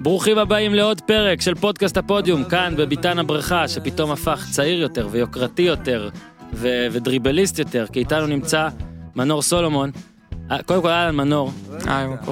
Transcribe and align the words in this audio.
ברוכים 0.00 0.38
הבאים 0.38 0.74
לעוד 0.74 1.00
פרק 1.00 1.40
של 1.40 1.54
פודקאסט 1.54 1.96
הפודיום, 1.96 2.44
כאן 2.44 2.74
בביתן 2.76 3.18
הבריכה, 3.18 3.68
שפתאום 3.68 4.10
הפך 4.10 4.46
צעיר 4.50 4.80
יותר 4.80 5.08
ויוקרתי 5.10 5.62
יותר 5.62 6.08
ו- 6.52 6.86
ודריבליסט 6.92 7.58
יותר, 7.58 7.86
כי 7.92 7.98
איתנו 7.98 8.26
נמצא 8.26 8.68
מנור 9.16 9.42
סולומון. 9.42 9.90
אה, 10.50 10.62
קודם 10.62 10.82
כל 10.82 10.88
אהלן 10.88 11.16
מנור? 11.16 11.52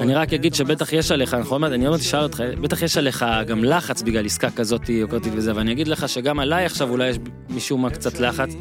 אני 0.01 0.15
רק 0.15 0.33
אגיד 0.33 0.53
שבטח 0.53 0.93
יש 0.93 1.11
עליך, 1.11 1.33
אנחנו 1.33 1.51
עוד 1.51 1.61
מעט, 1.61 1.71
אני 1.71 1.85
עוד 1.85 1.91
מעט 1.91 2.01
אשאל 2.01 2.23
אותך, 2.23 2.43
בטח 2.61 2.81
יש 2.81 2.97
עליך 2.97 3.25
גם 3.47 3.63
לחץ 3.63 4.01
בגלל 4.01 4.25
עסקה 4.25 4.49
כזאת 4.49 4.89
יוקרתית 4.89 5.33
וזה, 5.35 5.55
ואני 5.55 5.71
אגיד 5.71 5.87
לך 5.87 6.09
שגם 6.09 6.39
עליי 6.39 6.65
עכשיו 6.65 6.89
אולי 6.89 7.09
יש 7.09 7.17
משום 7.49 7.81
מה 7.81 7.89
קצת 7.89 8.19
לחץ, 8.19 8.55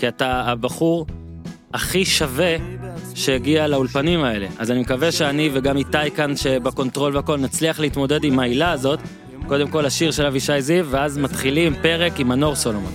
כי 0.00 0.08
אתה 0.08 0.42
הבחור 0.46 1.06
הכי 1.74 2.04
שווה 2.04 2.56
שהגיע 3.14 3.66
לאולפנים 3.66 4.24
האלה. 4.24 4.46
אז 4.58 4.70
אני 4.70 4.80
מקווה 4.80 5.12
שאני 5.12 5.50
וגם 5.52 5.76
איתי 5.76 6.10
כאן 6.16 6.36
שבקונטרול 6.36 7.16
והכל 7.16 7.38
נצליח 7.38 7.80
להתמודד 7.80 8.24
עם 8.24 8.38
ההילה 8.38 8.70
הזאת. 8.72 8.98
קודם 9.46 9.68
כל 9.68 9.86
השיר 9.86 10.10
של 10.10 10.26
אבישי 10.26 10.60
זיו, 10.60 10.86
ואז 10.90 11.18
מתחילים 11.18 11.74
פרק 11.82 12.20
עם 12.20 12.28
מנור 12.28 12.54
סולומון. 12.54 12.92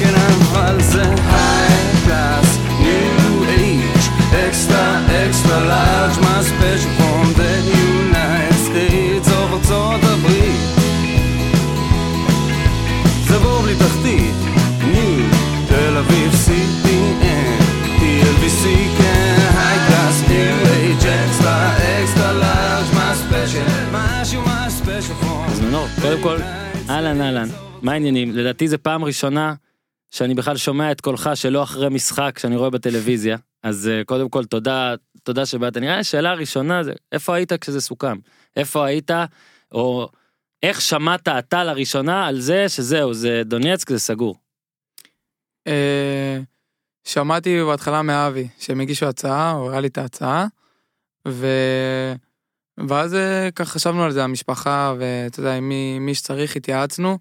כן 0.00 0.14
אבל 0.14 0.80
זה 0.80 1.02
high 1.02 2.04
class, 2.04 2.58
extra 4.48 5.26
extra 5.26 5.60
large, 5.60 6.20
מה 6.22 6.42
special 6.42 7.03
קודם 26.14 26.38
כל, 26.38 26.42
אהלן 26.90 27.20
אהלן, 27.20 27.48
מה 27.82 27.92
העניינים? 27.92 28.32
לדעתי 28.32 28.68
זה 28.68 28.78
פעם 28.78 29.04
ראשונה 29.04 29.54
שאני 30.10 30.34
בכלל 30.34 30.56
שומע 30.56 30.92
את 30.92 31.00
קולך 31.00 31.30
שלא 31.34 31.62
אחרי 31.62 31.88
משחק 31.88 32.38
שאני 32.38 32.56
רואה 32.56 32.70
בטלוויזיה. 32.70 33.36
אז 33.62 33.88
אה, 33.88 34.04
קודם 34.04 34.28
כל 34.28 34.44
תודה, 34.44 34.94
תודה 35.22 35.46
שבאת. 35.46 35.76
נראה 35.76 35.94
לי 35.94 36.00
השאלה 36.00 36.30
הראשונה 36.30 36.82
זה, 36.82 36.92
איפה 37.12 37.34
היית 37.34 37.52
כשזה 37.52 37.80
סוכם? 37.80 38.16
איפה 38.56 38.86
היית, 38.86 39.10
או 39.72 40.08
איך 40.62 40.80
שמעת 40.80 41.28
אתה 41.28 41.64
לראשונה 41.64 42.26
על 42.26 42.40
זה 42.40 42.68
שזהו, 42.68 43.14
זה 43.14 43.42
דונייצק, 43.44 43.90
זה 43.90 43.98
סגור. 43.98 44.36
אה, 45.66 46.40
שמעתי 47.04 47.64
בהתחלה 47.64 48.02
מאבי 48.02 48.48
שהם 48.58 48.80
הגישו 48.80 49.06
הצעה, 49.06 49.50
הוא 49.50 49.66
הראה 49.66 49.80
לי 49.80 49.88
את 49.88 49.98
ההצעה, 49.98 50.46
ו... 51.28 51.46
ואז 52.78 53.14
אה, 53.14 53.50
ככה 53.50 53.70
חשבנו 53.70 54.04
על 54.04 54.10
זה, 54.10 54.24
המשפחה, 54.24 54.94
ואתה 54.98 55.40
יודע, 55.40 55.54
עם 55.54 55.68
מי, 55.68 55.98
מי 55.98 56.14
שצריך 56.14 56.56
התייעצנו, 56.56 57.18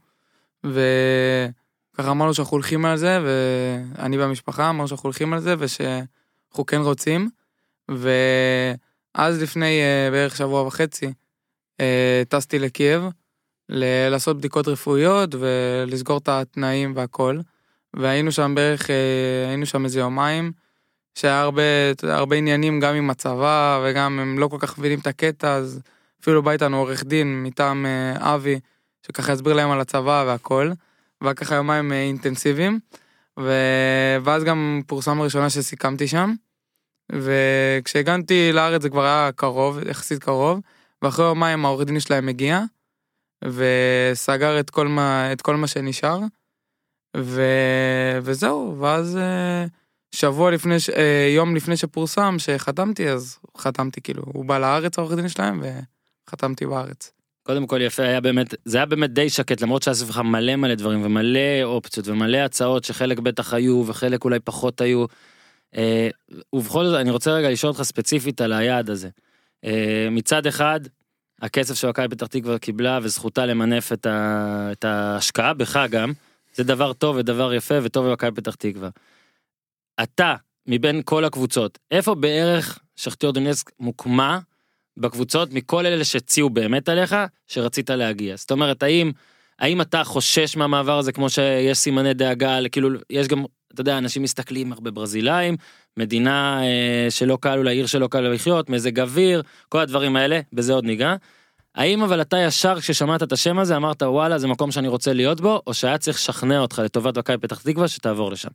וככה 0.63 2.11
אמרנו 2.11 2.33
שאנחנו 2.33 2.55
הולכים 2.55 2.85
על 2.85 2.97
זה, 2.97 3.19
ואני 3.23 4.17
והמשפחה 4.17 4.69
אמרנו 4.69 4.87
שאנחנו 4.87 5.07
הולכים 5.07 5.33
על 5.33 5.39
זה, 5.39 5.55
ושאנחנו 5.59 6.65
כן 6.67 6.81
רוצים, 6.81 7.29
ואז 7.89 9.41
לפני 9.41 9.81
אה, 9.81 10.11
בערך 10.11 10.35
שבוע 10.35 10.61
וחצי, 10.61 11.13
אה, 11.79 12.23
טסתי 12.29 12.59
לקייב, 12.59 13.03
ל- 13.69 14.09
לעשות 14.09 14.37
בדיקות 14.37 14.67
רפואיות 14.67 15.29
ולסגור 15.39 16.17
את 16.17 16.29
התנאים 16.29 16.93
והכל. 16.95 17.39
והיינו 17.95 18.31
שם 18.31 18.55
בערך, 18.55 18.89
היינו 19.47 19.65
שם 19.65 19.85
איזה 19.85 19.99
יומיים, 19.99 20.51
שהיה 21.15 21.41
הרבה, 21.41 21.61
הרבה 22.03 22.35
עניינים 22.35 22.79
גם 22.79 22.95
עם 22.95 23.09
הצבא, 23.09 23.81
וגם 23.83 24.19
הם 24.19 24.39
לא 24.39 24.47
כל 24.47 24.57
כך 24.59 24.77
מבינים 24.77 24.99
את 24.99 25.07
הקטע, 25.07 25.55
אז 25.55 25.81
אפילו 26.21 26.43
בא 26.43 26.51
איתנו 26.51 26.77
עורך 26.77 27.03
דין 27.03 27.43
מטעם 27.43 27.85
אה, 27.85 28.35
אבי, 28.35 28.59
שככה 29.07 29.33
יסביר 29.33 29.53
להם 29.53 29.71
על 29.71 29.81
הצבא 29.81 30.23
והכל, 30.27 30.71
והיה 31.21 31.33
ככה 31.33 31.55
יומיים 31.55 31.91
אה, 31.91 32.01
אינטנסיביים, 32.01 32.79
ו... 33.39 33.51
ואז 34.23 34.43
גם 34.43 34.81
פורסם 34.87 35.19
לראשונה 35.19 35.49
שסיכמתי 35.49 36.07
שם, 36.07 36.33
וכשהגעתי 37.11 38.51
לארץ 38.53 38.81
זה 38.81 38.89
כבר 38.89 39.05
היה 39.05 39.29
קרוב, 39.35 39.79
יחסית 39.87 40.23
קרוב, 40.23 40.59
ואחרי 41.01 41.25
יומיים 41.25 41.65
העורך 41.65 41.85
דין 41.87 41.99
שלהם 41.99 42.29
הגיע, 42.29 42.61
וסגר 43.43 44.59
את 44.59 44.69
כל 44.69 44.87
מה, 44.87 45.33
את 45.33 45.41
כל 45.41 45.55
מה 45.55 45.67
שנשאר. 45.67 46.19
ו... 47.17 47.41
וזהו, 48.21 48.75
ואז 48.79 49.17
אה, 49.17 49.65
שבוע 50.13 50.51
לפני, 50.51 50.79
ש... 50.79 50.89
אה, 50.89 51.31
יום 51.35 51.55
לפני 51.55 51.77
שפורסם 51.77 52.35
שחתמתי, 52.37 53.09
אז 53.09 53.37
חתמתי 53.57 54.01
כאילו, 54.01 54.23
הוא 54.25 54.45
בא 54.45 54.57
לארץ 54.57 54.97
העורך 54.97 55.15
דין 55.15 55.29
שלהם 55.29 55.63
וחתמתי 56.27 56.65
בארץ. 56.65 57.11
קודם 57.43 57.67
כל 57.67 57.81
יפה 57.81 58.03
היה 58.03 58.21
באמת 58.21 58.55
זה 58.65 58.77
היה 58.77 58.85
באמת 58.85 59.13
די 59.13 59.29
שקט 59.29 59.61
למרות 59.61 59.83
שהיה 59.83 59.95
סביבך 59.95 60.17
מלא 60.17 60.55
מלא 60.55 60.75
דברים 60.75 61.05
ומלא 61.05 61.63
אופציות 61.63 62.07
ומלא 62.07 62.37
הצעות 62.37 62.83
שחלק 62.83 63.19
בטח 63.19 63.53
היו 63.53 63.83
וחלק 63.87 64.25
אולי 64.25 64.39
פחות 64.39 64.81
היו. 64.81 65.05
אה, 65.75 66.09
ובכל 66.53 66.85
זאת 66.85 67.01
אני 67.01 67.11
רוצה 67.11 67.31
רגע 67.31 67.49
לשאול 67.49 67.71
אותך 67.71 67.83
ספציפית 67.83 68.41
על 68.41 68.53
היעד 68.53 68.89
הזה. 68.89 69.09
אה, 69.65 70.07
מצד 70.11 70.47
אחד 70.47 70.79
הכסף 71.41 71.73
שמכבי 71.73 72.07
פתח 72.07 72.27
תקווה 72.27 72.59
קיבלה 72.59 72.99
וזכותה 73.03 73.45
למנף 73.45 73.93
את, 73.93 74.05
ה, 74.05 74.69
את 74.71 74.85
ההשקעה 74.85 75.53
בך 75.53 75.79
גם 75.89 76.13
זה 76.55 76.63
דבר 76.63 76.93
טוב 76.93 77.15
ודבר 77.15 77.53
יפה 77.53 77.75
וטוב 77.83 78.07
במכבי 78.07 78.31
פתח 78.31 78.55
תקווה. 78.55 78.89
אתה 80.03 80.35
מבין 80.67 81.01
כל 81.05 81.25
הקבוצות 81.25 81.79
איפה 81.91 82.15
בערך 82.15 82.79
שכתיור 82.95 83.33
דונייסק 83.33 83.71
מוקמה 83.79 84.39
בקבוצות 84.97 85.53
מכל 85.53 85.85
אלה 85.85 86.03
שהציעו 86.03 86.49
באמת 86.49 86.89
עליך 86.89 87.15
שרצית 87.47 87.89
להגיע 87.89 88.35
זאת 88.35 88.51
אומרת 88.51 88.83
האם 88.83 89.11
האם 89.59 89.81
אתה 89.81 90.03
חושש 90.03 90.57
מהמעבר 90.57 90.97
הזה 90.97 91.11
כמו 91.11 91.29
שיש 91.29 91.77
סימני 91.77 92.13
דאגה 92.13 92.59
כאילו 92.71 92.89
יש 93.09 93.27
גם 93.27 93.45
אתה 93.73 93.81
יודע 93.81 93.97
אנשים 93.97 94.23
מסתכלים 94.23 94.73
הרבה 94.73 94.91
ברזילאים 94.91 95.55
מדינה 95.97 96.63
אה, 96.63 97.07
שלא 97.09 97.37
קל 97.41 97.57
אולי 97.57 97.75
עיר 97.75 97.85
שלא 97.85 98.07
קל 98.07 98.21
לחיות 98.21 98.69
מזג 98.69 98.99
אוויר 98.99 99.43
כל 99.69 99.79
הדברים 99.79 100.15
האלה 100.15 100.39
בזה 100.53 100.73
עוד 100.73 100.85
ניגע. 100.85 101.15
האם 101.75 102.03
אבל 102.03 102.21
אתה 102.21 102.37
ישר 102.37 102.79
כששמעת 102.79 103.23
את 103.23 103.31
השם 103.31 103.59
הזה 103.59 103.75
אמרת 103.75 104.03
וואלה 104.03 104.37
זה 104.37 104.47
מקום 104.47 104.71
שאני 104.71 104.87
רוצה 104.87 105.13
להיות 105.13 105.41
בו 105.41 105.61
או 105.67 105.73
שהיה 105.73 105.97
צריך 105.97 106.17
לשכנע 106.17 106.59
אותך 106.59 106.79
לטובת 106.85 107.17
מכבי 107.17 107.37
פתח 107.37 107.61
תקווה 107.61 107.87
שתעבור 107.87 108.31
לשם. 108.31 108.49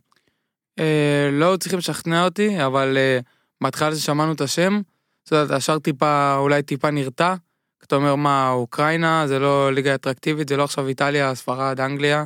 אה, 0.78 1.28
לא 1.33 1.56
צריכים 1.61 1.78
לשכנע 1.78 2.25
אותי, 2.25 2.65
אבל 2.66 2.97
אה, 2.97 3.19
בהתחלה 3.61 3.97
ששמענו 3.97 4.33
את 4.33 4.41
השם, 4.41 4.81
יודע, 5.33 5.44
אתה 5.44 5.56
ישר 5.56 5.78
טיפה, 5.78 6.37
אולי 6.37 6.62
טיפה 6.62 6.91
נרתע. 6.91 7.34
אתה 7.84 7.97
אומר 7.97 8.15
מה, 8.15 8.50
אוקראינה 8.50 9.27
זה 9.27 9.38
לא 9.38 9.72
ליגה 9.72 9.94
אטרקטיבית, 9.94 10.49
זה 10.49 10.56
לא 10.56 10.65
עכשיו 10.65 10.88
איטליה, 10.88 11.34
ספרד, 11.34 11.81
אנגליה, 11.81 12.25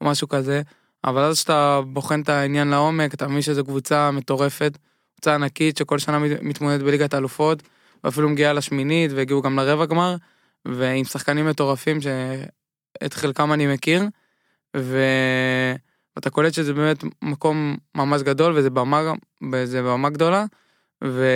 או 0.00 0.06
משהו 0.06 0.28
כזה. 0.28 0.62
אבל 1.04 1.22
אז 1.22 1.36
כשאתה 1.36 1.80
בוחן 1.86 2.20
את 2.20 2.28
העניין 2.28 2.68
לעומק, 2.68 3.14
אתה 3.14 3.28
מבין 3.28 3.42
שזו 3.42 3.64
קבוצה 3.64 4.10
מטורפת, 4.10 4.78
קבוצה 5.14 5.34
ענקית 5.34 5.76
שכל 5.76 5.98
שנה 5.98 6.18
מת- 6.18 6.42
מתמודדת 6.42 6.80
בליגת 6.82 7.14
האלופות, 7.14 7.62
ואפילו 8.04 8.28
מגיעה 8.28 8.52
לשמינית, 8.52 9.12
והגיעו 9.12 9.42
גם 9.42 9.58
לרבע 9.58 9.86
גמר, 9.86 10.16
ועם 10.64 11.04
שחקנים 11.04 11.46
מטורפים 11.46 11.98
שאת 12.00 13.14
חלקם 13.14 13.52
אני 13.52 13.74
מכיר, 13.74 14.04
ו... 14.76 14.98
ואתה 16.16 16.30
קולט 16.30 16.54
שזה 16.54 16.74
באמת 16.74 17.04
מקום 17.22 17.76
ממש 17.94 18.22
גדול, 18.22 18.52
וזה 18.56 18.70
במה, 18.70 19.12
וזה 19.52 19.82
במה 19.82 20.10
גדולה, 20.10 20.44
ו... 21.04 21.26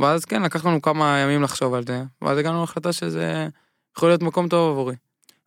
ואז 0.00 0.24
כן, 0.24 0.42
לקח 0.42 0.66
לנו 0.66 0.82
כמה 0.82 1.18
ימים 1.18 1.42
לחשוב 1.42 1.74
על 1.74 1.86
זה, 1.86 2.02
ואז 2.22 2.38
הגענו 2.38 2.60
להחלטה 2.60 2.92
שזה 2.92 3.48
יכול 3.96 4.08
להיות 4.08 4.22
מקום 4.22 4.48
טוב 4.48 4.70
עבורי. 4.70 4.94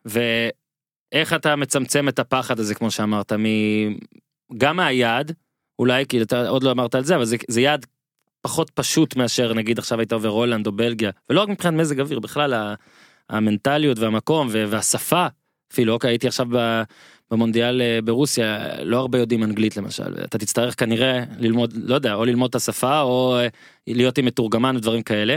ואיך 0.04 1.32
אתה 1.32 1.56
מצמצם 1.56 2.08
את 2.08 2.18
הפחד 2.18 2.60
הזה 2.60 2.74
כמו 2.74 2.90
שאמרת 2.90 3.32
מ... 3.32 3.46
גם 4.58 4.76
מהיעד 4.76 5.32
אולי 5.78 6.06
כי 6.06 6.22
אתה 6.22 6.48
עוד 6.48 6.62
לא 6.62 6.70
אמרת 6.70 6.94
על 6.94 7.04
זה 7.04 7.16
אבל 7.16 7.24
זה, 7.24 7.36
זה 7.48 7.60
יעד 7.60 7.86
פחות 8.40 8.70
פשוט 8.70 9.16
מאשר 9.16 9.54
נגיד 9.54 9.78
עכשיו 9.78 9.98
היית 9.98 10.12
עובר 10.12 10.28
הולנד 10.28 10.66
או 10.66 10.72
בלגיה 10.72 11.10
ולא 11.30 11.40
רק 11.40 11.48
מבחינת 11.48 11.74
מזג 11.74 12.00
אוויר 12.00 12.20
בכלל 12.20 12.74
המנטליות 13.30 13.98
והמקום 13.98 14.48
והשפה 14.50 15.26
אפילו 15.72 15.92
אוקיי 15.92 16.10
הייתי 16.10 16.26
עכשיו 16.26 16.46
ב- 16.50 16.82
במונדיאל 17.32 17.82
אה, 17.82 17.98
ברוסיה 18.04 18.58
לא 18.84 18.98
הרבה 18.98 19.18
יודעים 19.18 19.42
אנגלית 19.42 19.76
למשל 19.76 20.24
אתה 20.24 20.38
תצטרך 20.38 20.80
כנראה 20.80 21.24
ללמוד 21.38 21.74
לא 21.76 21.94
יודע 21.94 22.14
או 22.14 22.24
ללמוד 22.24 22.48
את 22.48 22.54
השפה 22.54 23.00
או 23.00 23.38
אה, 23.38 23.48
להיות 23.86 24.18
עם 24.18 24.24
מתורגמן 24.24 24.76
ודברים 24.76 25.02
כאלה. 25.02 25.36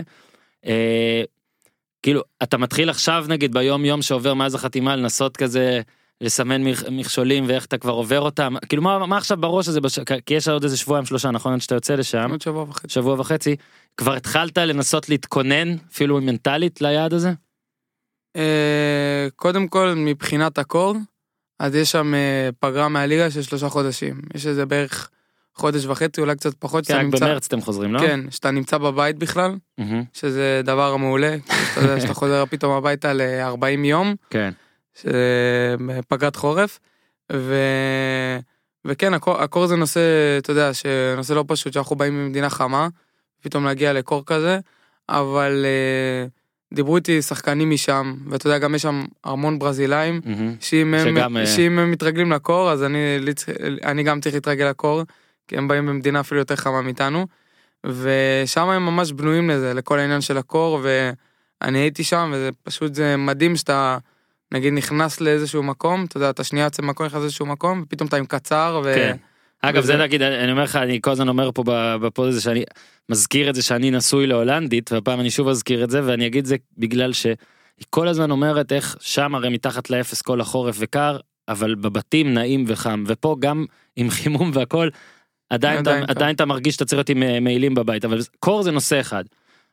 אה, 0.65 1.23
כאילו 2.03 2.21
אתה 2.43 2.57
מתחיל 2.57 2.89
עכשיו 2.89 3.25
נגיד 3.29 3.53
ביום 3.53 3.85
יום 3.85 4.01
שעובר 4.01 4.33
מאז 4.33 4.55
החתימה 4.55 4.95
לנסות 4.95 5.37
כזה 5.37 5.81
לסמן 6.21 6.63
מכ- 6.63 6.89
מכשולים 6.91 7.43
ואיך 7.47 7.65
אתה 7.65 7.77
כבר 7.77 7.93
עובר 7.93 8.21
אותם 8.21 8.55
כאילו 8.69 8.81
מה, 8.83 9.05
מה 9.05 9.17
עכשיו 9.17 9.37
בראש 9.37 9.67
הזה 9.67 9.81
בש... 9.81 9.99
כי 10.25 10.33
יש 10.33 10.47
עוד 10.47 10.63
איזה 10.63 10.77
שבועיים 10.77 11.05
שלושה 11.05 11.31
נכון 11.31 11.59
שאתה 11.59 11.75
יוצא 11.75 11.95
לשם 11.95 12.31
עוד 12.31 12.41
שבוע 12.41 12.63
וחצי. 12.63 12.87
שבוע 12.89 13.19
וחצי 13.19 13.55
כבר 13.97 14.13
התחלת 14.13 14.57
לנסות 14.57 15.09
להתכונן 15.09 15.75
אפילו 15.91 16.21
מנטלית 16.21 16.81
ליעד 16.81 17.13
הזה. 17.13 17.31
אה, 18.35 19.27
קודם 19.35 19.67
כל, 19.67 19.93
מבחינת 19.97 20.57
הקור, 20.57 20.95
אז 21.59 21.75
יש 21.75 21.91
שם 21.91 22.13
אה, 22.13 22.49
פגרה 22.59 22.89
מהליגה 22.89 23.31
של 23.31 23.41
שלושה 23.41 23.69
חודשים. 23.69 24.21
יש 24.33 24.47
איזה 24.47 24.65
בערך 24.65 25.09
חודש 25.55 25.85
וחצי, 25.85 26.21
אולי 26.21 26.35
קצת 26.35 26.53
פחות, 26.59 26.87
כן, 26.87 26.95
רק 26.95 27.01
נמצא, 27.01 27.25
במרץ 27.25 27.45
אתם 27.45 27.61
חוזרים, 27.61 27.93
לא? 27.93 27.99
כן, 27.99 28.19
שאתה 28.29 28.51
נמצא 28.51 28.77
בבית 28.77 29.17
בכלל, 29.17 29.55
מהמם, 29.77 30.03
שזה 30.13 30.61
דבר 30.63 30.95
מעולה, 30.95 31.35
שאתה 31.47 31.81
יודע 31.81 31.99
שאתה 31.99 32.13
חוזר 32.13 32.43
פתאום 32.51 32.71
הביתה 32.71 33.13
ל-40 33.13 33.85
יום, 33.85 34.15
כן. 34.29 34.51
שזה 34.95 35.75
פגרת 36.07 36.35
חורף, 36.35 36.79
ו... 37.31 37.55
וכן, 38.85 39.13
הקור, 39.13 39.37
הקור 39.37 39.67
זה 39.67 39.75
נושא, 39.75 39.99
אתה 40.37 40.51
יודע, 40.51 40.73
שנושא 40.73 41.33
לא 41.33 41.43
פשוט, 41.47 41.73
שאנחנו 41.73 41.95
באים 41.95 42.25
ממדינה 42.25 42.49
חמה, 42.49 42.87
פתאום 43.41 43.65
להגיע 43.65 43.93
לקור 43.93 44.25
כזה, 44.25 44.59
אבל 45.09 45.65
אה, 45.65 46.27
דיברו 46.75 46.95
איתי 46.95 47.21
שחקנים 47.21 47.69
משם, 47.69 48.15
ואתה 48.29 48.47
יודע, 48.47 48.57
גם 48.57 48.75
יש 48.75 48.81
שם 48.81 49.05
המון 49.23 49.59
ברזילאים, 49.59 50.21
מהמם. 50.25 50.55
שאם 50.59 50.93
הם, 50.93 51.15
שגם, 51.15 51.37
אה, 51.37 51.47
שאם 51.47 51.79
הם 51.79 51.91
מתרגלים 51.91 52.31
לקור, 52.31 52.71
אז 52.71 52.83
אני, 52.83 52.97
אני 53.83 54.03
גם 54.03 54.21
צריך 54.21 54.35
להתרגל 54.35 54.69
לקור, 54.69 55.03
כי 55.47 55.57
הם 55.57 55.67
באים 55.67 55.85
במדינה 55.85 56.19
אפילו 56.19 56.39
יותר 56.39 56.55
חמה 56.55 56.81
מאיתנו, 56.81 57.27
ושם 57.85 58.69
הם 58.69 58.85
ממש 58.85 59.11
בנויים 59.11 59.49
לזה, 59.49 59.73
לכל 59.73 59.99
העניין 59.99 60.21
של 60.21 60.37
הקור, 60.37 60.79
ואני 60.83 61.79
הייתי 61.79 62.03
שם, 62.03 62.31
וזה 62.33 62.49
פשוט, 62.63 62.93
זה 62.93 63.17
מדהים 63.17 63.55
שאתה, 63.55 63.97
נגיד, 64.51 64.73
נכנס 64.73 65.21
לאיזשהו 65.21 65.63
מקום, 65.63 66.05
אתה 66.05 66.17
יודע, 66.17 66.29
אתה 66.29 66.43
שנייה 66.43 66.65
יוצא 66.65 66.81
ממקום, 66.81 67.05
נכנס 67.05 67.21
לאיזשהו 67.21 67.45
מקום, 67.45 67.83
ופתאום 67.85 68.07
אתה 68.07 68.17
עם 68.17 68.25
קצר, 68.25 68.81
ו... 68.83 68.93
כן. 68.95 69.15
אגב 69.69 69.83
וזה- 69.83 69.87
זה 69.93 69.97
להגיד 69.97 70.21
אני 70.21 70.51
אומר 70.51 70.63
לך 70.63 70.75
אני 70.75 70.99
כל 71.01 71.11
הזמן 71.11 71.27
אומר 71.27 71.51
פה 71.53 71.63
בפוד 72.01 72.27
הזה 72.27 72.41
שאני 72.41 72.63
מזכיר 73.09 73.49
את 73.49 73.55
זה 73.55 73.61
שאני 73.63 73.91
נשוי 73.91 74.27
להולנדית 74.27 74.91
והפעם 74.91 75.19
אני 75.19 75.29
שוב 75.31 75.47
אזכיר 75.47 75.83
את 75.83 75.89
זה 75.89 76.01
ואני 76.05 76.27
אגיד 76.27 76.45
זה 76.45 76.55
בגלל 76.77 77.13
שהיא 77.13 77.35
כל 77.89 78.07
הזמן 78.07 78.31
אומרת 78.31 78.71
איך 78.71 78.95
שם 78.99 79.35
הרי 79.35 79.49
מתחת 79.49 79.89
לאפס 79.89 80.21
כל 80.21 80.41
החורף 80.41 80.75
וקר 80.79 81.17
אבל 81.47 81.75
בבתים 81.75 82.33
נעים 82.33 82.65
וחם 82.67 83.03
ופה 83.07 83.35
גם 83.39 83.65
עם 83.95 84.09
חימום 84.09 84.51
והכל 84.53 84.89
עדיין 85.49 85.81
אתה, 85.81 85.89
עדיין 85.91 86.05
קר. 86.05 86.11
עדיין 86.11 86.35
אתה 86.35 86.45
מרגיש 86.45 86.73
שאתה 86.73 86.85
צריך 86.85 86.97
להיות 86.97 87.09
עם 87.09 87.23
אה, 87.23 87.39
מעילים 87.39 87.75
בבית 87.75 88.05
אבל 88.05 88.19
קור 88.39 88.63
זה 88.63 88.71
נושא 88.71 88.99
אחד. 88.99 89.23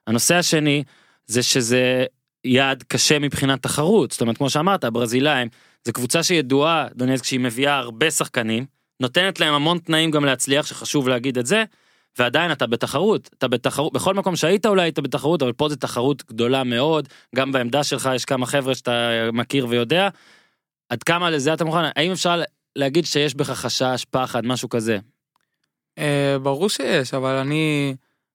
הנושא 0.06 0.34
השני 0.34 0.82
זה 1.26 1.42
שזה 1.42 2.04
יעד 2.44 2.82
קשה 2.88 3.18
מבחינת 3.18 3.62
תחרות 3.62 4.10
זאת 4.12 4.20
אומרת 4.20 4.36
כמו 4.36 4.50
שאמרת 4.50 4.84
הברזילאים 4.84 5.48
זה 5.84 5.92
קבוצה 5.92 6.22
שידועה 6.22 6.86
דונייסק 6.94 7.24
שהיא 7.24 7.40
מביאה 7.40 7.76
הרבה 7.78 8.10
שחקנים 8.10 8.66
נותנת 9.02 9.40
להם 9.40 9.54
המון 9.54 9.78
תנאים 9.78 10.10
גם 10.10 10.24
להצליח 10.24 10.66
שחשוב 10.66 11.08
להגיד 11.08 11.38
את 11.38 11.46
זה 11.46 11.64
ועדיין 12.18 12.52
אתה 12.52 12.66
בתחרות 12.66 13.30
אתה 13.38 13.48
בתחרות 13.48 13.92
בכל 13.92 14.14
מקום 14.14 14.36
שהיית 14.36 14.66
אולי 14.66 14.82
היית 14.82 14.98
בתחרות 14.98 15.42
אבל 15.42 15.52
פה 15.52 15.68
זה 15.68 15.76
תחרות 15.76 16.22
גדולה 16.28 16.64
מאוד 16.64 17.08
גם 17.36 17.52
בעמדה 17.52 17.84
שלך 17.84 18.10
יש 18.14 18.24
כמה 18.24 18.46
חבר'ה 18.46 18.74
שאתה 18.74 19.10
מכיר 19.32 19.66
ויודע. 19.68 20.08
עד 20.88 21.02
כמה 21.02 21.30
לזה 21.30 21.54
אתה 21.54 21.64
מוכן 21.64 21.78
האם 21.96 22.12
אפשר 22.12 22.42
להגיד 22.76 23.06
שיש 23.06 23.34
בך 23.34 23.50
חשש 23.50 24.04
פחד 24.10 24.46
משהו 24.46 24.68
כזה 24.68 24.98
אה, 25.98 26.36
ברור 26.42 26.68
שיש, 26.68 27.14
אבל 27.14 27.34
אני, 27.34 27.94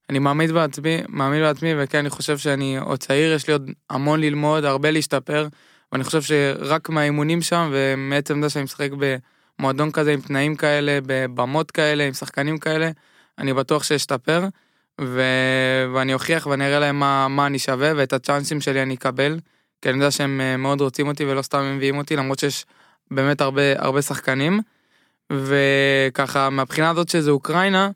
אני 0.09 0.19
מאמין 0.19 0.53
בעצמי, 0.53 1.01
מאמין 1.09 1.41
בעצמי, 1.41 1.69
וכן, 1.77 1.97
אני 1.97 2.09
חושב 2.09 2.37
שאני 2.37 2.77
עוד 2.77 2.99
צעיר, 2.99 3.33
יש 3.33 3.47
לי 3.47 3.53
עוד 3.53 3.71
המון 3.89 4.21
ללמוד, 4.21 4.65
הרבה 4.65 4.91
להשתפר, 4.91 5.47
ואני 5.91 6.03
חושב 6.03 6.21
שרק 6.21 6.89
מהאימונים 6.89 7.41
שם, 7.41 7.69
ומעצם 7.73 8.41
זה 8.41 8.49
שאני 8.49 8.63
משחק 8.63 8.89
במועדון 9.59 9.92
כזה, 9.92 10.13
עם 10.13 10.21
תנאים 10.21 10.56
כאלה, 10.56 11.00
בבמות 11.06 11.71
כאלה, 11.71 12.07
עם 12.07 12.13
שחקנים 12.13 12.57
כאלה, 12.57 12.92
אני 13.38 13.54
בטוח 13.54 13.83
שאשתפר, 13.83 14.48
ו... 15.01 15.21
ואני 15.94 16.13
אוכיח 16.13 16.48
ואני 16.48 16.68
אראה 16.68 16.80
להם 16.80 17.00
מה, 17.00 17.27
מה 17.27 17.45
אני 17.45 17.59
שווה, 17.59 17.92
ואת 17.95 18.13
הצ'אנסים 18.13 18.62
שלי 18.62 18.81
אני 18.81 18.95
אקבל, 18.95 19.39
כי 19.81 19.89
אני 19.89 19.98
יודע 19.98 20.12
שהם 20.12 20.42
אה, 20.42 20.57
מאוד 20.57 20.81
רוצים 20.81 21.07
אותי 21.07 21.25
ולא 21.25 21.42
סתם 21.42 21.75
מביאים 21.75 21.98
אותי, 21.98 22.15
למרות 22.15 22.39
שיש 22.39 22.65
באמת 23.12 23.42
הרבה, 23.42 23.62
הרבה 23.77 24.01
שחקנים. 24.01 24.62
וככה 25.33 26.50
מהבחינה 26.50 26.89
הזאת 26.89 27.09
שזה 27.09 27.31
אוקראינה, 27.31 27.89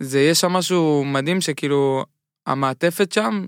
זה 0.00 0.20
יש 0.20 0.40
שם 0.40 0.52
משהו 0.52 1.04
מדהים 1.04 1.40
שכאילו 1.40 2.04
המעטפת 2.46 3.12
שם 3.12 3.46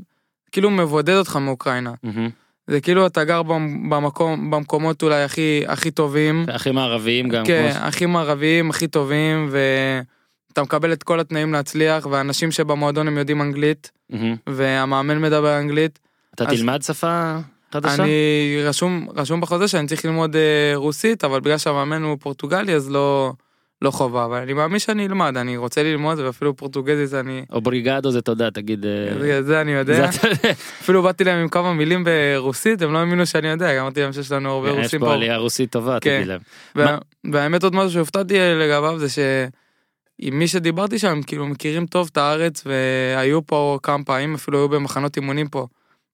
כאילו 0.52 0.70
מבודד 0.70 1.14
אותך 1.14 1.36
מאוקראינה. 1.36 1.92
מהמם. 2.02 2.30
זה 2.68 2.80
כאילו 2.80 3.06
אתה 3.06 3.24
גר 3.24 3.42
במ- 3.42 3.90
במקום, 3.90 4.50
במקומות 4.50 5.02
אולי 5.02 5.22
הכי, 5.22 5.62
הכי 5.66 5.90
טובים, 5.90 6.44
הכי 6.52 6.70
מערביים 6.70 7.28
גם 7.28 7.44
כן, 7.46 7.70
כמו 7.74 7.86
הכי 7.86 8.06
מערביים, 8.06 8.70
הכי 8.70 8.88
טובים, 8.88 9.48
ואתה 9.50 10.62
מקבל 10.62 10.92
את 10.92 11.02
כל 11.02 11.20
התנאים 11.20 11.52
להצליח, 11.52 12.06
ואנשים 12.10 12.50
שבמועדון 12.50 13.08
הם 13.08 13.18
יודעים 13.18 13.42
אנגלית, 13.42 13.90
מהמם. 14.10 14.36
והמאמן 14.46 15.20
מדבר 15.22 15.58
אנגלית. 15.58 15.98
אתה 16.34 16.44
אז- 16.44 16.58
תלמד 16.58 16.82
שפה 16.82 17.34
חדשה 17.72 18.02
אני 18.02 18.10
רשום, 18.64 19.08
רשום 19.16 19.40
בחוזה 19.40 19.68
שאני 19.68 19.86
צריך 19.86 20.04
ללמוד 20.04 20.36
אה, 20.36 20.42
רוסית, 20.74 21.24
אבל 21.24 21.40
בגלל 21.40 21.58
שהמאמן 21.58 22.02
הוא 22.02 22.16
פורטוגלי 22.20 22.74
אז 22.74 22.90
לא, 22.90 23.32
לא 23.82 23.90
חובה, 23.90 24.24
אבל 24.24 24.36
אני 24.36 24.52
מאמין 24.52 24.78
שאני 24.78 25.06
אלמד, 25.06 25.36
אני 25.36 25.56
רוצה 25.56 25.82
ללמוד, 25.82 26.18
ואפילו 26.18 26.56
פורטוגזית 26.56 27.14
אני, 27.20 27.44
אובריגדו 27.52 28.10
זה 28.10 28.20
תודה 28.22 28.50
תגיד 28.50 28.86
אה, 28.86 29.42
זה, 29.42 29.60
אני 29.60 29.72
יודע. 29.72 30.10
אפילו 30.82 31.02
באתי 31.02 31.24
להם 31.24 31.38
עם 31.38 31.48
כמה 31.48 31.72
מילים 31.74 32.04
ברוסית, 32.04 32.82
הם 32.82 32.92
לא 32.92 32.98
האמינו 32.98 33.26
שאני 33.26 33.48
יודע, 33.48 33.80
אמרתי 33.80 34.00
להם 34.00 34.12
שיש 34.12 34.32
לנו 34.32 34.50
הרבה 34.50 34.70
יש 34.70 34.76
רוסים 34.76 35.00
פה 35.00 35.06
פה. 35.06 35.14
עלייה 35.14 35.36
רוסית 35.36 35.70
טובה 35.72 35.98
כן. 36.00 36.16
תגיד 36.16 36.26
להם 36.28 36.40
וה- 36.76 36.98
והאמת 37.32 37.62
עוד 37.64 37.74
משהו 37.74 37.90
שהופתעתי 37.90 38.34
לגביו 38.38 38.98
זה 38.98 39.06
שעם 39.08 40.38
מי 40.38 40.48
שדיברתי 40.48 40.98
שם 40.98 41.20
כאילו 41.26 41.46
מכירים 41.46 41.86
טוב 41.86 42.08
את 42.12 42.16
הארץ 42.16 42.64
והיו 42.66 43.46
פה 43.46 43.78
כמה 43.82 44.04
פעמים 44.04 44.34
אפילו 44.34 44.58
היו 44.58 44.68
במחנות 44.68 45.16
אימונים 45.16 45.48
פה 45.48 45.66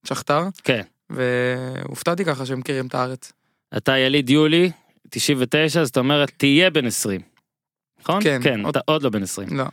שכתר 0.04 0.42
כן 0.64 0.82
והופתעתי 1.10 2.24
ככה 2.24 2.46
שהם 2.46 2.58
מכירים 2.58 2.86
את 2.86 2.94
הארץ. 2.94 3.32
אתה 3.76 3.98
יליד 3.98 4.30
יולי 4.30 4.70
99 5.10 5.84
זאת 5.84 5.96
אומרת 5.98 6.32
תהיה 6.36 6.70
בן 6.70 6.86
20. 6.86 7.20
נכון? 8.04 8.22
כן, 8.22 8.40
כן 8.42 8.64
עוד- 8.64 8.76
אתה 8.76 8.92
עוד 8.92 9.02
לא 9.02 9.10
בן 9.10 9.22
20. 9.22 9.48
לא. 9.56 9.64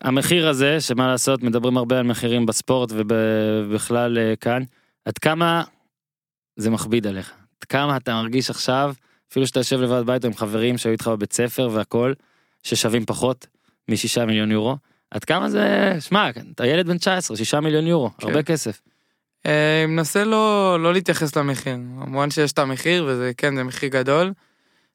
המחיר 0.00 0.48
הזה 0.48 0.80
שמה 0.80 1.06
לעשות 1.06 1.42
מדברים 1.42 1.76
הרבה 1.76 1.98
על 1.98 2.02
מחירים 2.06 2.46
בספורט 2.46 2.90
ובכלל 2.94 4.18
אה, 4.18 4.36
כאן 4.36 4.62
עד 5.04 5.18
כמה 5.18 5.62
זה 6.56 6.70
מכביד 6.70 7.06
עליך 7.06 7.30
עד 7.30 7.64
כמה 7.68 7.96
אתה 7.96 8.14
מרגיש 8.14 8.50
עכשיו 8.50 8.94
אפילו 9.30 9.46
שאתה 9.46 9.60
יושב 9.60 9.80
לבד 9.80 10.06
בית 10.06 10.24
עם 10.24 10.34
חברים 10.34 10.78
שהיו 10.78 10.92
איתך 10.92 11.08
בבית 11.08 11.32
ספר 11.32 11.68
והכל 11.72 12.12
ששווים 12.62 13.06
פחות 13.06 13.46
משישה 13.88 14.26
מיליון 14.26 14.50
יורו 14.50 14.76
עד 15.10 15.24
כמה 15.24 15.50
זה 15.50 15.94
שמע 16.00 16.30
אתה 16.54 16.66
ילד 16.66 16.86
בן 16.86 16.98
19 16.98 17.36
שישה 17.36 17.60
מיליון 17.60 17.86
יורו 17.86 18.10
כן. 18.18 18.26
הרבה 18.26 18.42
כסף 18.42 18.80
אה, 19.46 19.84
מנסה 19.88 20.24
לא 20.24 20.76
לא 20.80 20.92
להתייחס 20.92 21.36
למחיר 21.36 21.74
כמובן 22.04 22.30
שיש 22.30 22.52
את 22.52 22.58
המחיר 22.58 23.04
וזה 23.08 23.32
כן 23.36 23.56
זה 23.56 23.64
מחיר 23.64 23.88
גדול. 23.88 24.32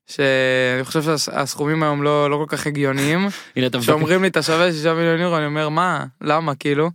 שאני 0.08 0.84
חושב 0.84 1.02
שהסכומים 1.18 1.84
היום 1.84 2.04
לא 2.04 2.30
לא 2.30 2.36
כל 2.36 2.58
כך 2.58 2.68
הגיוניים. 2.68 3.20
הנה 3.56 3.68
אתה 3.68 3.78
מבקש 3.78 3.90
כשאומרים 3.90 4.22
לי 4.22 4.28
אתה 4.28 4.42
שווה 4.42 4.72
6 4.74 4.86
מיליון 4.86 5.20
יורו 5.20 5.38
אני 5.38 5.46
אומר 5.46 5.70
מה 5.70 6.06
למה 6.22 6.56
כאילו. 6.56 6.90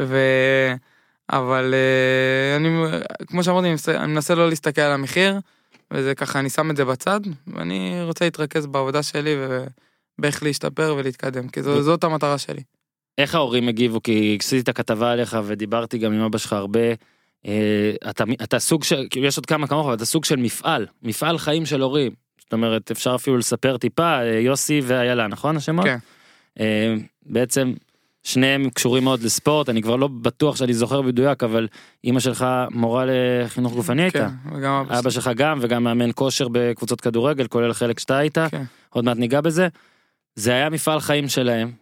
ו... 0.00 0.18
אבל 1.32 1.74
אה, 1.74 2.56
אני 2.56 2.68
כמו 3.26 3.44
שאמרתי 3.44 3.64
אני 3.64 3.70
מנסה- 3.70 3.96
אני 4.02 4.12
מנסה 4.12 4.34
לא 4.34 4.48
להסתכל 4.48 4.80
על 4.80 4.92
המחיר 4.92 5.38
וזה 5.90 6.14
ככה 6.14 6.38
אני 6.38 6.50
שם 6.50 6.70
את 6.70 6.76
זה 6.76 6.84
בצד 6.84 7.20
ואני 7.46 8.00
רוצה 8.02 8.24
להתרכז 8.24 8.66
בעבודה 8.66 9.02
שלי 9.02 9.36
ובאיך 10.18 10.42
להשתפר 10.42 10.94
ולהתקדם 10.98 11.48
כי 11.48 11.62
זו, 11.62 11.82
זאת 11.82 12.04
המטרה 12.04 12.38
שלי. 12.38 12.62
איך 13.18 13.34
ההורים 13.34 13.68
הגיבו 13.68 14.02
כי 14.02 14.36
עשיתי 14.40 14.62
את 14.62 14.68
הכתבה 14.68 15.12
עליך 15.12 15.36
ודיברתי 15.44 15.98
גם 15.98 16.12
עם 16.12 16.20
אבא 16.20 16.38
שלך 16.38 16.52
הרבה. 16.52 16.80
אה, 17.46 17.92
אתה 18.10 18.24
אתה 18.42 18.58
סוג 18.58 18.84
של 18.84 19.06
כאילו 19.10 19.26
יש 19.26 19.36
עוד 19.36 19.46
כמה 19.46 19.66
כמוך 19.66 19.86
אבל 19.86 19.94
אתה 19.94 20.04
סוג 20.04 20.24
של 20.24 20.36
מפעל 20.36 20.86
מפעל 21.02 21.38
חיים 21.38 21.66
של 21.66 21.80
הורים. 21.80 22.12
זאת 22.48 22.52
אומרת 22.52 22.90
אפשר 22.90 23.14
אפילו 23.14 23.36
לספר 23.36 23.76
טיפה 23.76 24.20
אה, 24.20 24.38
יוסי 24.40 24.80
ואיילה 24.84 25.26
נכון 25.26 25.56
השמות? 25.56 25.84
כן. 25.84 25.98
אה, 26.60 26.94
בעצם 27.26 27.72
שניהם 28.22 28.70
קשורים 28.70 29.04
מאוד 29.04 29.22
לספורט 29.22 29.68
אני 29.68 29.82
כבר 29.82 29.96
לא 29.96 30.08
בטוח 30.08 30.56
שאני 30.56 30.74
זוכר 30.74 31.00
מדויק 31.00 31.42
אבל 31.42 31.68
אמא 32.04 32.20
שלך 32.20 32.46
מורה 32.70 33.04
לחינוך 33.06 33.74
גופני 33.74 34.02
הייתה. 34.02 34.28
כן, 34.28 34.56
וגם 34.56 34.84
אבא 34.88 34.98
אבא. 34.98 35.10
שלך 35.10 35.30
גם 35.36 35.58
וגם 35.62 35.84
מאמן 35.84 36.10
כושר 36.14 36.48
בקבוצות 36.52 37.00
כדורגל 37.00 37.46
כולל 37.46 37.72
חלק 37.72 37.98
שאתה 37.98 38.16
היית 38.16 38.38
כן. 38.38 38.62
עוד 38.90 39.04
מעט 39.04 39.16
ניגע 39.16 39.40
בזה. 39.40 39.68
זה 40.34 40.52
היה 40.52 40.70
מפעל 40.70 41.00
חיים 41.00 41.28
שלהם 41.28 41.72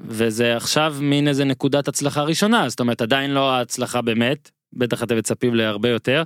וזה 0.00 0.56
עכשיו 0.56 0.96
מין 1.00 1.28
איזה 1.28 1.44
נקודת 1.44 1.88
הצלחה 1.88 2.22
ראשונה 2.22 2.68
זאת 2.68 2.80
אומרת 2.80 3.02
עדיין 3.02 3.30
לא 3.30 3.52
ההצלחה 3.52 4.02
באמת 4.02 4.50
בטח 4.72 5.02
אתם 5.02 5.16
מצפים 5.16 5.54
להרבה 5.54 5.88
יותר. 5.88 6.22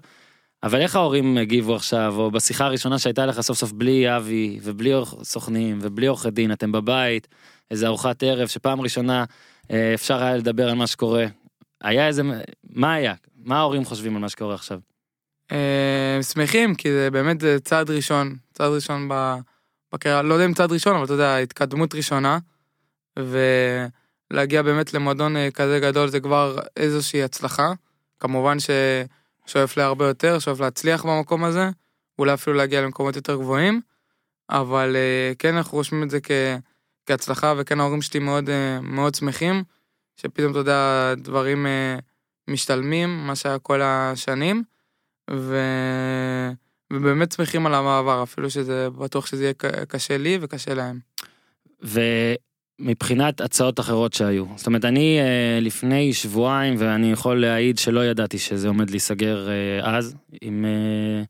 אבל 0.62 0.80
איך 0.80 0.96
ההורים 0.96 1.38
הגיבו 1.38 1.74
עכשיו 1.74 2.14
או 2.16 2.30
בשיחה 2.30 2.64
הראשונה 2.64 2.98
שהייתה 2.98 3.26
לך 3.26 3.40
סוף 3.40 3.58
סוף 3.58 3.72
בלי 3.72 4.16
אבי 4.16 4.58
ובלי 4.62 4.92
סוכנים 5.22 5.78
ובלי 5.82 6.06
עורכי 6.06 6.30
דין 6.30 6.52
אתם 6.52 6.72
בבית 6.72 7.28
איזה 7.70 7.86
ארוחת 7.86 8.22
ערב 8.22 8.48
שפעם 8.48 8.80
ראשונה 8.80 9.24
אה, 9.70 9.94
אפשר 9.94 10.22
היה 10.22 10.36
לדבר 10.36 10.68
על 10.68 10.74
מה 10.74 10.86
שקורה. 10.86 11.26
היה 11.80 12.06
איזה 12.06 12.22
מה 12.70 12.94
היה 12.94 13.14
מה 13.44 13.58
ההורים 13.58 13.84
חושבים 13.84 14.16
על 14.16 14.22
מה 14.22 14.28
שקורה 14.28 14.54
עכשיו. 14.54 14.78
אה, 15.52 16.18
שמחים 16.22 16.74
כי 16.74 16.92
זה 16.92 17.10
באמת 17.10 17.36
צעד 17.64 17.90
ראשון 17.90 18.36
צעד 18.52 18.72
ראשון 18.72 19.08
בקריירה 19.92 20.22
לא 20.22 20.34
יודע 20.34 20.46
אם 20.46 20.54
צעד 20.54 20.72
ראשון 20.72 20.96
אבל 20.96 21.04
אתה 21.04 21.12
יודע 21.12 21.36
התקדמות 21.36 21.94
ראשונה. 21.94 22.38
ולהגיע 23.18 24.62
באמת 24.62 24.94
למועדון 24.94 25.36
אה, 25.36 25.50
כזה 25.50 25.80
גדול 25.80 26.08
זה 26.08 26.20
כבר 26.20 26.58
איזושהי 26.76 27.22
הצלחה. 27.22 27.72
כמובן 28.20 28.56
ששואף 29.46 29.76
להרבה 29.76 30.06
יותר 30.06 30.38
שואף 30.38 30.60
להצליח 30.60 31.04
במקום 31.06 31.44
הזה 31.44 31.70
אולי 32.18 32.34
אפילו 32.34 32.56
להגיע 32.56 32.82
למקומות 32.82 33.16
יותר 33.16 33.36
גבוהים. 33.36 33.80
אבל 34.50 34.96
אה, 34.96 35.32
כן 35.38 35.54
אנחנו 35.54 35.78
רושמים 35.78 36.02
את 36.02 36.10
זה 36.10 36.20
כ... 36.20 36.30
כהצלחה, 37.06 37.54
וכן 37.56 37.80
ההורים 37.80 38.02
שלי 38.02 38.20
מאוד, 38.20 38.50
אה, 38.50 38.80
מאוד 38.80 39.14
שמחים, 39.14 39.64
שפתאום, 40.16 40.50
אתה 40.50 40.58
יודע, 40.58 41.14
דברים 41.16 41.66
אה, 41.66 41.98
משתלמים, 42.48 43.26
מה 43.26 43.36
שהיה 43.36 43.58
כל 43.58 43.80
השנים, 43.82 44.62
ו... 45.30 45.56
ובאמת 46.92 47.32
שמחים 47.32 47.66
על 47.66 47.74
המעבר, 47.74 48.22
אפילו 48.22 48.50
שזה, 48.50 48.90
בטוח 48.90 49.26
שזה 49.26 49.42
יהיה 49.42 49.54
קשה 49.88 50.18
לי 50.18 50.38
וקשה 50.40 50.74
להם. 50.74 50.98
ומבחינת 52.80 53.40
הצעות 53.40 53.80
אחרות 53.80 54.12
שהיו, 54.12 54.44
זאת 54.56 54.66
אומרת 54.66 54.84
אני 54.84 55.18
אה, 55.20 55.58
לפני 55.60 56.12
שבועיים 56.12 56.74
ואני 56.78 57.12
יכול 57.12 57.40
להעיד 57.40 57.78
שלא 57.78 58.04
ידעתי 58.04 58.38
שזה 58.38 58.68
עומד 58.68 58.90
להיסגר 58.90 59.48
אה, 59.48 59.96
אז 59.96 60.14
עם 60.40 60.64
אה, 60.64 61.22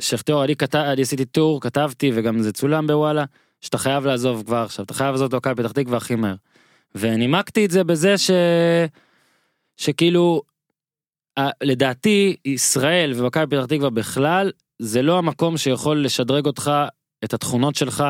שכטר, 0.00 0.44
אני, 0.44 0.56
כתב, 0.56 0.78
אני 0.78 1.02
עשיתי 1.02 1.24
טור, 1.24 1.60
כתבתי 1.60 2.10
וגם 2.14 2.42
זה 2.42 2.52
צולם 2.52 2.86
בוואלה, 2.86 3.24
שאתה 3.60 3.78
חייב 3.78 4.06
לעזוב 4.06 4.42
כבר 4.46 4.56
עכשיו, 4.56 4.84
אתה 4.84 4.94
חייב 4.94 5.10
לעזוב 5.10 5.26
את 5.28 5.34
מכבי 5.34 5.62
פתח 5.62 5.72
תקווה 5.72 5.96
הכי 5.96 6.14
מהר. 6.14 6.34
ונימקתי 6.94 7.64
את 7.64 7.70
זה 7.70 7.84
בזה 7.84 8.18
ש... 8.18 8.30
שכאילו, 9.76 10.42
לדעתי 11.62 12.36
ישראל 12.44 13.12
ומכבי 13.16 13.56
פתח 13.56 13.66
תקווה 13.66 13.90
בכלל, 13.90 14.50
זה 14.78 15.02
לא 15.02 15.18
המקום 15.18 15.56
שיכול 15.56 16.04
לשדרג 16.04 16.46
אותך, 16.46 16.72
את 17.24 17.34
התכונות 17.34 17.74
שלך, 17.74 18.04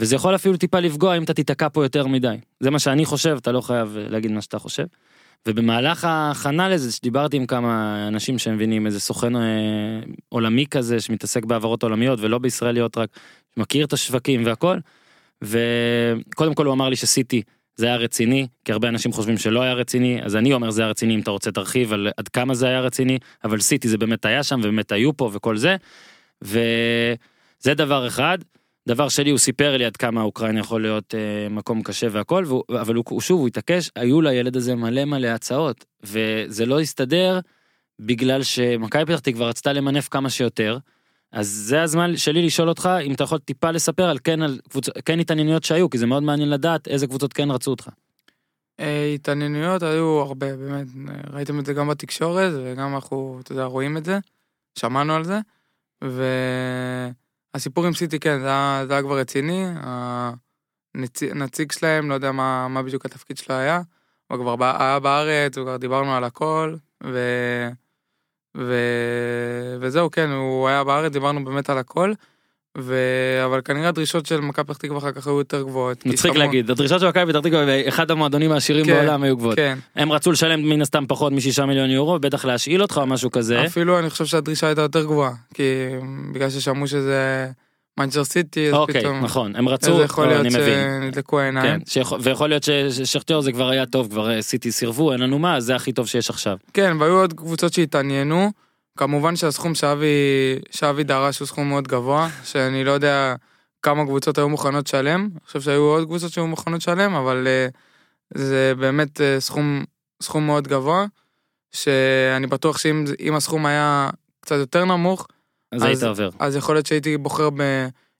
וזה 0.00 0.16
יכול 0.16 0.34
אפילו 0.34 0.56
טיפה 0.56 0.80
לפגוע 0.80 1.16
אם 1.16 1.22
אתה 1.22 1.34
תיתקע 1.34 1.68
פה 1.68 1.84
יותר 1.84 2.06
מדי. 2.06 2.36
זה 2.60 2.70
מה 2.70 2.78
שאני 2.78 3.04
חושב, 3.04 3.36
אתה 3.40 3.52
לא 3.52 3.60
חייב 3.60 3.96
אה, 3.96 4.08
להגיד 4.08 4.30
מה 4.32 4.42
שאתה 4.42 4.58
חושב. 4.58 4.84
ובמהלך 5.48 6.04
ההכנה 6.04 6.68
לזה, 6.68 6.92
שדיברתי 6.92 7.36
עם 7.36 7.46
כמה 7.46 8.04
אנשים 8.08 8.38
שמבינים, 8.38 8.86
איזה 8.86 9.00
סוכן 9.00 9.36
אה, 9.36 9.40
עולמי 10.28 10.66
כזה, 10.66 11.00
שמתעסק 11.00 11.44
בהעברות 11.44 11.82
עולמיות 11.82 12.20
ולא 12.20 12.38
בישראליות 12.38 12.98
רק, 12.98 13.08
מכיר 13.56 13.86
את 13.86 13.92
השווקים 13.92 14.46
והכל, 14.46 14.78
וקודם 15.42 16.54
כל 16.54 16.66
הוא 16.66 16.74
אמר 16.74 16.88
לי 16.88 16.96
שסיטי 16.96 17.42
זה 17.76 17.86
היה 17.86 17.96
רציני, 17.96 18.46
כי 18.64 18.72
הרבה 18.72 18.88
אנשים 18.88 19.12
חושבים 19.12 19.38
שלא 19.38 19.62
היה 19.62 19.74
רציני, 19.74 20.22
אז 20.22 20.36
אני 20.36 20.52
אומר 20.52 20.70
זה 20.70 20.82
היה 20.82 20.90
רציני 20.90 21.14
אם 21.14 21.20
אתה 21.20 21.30
רוצה 21.30 21.52
תרחיב 21.52 21.92
על 21.92 22.08
עד 22.16 22.28
כמה 22.28 22.54
זה 22.54 22.68
היה 22.68 22.80
רציני, 22.80 23.18
אבל 23.44 23.60
סיטי 23.60 23.88
זה 23.88 23.98
באמת 23.98 24.24
היה 24.24 24.42
שם 24.42 24.60
ובאמת 24.62 24.92
היו 24.92 25.16
פה 25.16 25.30
וכל 25.32 25.56
זה, 25.56 25.76
וזה 26.42 27.74
דבר 27.74 28.06
אחד. 28.06 28.38
דבר 28.88 29.08
שני 29.08 29.30
הוא 29.30 29.38
סיפר 29.38 29.76
לי 29.76 29.84
עד 29.84 29.96
כמה 29.96 30.22
אוקראינה 30.22 30.60
יכול 30.60 30.82
להיות 30.82 31.14
אה, 31.14 31.48
מקום 31.50 31.82
קשה 31.82 32.06
והכל, 32.10 32.44
והוא, 32.46 32.62
אבל 32.80 32.94
הוא, 32.94 33.20
שוב 33.20 33.40
הוא 33.40 33.48
התעקש, 33.48 33.90
היו 33.96 34.20
לילד 34.20 34.56
הזה 34.56 34.74
מלא 34.74 35.04
מלא 35.04 35.26
הצעות, 35.26 35.84
וזה 36.02 36.66
לא 36.66 36.80
הסתדר 36.80 37.40
בגלל 37.98 38.42
שמכבי 38.42 39.04
פתח 39.04 39.18
תקווה 39.18 39.48
רצתה 39.48 39.72
למנף 39.72 40.08
כמה 40.08 40.30
שיותר, 40.30 40.78
אז 41.32 41.48
זה 41.48 41.82
הזמן 41.82 42.16
שלי 42.16 42.46
לשאול 42.46 42.68
אותך 42.68 42.88
אם 43.02 43.12
אתה 43.12 43.24
יכול 43.24 43.38
טיפה 43.38 43.70
לספר 43.70 44.04
על 44.04 44.18
כן 44.24 44.42
על 44.42 44.58
קבוצות, 44.68 44.94
כן 45.04 45.20
התעניינויות 45.20 45.64
שהיו, 45.64 45.90
כי 45.90 45.98
זה 45.98 46.06
מאוד 46.06 46.22
מעניין 46.22 46.50
לדעת 46.50 46.88
איזה 46.88 47.06
קבוצות 47.06 47.32
כן 47.32 47.50
רצו 47.50 47.70
אותך. 47.70 47.88
אה, 48.80 49.12
התעניינויות 49.14 49.82
היו 49.82 50.20
הרבה, 50.20 50.56
באמת, 50.56 50.86
ראיתם 51.32 51.58
את 51.58 51.66
זה 51.66 51.72
גם 51.72 51.88
בתקשורת, 51.88 52.52
וגם 52.56 52.94
אנחנו, 52.94 53.40
אתה 53.42 53.52
יודע, 53.52 53.64
רואים 53.64 53.96
את 53.96 54.04
זה, 54.04 54.18
שמענו 54.78 55.14
על 55.14 55.24
זה, 55.24 55.40
והסיפור 57.54 57.86
עם 57.86 57.94
סיטי, 57.94 58.20
כן, 58.20 58.40
זה 58.40 58.48
היה, 58.90 59.02
כבר 59.02 59.18
רציני, 59.18 59.64
הנציג, 61.30 61.72
שלהם, 61.72 62.08
לא 62.08 62.14
יודע 62.14 62.32
מה, 62.32 62.68
מה 62.68 62.82
בדיוק 62.82 63.06
התפקיד 63.06 63.38
שלו 63.38 63.54
היה, 63.54 63.80
הוא 64.30 64.38
כבר 64.38 64.64
היה 64.78 65.00
בארץ, 65.00 65.58
וכבר 65.58 65.76
דיברנו 65.76 66.14
על 66.14 66.24
הכל, 66.24 66.76
ו... 67.04 67.18
ו... 68.56 68.74
וזהו, 69.80 70.10
כן, 70.10 70.30
הוא 70.30 70.68
היה 70.68 70.84
בארץ, 70.84 71.12
דיברנו 71.12 71.44
באמת 71.44 71.70
על 71.70 71.78
הכל, 71.78 72.12
ו... 72.78 72.94
אבל 73.44 73.60
כנראה 73.64 73.88
הדרישות 73.88 74.26
של 74.26 74.40
מכבי 74.40 74.64
פתח 74.64 74.76
תקווה 74.76 74.98
אחר 74.98 75.12
כך 75.12 75.26
היו 75.26 75.38
יותר 75.38 75.62
גבוהות. 75.62 76.06
מצחיק 76.06 76.34
להגיד, 76.36 76.70
הדרישות 76.70 77.00
של 77.00 77.08
מכבי 77.08 77.32
פתח 77.32 77.40
תקווה 77.40 77.64
ואחד 77.66 78.10
המועדונים 78.10 78.52
העשירים 78.52 78.86
כן, 78.86 78.92
בעולם 78.94 79.22
היו 79.22 79.36
גבוהות. 79.36 79.56
כן, 79.56 79.78
הם 79.96 80.12
רצו 80.12 80.32
לשלם 80.32 80.68
מן 80.68 80.82
הסתם 80.82 81.04
פחות 81.08 81.32
משישה 81.32 81.66
מיליון 81.66 81.90
יורו, 81.90 82.18
בטח 82.18 82.44
להשאיל 82.44 82.82
אותך 82.82 82.98
או 83.02 83.06
משהו 83.06 83.30
כזה. 83.30 83.66
אפילו 83.66 83.98
אני 83.98 84.10
חושב 84.10 84.24
שהדרישה 84.24 84.66
הייתה 84.66 84.82
יותר 84.82 85.04
גבוהה, 85.04 85.32
כי 85.54 85.62
בגלל 86.34 86.50
ששמעו 86.50 86.86
שזה 86.86 87.48
מנצ'ר 88.00 88.24
סיטי, 88.24 88.68
אז 88.68 88.74
אוקיי, 88.74 89.00
פתאום... 89.00 89.24
נכון, 89.24 89.56
הם 89.56 89.68
רצו, 89.68 89.98
אז 89.98 90.04
יכול 90.04 90.24
או, 90.24 90.30
להיות 90.30 90.40
אני. 90.46 90.50
שנדלקו 90.50 91.40
העיניים. 91.40 91.78
כן, 91.80 91.86
שיכול- 91.86 92.20
ויכול 92.22 92.48
להיות 92.48 92.62
ששכטר 92.62 93.40
זה 93.40 93.52
כבר 93.52 93.68
היה 93.68 93.86
טוב, 93.86 94.08
כבר 94.10 94.30
אה, 94.30 94.42
סיטי 94.42 94.72
סירבו, 94.72 95.12
אין 95.12 95.20
לנו 95.20 95.38
מה, 95.38 95.60
זה 95.60 95.76
הכי 95.76 95.92
טוב 95.92 96.06
שיש 96.06 96.30
עכשיו. 96.30 96.56
כן, 96.74 96.96
והיו 97.00 97.12
עוד 97.12 97.32
קבוצות 97.32 97.72
שהתעניינו. 97.72 98.50
כמובן 98.98 99.36
שהסכום 99.36 99.74
שאבי, 99.74 100.06
שאבי 100.70 101.04
דרש 101.04 101.38
הוא 101.38 101.46
סכום 101.46 101.68
מאוד 101.68 101.88
גבוה, 101.88 102.28
שאני 102.44 102.84
לא 102.84 102.90
יודע 102.92 103.34
כמה 103.82 104.04
קבוצות 104.04 104.38
היו 104.38 104.48
מוכנות 104.48 104.86
לשלם. 104.88 105.28
אני 105.32 105.40
חושב 105.46 105.60
שהיו 105.60 105.80
עוד 105.82 106.04
קבוצות 106.04 106.32
שהיו 106.32 106.46
מוכנות 106.46 106.80
לשלם, 106.80 107.14
אבל 107.14 107.46
אה, 107.46 107.68
זה 108.34 108.72
באמת 108.78 109.20
אה, 109.20 109.40
סכום, 109.40 109.84
סכום 110.22 110.46
מאוד 110.46 110.68
גבוה, 110.68 111.06
שאני 111.72 112.46
בטוח 112.46 112.78
שאם 112.78 113.04
אם 113.20 113.34
הסכום 113.36 113.66
היה 113.66 114.10
קצת 114.40 114.56
יותר 114.56 114.84
נמוך, 114.84 115.26
אז 115.72 115.82
אז- 115.82 115.86
היית 115.88 116.02
עובר. 116.02 116.28
אז 116.38 116.56
יכול 116.56 116.74
להיות 116.74 116.86
שהייתי 116.86 117.16
בוחר 117.16 117.50
ב... 117.50 117.62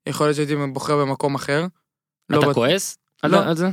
יכול 0.06 0.26
להיות 0.26 0.36
שהייתי 0.36 0.56
בוחר 0.72 0.96
במקום 1.04 1.34
אחר. 1.34 1.66
לא 2.30 2.38
אתה 2.38 2.46
בט- 2.48 2.54
כועס? 2.54 2.98
לא. 3.24 3.44
על 3.44 3.56
זה? 3.56 3.68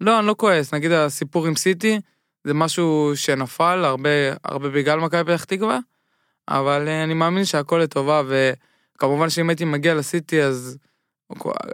לא, 0.00 0.18
אני 0.18 0.26
לא 0.26 0.34
כועס. 0.38 0.74
נגיד 0.74 0.92
הסיפור 0.92 1.46
עם 1.46 1.56
סיטי, 1.56 2.00
זה 2.44 2.54
משהו 2.54 3.12
שנפל 3.14 3.84
הרבה, 3.84 4.08
הרבה 4.44 4.68
בגלל 4.68 5.00
מכבי 5.00 5.32
פתח 5.32 5.44
תקווה, 5.44 5.78
אבל 6.48 6.88
אה, 6.88 7.04
אני 7.04 7.14
מאמין 7.14 7.44
שהכל 7.44 7.80
לטובה, 7.82 8.22
וכמובן 8.96 9.30
שאם 9.30 9.48
הייתי 9.48 9.64
מגיע 9.64 9.94
לסיטי 9.94 10.42
אז 10.42 10.78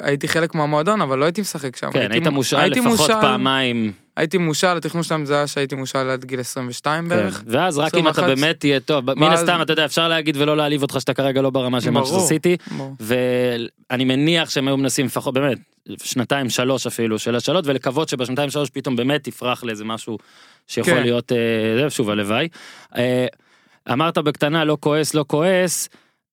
הייתי 0.01 0.29
חלק 0.29 0.55
מהמועדון, 0.55 1.01
אבל 1.01 1.19
לא 1.19 1.25
הייתי 1.25 1.41
משחק 1.41 1.77
שם. 1.77 1.91
כן, 1.93 2.13
היית 2.13 2.27
מושאל 2.27 2.59
הייתי 2.61 2.81
לפחות 2.81 2.99
מושאל- 2.99 3.21
פעמיים. 3.21 3.93
הייתי 4.17 4.39
מושאל, 4.39 4.77
התכנון 4.77 5.03
שלהם 5.03 5.25
זה 5.25 5.37
היה 5.37 5.47
שהייתי 5.47 5.75
מושאל 5.75 6.11
עד 6.11 6.25
גיל 6.25 6.41
22 6.41 7.05
כן. 7.05 7.09
בערך. 7.09 7.43
ואז 7.47 7.79
רק 7.79 7.95
אם 7.95 8.01
אתה 8.09 8.11
21. 8.11 8.39
באמת 8.39 8.61
תהיה 8.61 8.81
טוב, 8.81 9.11
מן 9.15 9.23
ואז- 9.23 9.41
הסתם 9.41 9.63
אתה 9.63 9.73
יודע 9.73 9.85
אפשר 9.85 10.09
להגיד 10.09 10.37
ולא 10.37 10.57
להעליב 10.57 10.83
אותך 10.83 10.97
שאתה 11.01 11.15
כרגע 11.15 11.43
לא 11.43 11.51
ברמה 11.51 11.81
של. 11.81 11.91
מנצ'סטר 11.91 12.21
סיטי, 12.21 12.57
ברור. 12.77 12.95
ואני 13.01 14.05
מניח 14.05 14.51
שהם 14.51 14.69
היו 14.69 14.77
מנסים 14.77 15.07
לפחות 15.07 15.35
באמת 15.35 15.59
שנתיים 16.03 16.51
שלוש 16.51 16.87
אפילו 16.87 17.19
של 17.19 17.37
השאלות 17.37 17.67
ולקוות 17.67 18.09
שבשנתיים 18.09 18.51
שלוש 18.51 18.71
פתאום 18.71 18.97
באמת 18.97 19.25
תפרח 19.25 19.65
לאיזה 19.65 19.85
משהו 19.85 20.19
שיכול 20.67 20.93
כן. 20.95 21.03
להיות 21.03 21.33
אה, 21.33 21.91
שוב 21.91 22.11
הלוואי. 22.11 22.49
אמרת 23.93 24.19
בקטנה 24.19 24.65
לא 24.65 24.77
כועס 24.81 25.15
לא 25.15 25.25
כועס 25.29 25.89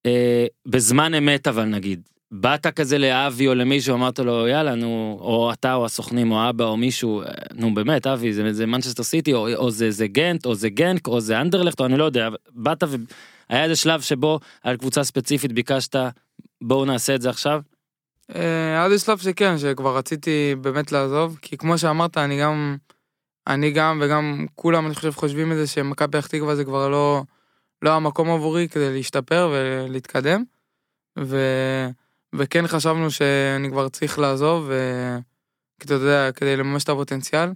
אה, 0.05 0.45
בזמן 0.65 1.13
אמת 1.13 1.47
אבל 1.47 1.65
נגיד 1.65 2.01
באת 2.31 2.67
כזה 2.67 2.97
לאבי 2.97 3.47
או 3.47 3.53
למישהו 3.53 3.95
אמרת 3.95 4.19
לו 4.19 4.47
יאללה 4.47 4.75
נו 4.75 5.17
או 5.21 5.53
אתה 5.53 5.73
או 5.73 5.85
הסוכנים 5.85 6.31
או 6.31 6.49
אבא 6.49 6.65
או 6.65 6.77
מישהו 6.77 7.21
אה, 7.21 7.27
נו 7.53 7.73
באמת 7.73 8.07
אבי 8.07 8.33
זה, 8.33 8.53
זה 8.53 8.65
מנצ'סטר 8.65 9.03
סיטי 9.03 9.33
או, 9.33 9.55
או 9.55 9.71
זה 9.71 9.91
זה 9.91 10.07
גנט 10.07 10.45
או 10.45 10.55
זה 10.55 10.69
גנק 10.69 11.07
או 11.07 11.21
זה 11.21 11.41
אנדרלכט 11.41 11.79
או 11.79 11.85
אני 11.85 11.97
לא 11.97 12.03
יודע 12.03 12.29
באת 12.51 12.83
והיה 12.83 13.63
איזה 13.63 13.75
שלב 13.75 14.01
שבו 14.01 14.39
על 14.63 14.77
קבוצה 14.77 15.03
ספציפית 15.03 15.51
ביקשת 15.51 15.95
בואו 16.61 16.85
נעשה 16.85 17.15
את 17.15 17.21
זה 17.21 17.29
עכשיו. 17.29 17.61
אה, 18.35 18.85
עד 18.85 18.91
לשלב 18.91 19.17
שכן, 19.17 19.57
שכבר 19.57 19.97
רציתי 19.97 20.55
באמת 20.61 20.91
לעזוב, 20.91 21.37
כי 21.41 21.57
כמו 21.57 21.77
שאמרת, 21.77 22.17
אני 22.17 22.39
גם, 22.41 22.77
אני 23.47 23.71
גם 23.71 24.01
וגם 24.03 24.45
כולם, 24.55 24.85
אני 24.85 24.95
חושב, 24.95 25.11
חושבים 25.11 25.51
את 25.51 25.57
זה 25.57 25.67
שמכבי 25.67 26.07
פתח 26.07 26.27
תקווה 26.27 26.55
זה 26.55 26.65
כבר 26.65 26.89
לא, 26.89 27.23
לא 27.81 27.93
המקום 27.93 28.29
עבורי 28.29 28.67
כדי 28.67 28.93
להשתפר 28.93 29.51
ולהתקדם, 29.53 30.43
ו, 31.19 31.37
וכן 32.35 32.67
חשבנו 32.67 33.11
שאני 33.11 33.69
כבר 33.69 33.89
צריך 33.89 34.19
לעזוב, 34.19 34.65
ו, 34.67 34.73
כי 35.79 35.85
אתה 35.85 35.93
יודע, 35.93 36.31
כדי 36.31 36.57
לממש 36.57 36.83
את 36.83 36.89
הפוטנציאל, 36.89 37.49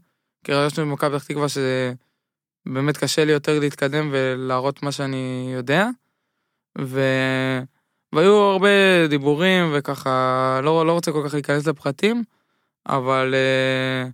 כי 0.43 0.53
הרגשנו 0.53 0.85
במכבי 0.85 1.19
פתח 1.19 1.27
תקווה 1.27 1.47
שבאמת 1.49 2.97
קשה 2.97 3.25
לי 3.25 3.31
יותר 3.31 3.59
להתקדם 3.59 4.09
ולהראות 4.11 4.83
מה 4.83 4.91
שאני 4.91 5.51
יודע, 5.53 5.87
ו... 6.81 7.01
והיו 8.13 8.35
הרבה 8.35 8.67
דיבורים 9.09 9.71
וככה, 9.73 10.59
לא, 10.63 10.85
לא 10.85 10.91
רוצה 10.91 11.11
כל 11.11 11.23
כך 11.27 11.33
להיכנס 11.33 11.67
לפרטים, 11.67 12.23
אבל, 12.87 13.35
אה, 13.35 14.09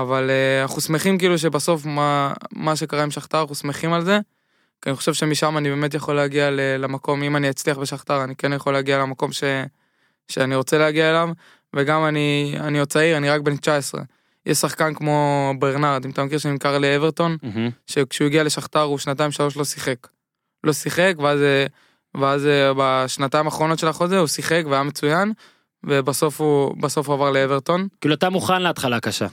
אבל 0.00 0.30
אה, 0.30 0.62
אנחנו 0.62 0.80
שמחים 0.80 1.18
כאילו 1.18 1.38
שבסוף 1.38 1.86
מה, 1.86 2.32
מה 2.52 2.76
שקרה 2.76 3.02
עם 3.02 3.10
שכתר, 3.10 3.40
אנחנו 3.40 3.54
שמחים 3.54 3.92
על 3.92 4.04
זה. 4.04 4.18
כי 4.82 4.90
אני 4.90 4.96
חושב 4.96 5.14
שמשם 5.14 5.58
אני 5.58 5.70
באמת 5.70 5.94
יכול 5.94 6.14
להגיע 6.14 6.50
למקום, 6.78 7.22
אם 7.22 7.36
אני 7.36 7.50
אצליח 7.50 7.78
בשכתר, 7.78 8.24
אני 8.24 8.36
כן 8.36 8.52
יכול 8.52 8.72
להגיע 8.72 8.98
למקום 8.98 9.32
ש, 9.32 9.44
שאני 10.28 10.54
רוצה 10.54 10.78
להגיע 10.78 11.10
אליו, 11.10 11.28
וגם 11.76 12.04
אני, 12.04 12.54
אני 12.60 12.78
עוד 12.78 12.88
צעיר, 12.88 13.16
אני 13.16 13.30
רק 13.30 13.40
בן 13.40 13.56
19. 13.56 14.00
יש 14.46 14.58
שחקן 14.58 14.94
כמו 14.94 15.52
ברנרד, 15.58 16.04
אם 16.04 16.10
אתה 16.10 16.24
מכיר 16.24 16.38
שנמכר 16.38 16.78
לאברטון, 16.78 17.36
מהמם. 17.42 17.70
שכשהוא 17.86 18.26
הגיע 18.26 18.44
לשכתר 18.44 18.80
הוא 18.80 18.98
שנתיים 18.98 19.30
שלוש 19.30 19.56
לא 19.56 19.64
שיחק. 19.64 20.08
לא 20.64 20.72
שיחק, 20.72 21.14
ואז, 21.18 21.40
ואז 22.14 22.46
אה, 22.46 22.72
בשנתיים 22.76 23.46
האחרונות 23.46 23.78
של 23.78 23.88
החוזה 23.88 24.18
הוא 24.18 24.26
שיחק 24.26 24.62
והיה 24.70 24.82
מצוין, 24.82 25.32
ובסוף 25.84 26.40
הוא, 26.40 26.74
הוא 27.06 27.14
עבר 27.14 27.30
לאברטון. 27.30 27.88
כאילו 28.00 28.14
אתה 28.14 28.30
מוכן 28.30 28.62
להתחלה 28.62 29.00
קשה. 29.00 29.26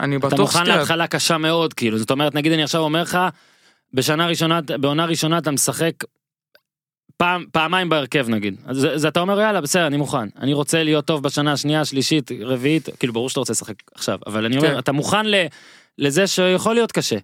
אני 0.00 0.16
אתה 0.16 0.26
בטוח 0.26 0.40
מוכן 0.40 0.58
שתהיה. 0.58 0.76
להתחלה 0.76 1.06
קשה 1.06 1.38
מאוד 1.38 1.74
כאילו 1.74 1.98
זאת 1.98 2.10
אומרת 2.10 2.34
נגיד 2.34 2.52
אני 2.52 2.62
עכשיו 2.62 2.80
אומר 2.80 3.02
לך 3.02 3.18
בשנה 3.94 4.26
ראשונה 4.26 4.60
בעונה 4.80 5.04
ראשונה 5.04 5.38
אתה 5.38 5.50
משחק 5.50 5.92
פעם, 7.16 7.44
פעמיים 7.52 7.88
בהרכב 7.88 8.28
נגיד. 8.28 8.56
אז 8.66 8.84
אז 8.94 9.06
אתה 9.06 9.20
אומר 9.20 9.40
יאללה 9.40 9.60
בסדר 9.60 9.86
אני 9.86 9.96
מוכן. 9.96 10.28
אני 10.38 10.52
רוצה 10.52 10.82
להיות 10.82 11.04
טוב 11.04 11.22
בשנה 11.22 11.52
השנייה, 11.52 11.80
השלישית, 11.80 12.30
רביעית, 12.40 12.88
כאילו 12.98 13.12
ברור 13.12 13.28
שאתה 13.28 13.40
רוצה 13.40 13.52
לשחק 13.52 13.74
עכשיו, 13.94 14.18
אבל 14.26 14.44
אני 14.44 14.56
אומר, 14.56 14.72
כן. 14.72 14.78
אתה 14.78 14.92
מוכן 14.92 15.26
ל, 15.26 15.34
לזה 15.98 16.26
שיכול 16.26 16.74
להיות 16.74 16.92
קשה. 16.92 17.16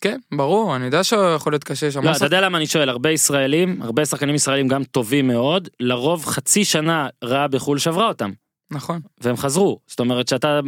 כן, 0.00 0.18
ברור, 0.34 0.76
אני 0.76 0.84
יודע 0.84 1.04
שיכול 1.04 1.52
להיות 1.52 1.64
קשה 1.64 1.90
שם. 1.90 2.04
לא, 2.04 2.10
אתה 2.16 2.24
יודע 2.24 2.40
למה 2.40 2.58
אני 2.58 2.66
שואל, 2.66 2.88
הרבה 2.88 3.10
ישראלים, 3.10 3.82
הרבה 3.82 4.04
שחקנים 4.04 4.34
ישראלים 4.34 4.68
גם 4.68 4.84
טובים 4.84 5.26
מאוד, 5.26 5.68
לרוב 5.80 6.24
חצי 6.24 6.64
שנה 6.64 7.08
רעה 7.24 7.48
בחו"ל 7.48 7.78
שברה 7.78 8.08
אותם, 8.08 8.30
נכון, 8.70 9.00
והם 9.20 9.36
חזרו. 9.36 9.78
זאת 9.86 10.00
אומרת 10.00 10.28
שאתה 10.28 10.60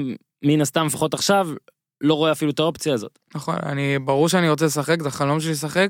מן 0.43 0.61
הסתם 0.61 0.87
לפחות 0.87 1.15
עכשיו 1.15 1.49
לא 2.01 2.15
רואה 2.15 2.33
אפילו 2.33 2.51
את 2.51 2.59
האופציה 2.59 2.95
הזאת. 2.95 3.19
נכון, 3.35 3.57
אני, 3.63 3.99
ברור 3.99 4.29
שאני 4.29 4.51
רוצה 4.51 4.67
לשחק, 4.67 5.03
זה 5.03 5.09
החלום 5.09 5.41
שלי 5.41 5.53
לשחק, 5.53 5.89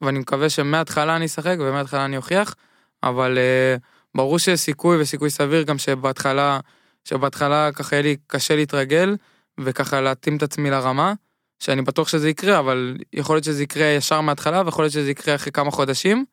ואני 0.00 0.18
מקווה 0.18 0.50
שמההתחלה 0.50 1.16
אני 1.16 1.26
אשחק 1.26 1.56
ומההתחלה 1.60 2.04
אני 2.04 2.16
אוכיח, 2.16 2.54
אבל 3.02 3.38
uh, 3.38 3.80
ברור 4.14 4.38
שיש 4.38 4.60
סיכוי 4.60 5.00
וסיכוי 5.00 5.30
סביר 5.30 5.62
גם 5.62 5.78
שבהתחלה, 5.78 6.60
שבהתחלה 7.04 7.70
ככה 7.72 7.96
יהיה 7.96 8.02
לי 8.02 8.16
קשה 8.26 8.56
להתרגל, 8.56 9.16
וככה 9.60 10.00
להתאים 10.00 10.36
את 10.36 10.42
עצמי 10.42 10.70
לרמה, 10.70 11.12
שאני 11.60 11.82
בטוח 11.82 12.08
שזה 12.08 12.28
יקרה, 12.28 12.58
אבל 12.58 12.96
יכול 13.12 13.36
להיות 13.36 13.44
שזה 13.44 13.62
יקרה 13.62 13.86
ישר 13.86 14.20
מההתחלה, 14.20 14.62
ויכול 14.64 14.84
להיות 14.84 14.92
שזה 14.92 15.10
יקרה 15.10 15.34
אחרי 15.34 15.52
כמה 15.52 15.70
חודשים, 15.70 16.24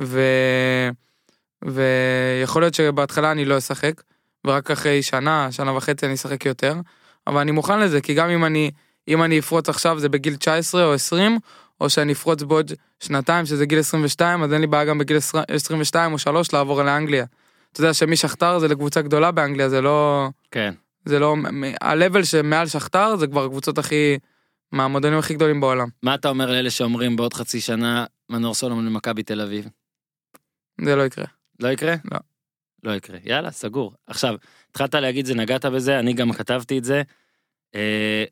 ו... 0.00 0.20
ויכול 1.64 2.62
להיות 2.62 2.74
שבהתחלה 2.74 3.32
אני 3.32 3.44
לא 3.44 3.58
אשחק, 3.58 4.02
ורק 4.46 4.70
אחרי 4.70 5.02
שנה, 5.02 5.52
שנה 5.52 5.72
וחצי 5.72 6.06
אני 6.06 6.14
אשחק 6.14 6.46
יותר, 6.46 6.74
אבל 7.26 7.40
אני 7.40 7.50
מוכן 7.52 7.80
לזה, 7.80 8.00
כי 8.00 8.14
גם 8.14 8.30
אם 8.30 8.44
אני, 8.44 8.70
אם 9.08 9.22
אני 9.22 9.38
אפרוץ 9.38 9.68
עכשיו 9.68 9.98
זה 9.98 10.08
בגיל 10.08 10.36
19 10.36 10.84
או 10.84 10.94
20, 10.94 11.38
או 11.80 11.90
שאני 11.90 12.12
אפרוץ 12.12 12.42
בעוד 12.42 12.72
שנתיים 13.00 13.46
שזה 13.46 13.66
גיל 13.66 13.78
22, 13.78 14.42
אז 14.42 14.52
אין 14.52 14.60
לי 14.60 14.66
בעיה 14.66 14.84
גם 14.84 14.98
בגיל 14.98 15.16
22 15.48 16.12
או 16.12 16.18
3 16.18 16.52
לעבור 16.52 16.82
לאנגליה. 16.82 17.24
אתה 17.72 17.80
יודע 17.80 17.94
שמשכתר 17.94 18.58
זה 18.58 18.68
לקבוצה 18.68 19.02
גדולה 19.02 19.30
באנגליה, 19.30 19.68
זה 19.68 19.80
לא, 19.80 20.28
כן. 20.50 20.74
זה 21.04 21.18
לא, 21.18 21.36
ה-level 21.80 22.24
שמעל 22.24 22.66
שכתר 22.66 23.16
זה 23.16 23.26
כבר 23.26 23.44
הקבוצות 23.44 23.78
הכי, 23.78 24.18
מהמועדונים 24.72 25.18
הכי 25.18 25.34
גדולים 25.34 25.60
בעולם. 25.60 25.88
מה 26.02 26.14
אתה 26.14 26.28
אומר 26.28 26.50
לאלה 26.50 26.70
שאומרים 26.70 27.16
בעוד 27.16 27.34
חצי 27.34 27.60
שנה 27.60 28.04
מנור 28.30 28.54
סולומון 28.54 28.86
למכבי 28.86 29.22
תל 29.22 29.40
אביב? 29.40 29.68
זה 30.84 30.96
לא 30.96 31.02
יקרה. 31.02 31.24
לא 31.60 31.68
יקרה? 31.68 31.94
לא. 32.12 32.18
לא 32.84 32.92
יקרה. 32.92 33.18
יאללה, 33.24 33.50
סגור. 33.50 33.92
עכשיו, 34.06 34.34
התחלת 34.76 34.94
להגיד 34.94 35.26
זה, 35.26 35.34
נגעת 35.34 35.64
בזה, 35.64 35.98
אני 35.98 36.12
גם 36.12 36.32
כתבתי 36.32 36.78
את 36.78 36.84
זה. 36.84 37.02
אה, 37.74 38.24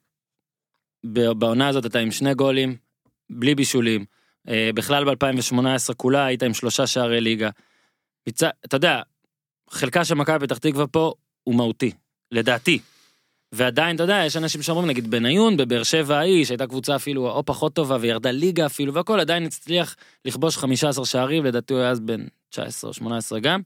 בעונה 1.04 1.68
הזאת 1.68 1.86
אתה 1.86 1.98
עם 1.98 2.10
שני 2.10 2.34
גולים, 2.34 2.76
בלי 3.30 3.54
בישולים. 3.54 4.04
אה, 4.48 4.70
בכלל 4.74 5.04
ב-2018 5.04 5.94
כולה 5.96 6.24
היית 6.24 6.42
עם 6.42 6.54
שלושה 6.54 6.86
שערי 6.86 7.20
ליגה. 7.20 7.50
מצ... 8.28 8.42
אתה 8.42 8.76
יודע, 8.76 9.02
חלקה 9.70 10.04
של 10.04 10.14
מכבי 10.14 10.46
פתח 10.46 10.58
תקווה 10.58 10.86
פה 10.86 11.14
הוא 11.44 11.54
מהותי, 11.54 11.90
לדעתי. 12.30 12.78
ועדיין, 13.52 13.96
אתה 13.96 14.04
יודע, 14.04 14.22
יש 14.26 14.36
אנשים 14.36 14.62
שאומרים, 14.62 14.88
נגיד 14.88 15.10
בניון, 15.10 15.56
בבאר 15.56 15.82
שבע 15.82 16.18
ההיא, 16.18 16.44
שהייתה 16.44 16.66
קבוצה 16.66 16.96
אפילו 16.96 17.30
או 17.30 17.44
פחות 17.44 17.74
טובה 17.74 17.96
וירדה 18.00 18.30
ליגה 18.30 18.66
אפילו, 18.66 18.94
והכל 18.94 19.20
עדיין 19.20 19.44
הצליח 19.44 19.96
לכבוש 20.24 20.56
15 20.56 21.06
שערים, 21.06 21.44
לדעתי 21.44 21.74
הוא 21.74 21.80
היה 21.80 21.90
אז 21.90 22.00
בן 22.00 22.26
19 22.50 22.88
או 22.88 22.94
18 22.94 23.40
גם. 23.40 23.60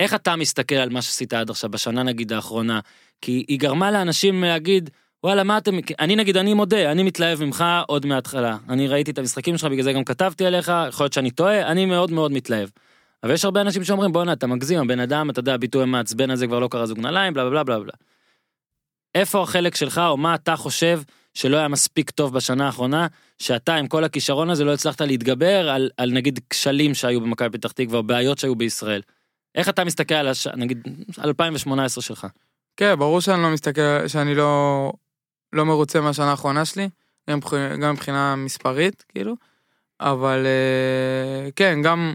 איך 0.00 0.14
אתה 0.14 0.36
מסתכל 0.36 0.74
על 0.74 0.88
מה 0.88 1.02
שעשית 1.02 1.32
עד 1.32 1.50
עכשיו, 1.50 1.70
בשנה 1.70 2.02
נגיד 2.02 2.32
האחרונה? 2.32 2.80
כי 3.20 3.44
היא 3.48 3.60
גרמה 3.60 3.90
לאנשים 3.90 4.44
להגיד, 4.44 4.90
וואלה, 5.24 5.44
מה 5.44 5.58
אתם... 5.58 5.78
אני 6.00 6.16
נגיד, 6.16 6.36
אני 6.36 6.54
מודה, 6.54 6.92
אני 6.92 7.02
מתלהב 7.02 7.44
ממך 7.44 7.64
עוד 7.86 8.06
מההתחלה. 8.06 8.56
אני 8.68 8.88
ראיתי 8.88 9.10
את 9.10 9.18
המשחקים 9.18 9.58
שלך, 9.58 9.70
בגלל 9.70 9.82
זה 9.82 9.92
גם 9.92 10.04
כתבתי 10.04 10.46
עליך, 10.46 10.72
יכול 10.88 11.04
להיות 11.04 11.12
שאני 11.12 11.30
טועה, 11.30 11.66
אני 11.66 11.86
מאוד 11.86 12.10
מאוד 12.10 12.32
מתלהב. 12.32 12.68
אבל 13.22 13.32
יש 13.32 13.44
הרבה 13.44 13.60
אנשים 13.60 13.84
שאומרים, 13.84 14.12
בואנה, 14.12 14.32
אתה 14.32 14.46
מגזים, 14.46 14.80
הבן 14.80 15.00
אדם, 15.00 15.30
אתה 15.30 15.40
יודע, 15.40 15.54
הביטוי 15.54 15.82
המעצבן 15.82 16.30
הזה 16.30 16.46
כבר 16.46 16.58
לא 16.58 16.68
קרא 16.68 16.86
זוג 16.86 16.98
נעליים, 16.98 17.34
בלה 17.34 17.50
בלה 17.50 17.64
בלה 17.64 17.80
בלה. 17.80 17.92
איפה 19.14 19.42
החלק 19.42 19.76
שלך, 19.76 20.00
או 20.08 20.16
מה 20.16 20.34
אתה 20.34 20.56
חושב 20.56 21.00
שלא 21.34 21.56
היה 21.56 21.68
מספיק 21.68 22.10
טוב 22.10 22.34
בשנה 22.34 22.66
האחרונה, 22.66 23.06
שאתה 23.38 23.74
עם 23.74 23.88
כל 23.88 24.04
הכישרון 24.04 24.50
הזה 24.50 24.64
לא 24.64 24.74
הצלחת 24.74 25.00
להתגבר 25.00 25.70
על, 25.70 25.90
על 25.96 26.10
נגיד 26.10 26.40
כשלים 26.50 26.94
שהיו 26.94 27.20
במכבי 27.20 27.58
פתח 27.58 27.72
תקווה, 27.72 27.98
או 27.98 28.02
בעיות 28.02 28.38
שהיו 28.38 28.56
בישראל. 28.56 29.00
איך 29.54 29.68
אתה 29.68 29.84
מסתכל 29.84 30.14
על, 30.14 30.28
הש... 30.28 30.46
נגיד, 30.46 30.88
2018 31.24 32.02
שלך? 32.02 32.26
כן, 32.76 32.94
ברור 32.98 33.20
שאני 33.20 33.42
לא 33.42 33.50
מסתכל, 33.50 34.08
שאני 34.08 34.34
לא, 34.34 34.92
לא 35.52 35.64
מרוצה 35.66 36.00
מהשנה 36.00 36.30
האחרונה 36.30 36.64
שלי, 36.64 36.88
גם, 37.30 37.38
גם 37.80 37.92
מבחינה 37.92 38.36
מספרית, 38.36 39.04
כאילו, 39.08 39.36
אבל 40.00 40.46
אה, 40.46 41.50
כן, 41.56 41.82
גם, 41.82 42.14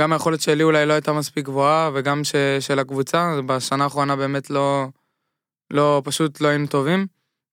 גם 0.00 0.12
היכולת 0.12 0.40
שלי 0.40 0.62
אולי 0.62 0.86
לא 0.86 0.92
הייתה 0.92 1.12
מספיק 1.12 1.44
גבוהה, 1.44 1.90
וגם 1.94 2.24
ש, 2.24 2.34
של 2.60 2.78
הקבוצה, 2.78 3.40
בשנה 3.46 3.84
האחרונה 3.84 4.16
באמת 4.16 4.50
לא, 4.50 4.86
לא, 5.70 6.02
פשוט 6.04 6.40
לא 6.40 6.48
היינו 6.48 6.66
טובים 6.66 7.06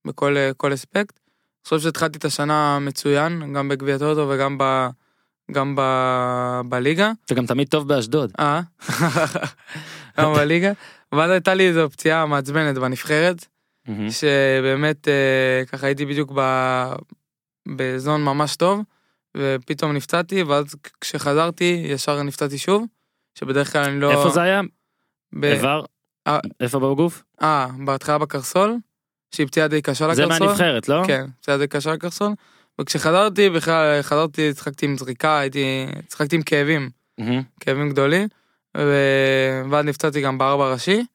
בכל 0.07 0.37
אה, 0.37 0.73
אספקט. 0.73 1.19
אני 1.19 1.63
חושב 1.63 1.79
שהתחלתי 1.79 2.17
את 2.17 2.25
השנה 2.25 2.79
מצוין, 2.79 3.53
גם 3.53 3.69
בגביע 3.69 3.97
טוטו 3.97 4.29
וגם 4.29 4.57
ב, 4.57 4.87
גם 5.51 5.75
ב, 5.77 5.81
בליגה. 6.69 7.11
אתה 7.25 7.33
גם 7.33 7.45
תמיד 7.45 7.67
טוב 7.67 7.87
באשדוד. 7.87 8.31
אה, 8.39 8.61
גם 10.17 10.33
בליגה. 10.33 10.71
ואז 11.11 11.31
הייתה 11.31 11.53
לי 11.53 11.67
איזו 11.67 11.89
פציעה 11.89 12.25
מעצבנת 12.25 12.77
בנבחרת. 12.77 13.45
שבאמת 14.09 15.07
אה, 15.07 15.65
ככה 15.65 15.87
הייתי 15.87 16.05
בדיוק 16.05 16.31
ב... 16.35 16.41
בזון 17.75 18.23
ממש 18.23 18.55
טוב, 18.55 18.81
ופתאום 19.37 19.93
נפצעתי, 19.93 20.43
ואז 20.43 20.75
כשחזרתי 21.01 21.83
ישר 21.85 22.23
נפצעתי 22.23 22.57
שוב, 22.57 22.85
שבדרך 23.35 23.71
כלל 23.71 23.83
אני 23.83 23.99
לא... 23.99 24.11
איפה 24.11 24.29
זה 24.29 24.41
היה? 24.41 24.61
ב... 25.33 25.45
איבר? 25.45 25.83
אה. 26.27 26.39
איפה 26.59 26.79
בגוף? 26.79 27.23
אה, 27.41 27.67
בהתחלה 27.85 28.17
בקרסול, 28.17 28.77
שהיא 29.35 29.47
פציעה 29.47 29.67
די 29.67 29.81
קשה 29.81 30.13
זה 30.13 30.25
לקרסול. 30.25 30.47
מהנבחרת, 30.47 30.89
לא? 30.89 31.01
כן, 31.07 31.25
פציעה 31.41 31.57
די 31.57 31.67
קשה 31.67 31.93
לקרסול. 31.93 32.31
וכשחזרתי, 32.79 33.49
בכלל 33.49 34.01
חזרתי, 34.01 34.53
צחקתי 34.53 34.85
עם 34.85 34.97
זריקה, 34.97 35.39
הייתי, 35.39 35.85
צחקתי 36.07 36.35
עם 36.35 36.41
כאבים. 36.41 36.89
מהמם. 37.17 37.41
כאבים 37.59 37.89
גדולים, 37.89 38.27
ו- 38.77 39.61
ואז 39.69 39.85
נפצעתי 39.85 40.21
גם 40.21 40.37
בארבע 40.37 40.71
ראשי, 40.71 41.05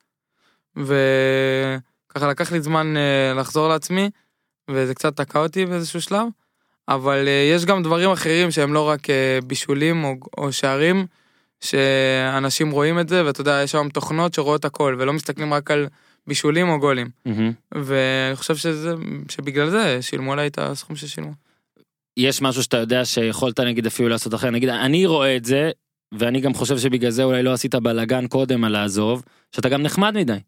וככה 0.76 2.28
לקח 2.28 2.52
לי 2.52 2.60
זמן 2.60 2.94
אה, 2.96 3.34
לחזור 3.40 3.68
לעצמי, 3.68 4.10
וזה 4.70 4.94
קצת 4.94 5.16
תקע 5.16 5.38
אותי 5.38 5.66
באיזשהו 5.66 6.00
שלב, 6.00 6.26
אבל 6.88 7.24
אה, 7.28 7.50
יש 7.54 7.64
גם 7.64 7.82
דברים 7.82 8.10
אחרים 8.10 8.50
שהם 8.50 8.74
לא 8.74 8.88
רק 8.88 9.10
אה, 9.10 9.38
בישולים 9.46 10.04
או, 10.04 10.14
או 10.38 10.52
שערים, 10.52 11.06
שאנשים 11.60 12.70
רואים 12.70 12.98
את 12.98 13.08
זה, 13.08 13.24
ואתה 13.24 13.40
יודע, 13.40 13.60
יש 13.64 13.74
היום 13.74 13.88
תוכנות 13.88 14.34
שרואות 14.34 14.64
הכל, 14.64 14.96
ולא 14.98 15.12
מסתכלים 15.12 15.54
רק 15.54 15.70
על 15.70 15.86
בישולים 16.26 16.68
או 16.68 16.80
גולים, 16.80 17.10
מהמם. 17.26 17.52
ואני 17.74 18.36
חושב 18.36 18.56
שזה, 18.56 18.94
שבגלל 19.28 19.70
זה 19.70 20.02
שילמו 20.02 20.32
עליי 20.32 20.46
את 20.46 20.58
הסכום 20.58 20.96
ששילמו. 20.96 21.43
יש 22.16 22.42
משהו 22.42 22.62
שאתה 22.62 22.76
יודע 22.76 23.04
שיכולת 23.04 23.60
נגיד 23.60 23.86
אפילו 23.86 24.08
לעשות 24.08 24.34
אחר, 24.34 24.50
נגיד 24.50 24.68
אני 24.68 25.06
רואה 25.06 25.36
את 25.36 25.44
זה, 25.44 25.70
ואני 26.12 26.40
גם 26.40 26.54
חושב 26.54 26.78
שבגלל 26.78 27.10
זה 27.10 27.24
אולי 27.24 27.42
לא 27.42 27.52
עשית 27.52 27.74
בלאגן 27.74 28.26
קודם 28.26 28.64
על 28.64 28.72
לעזוב, 28.72 29.22
שאתה 29.52 29.68
גם 29.68 29.82
נחמד 29.82 30.14
מדי. 30.14 30.38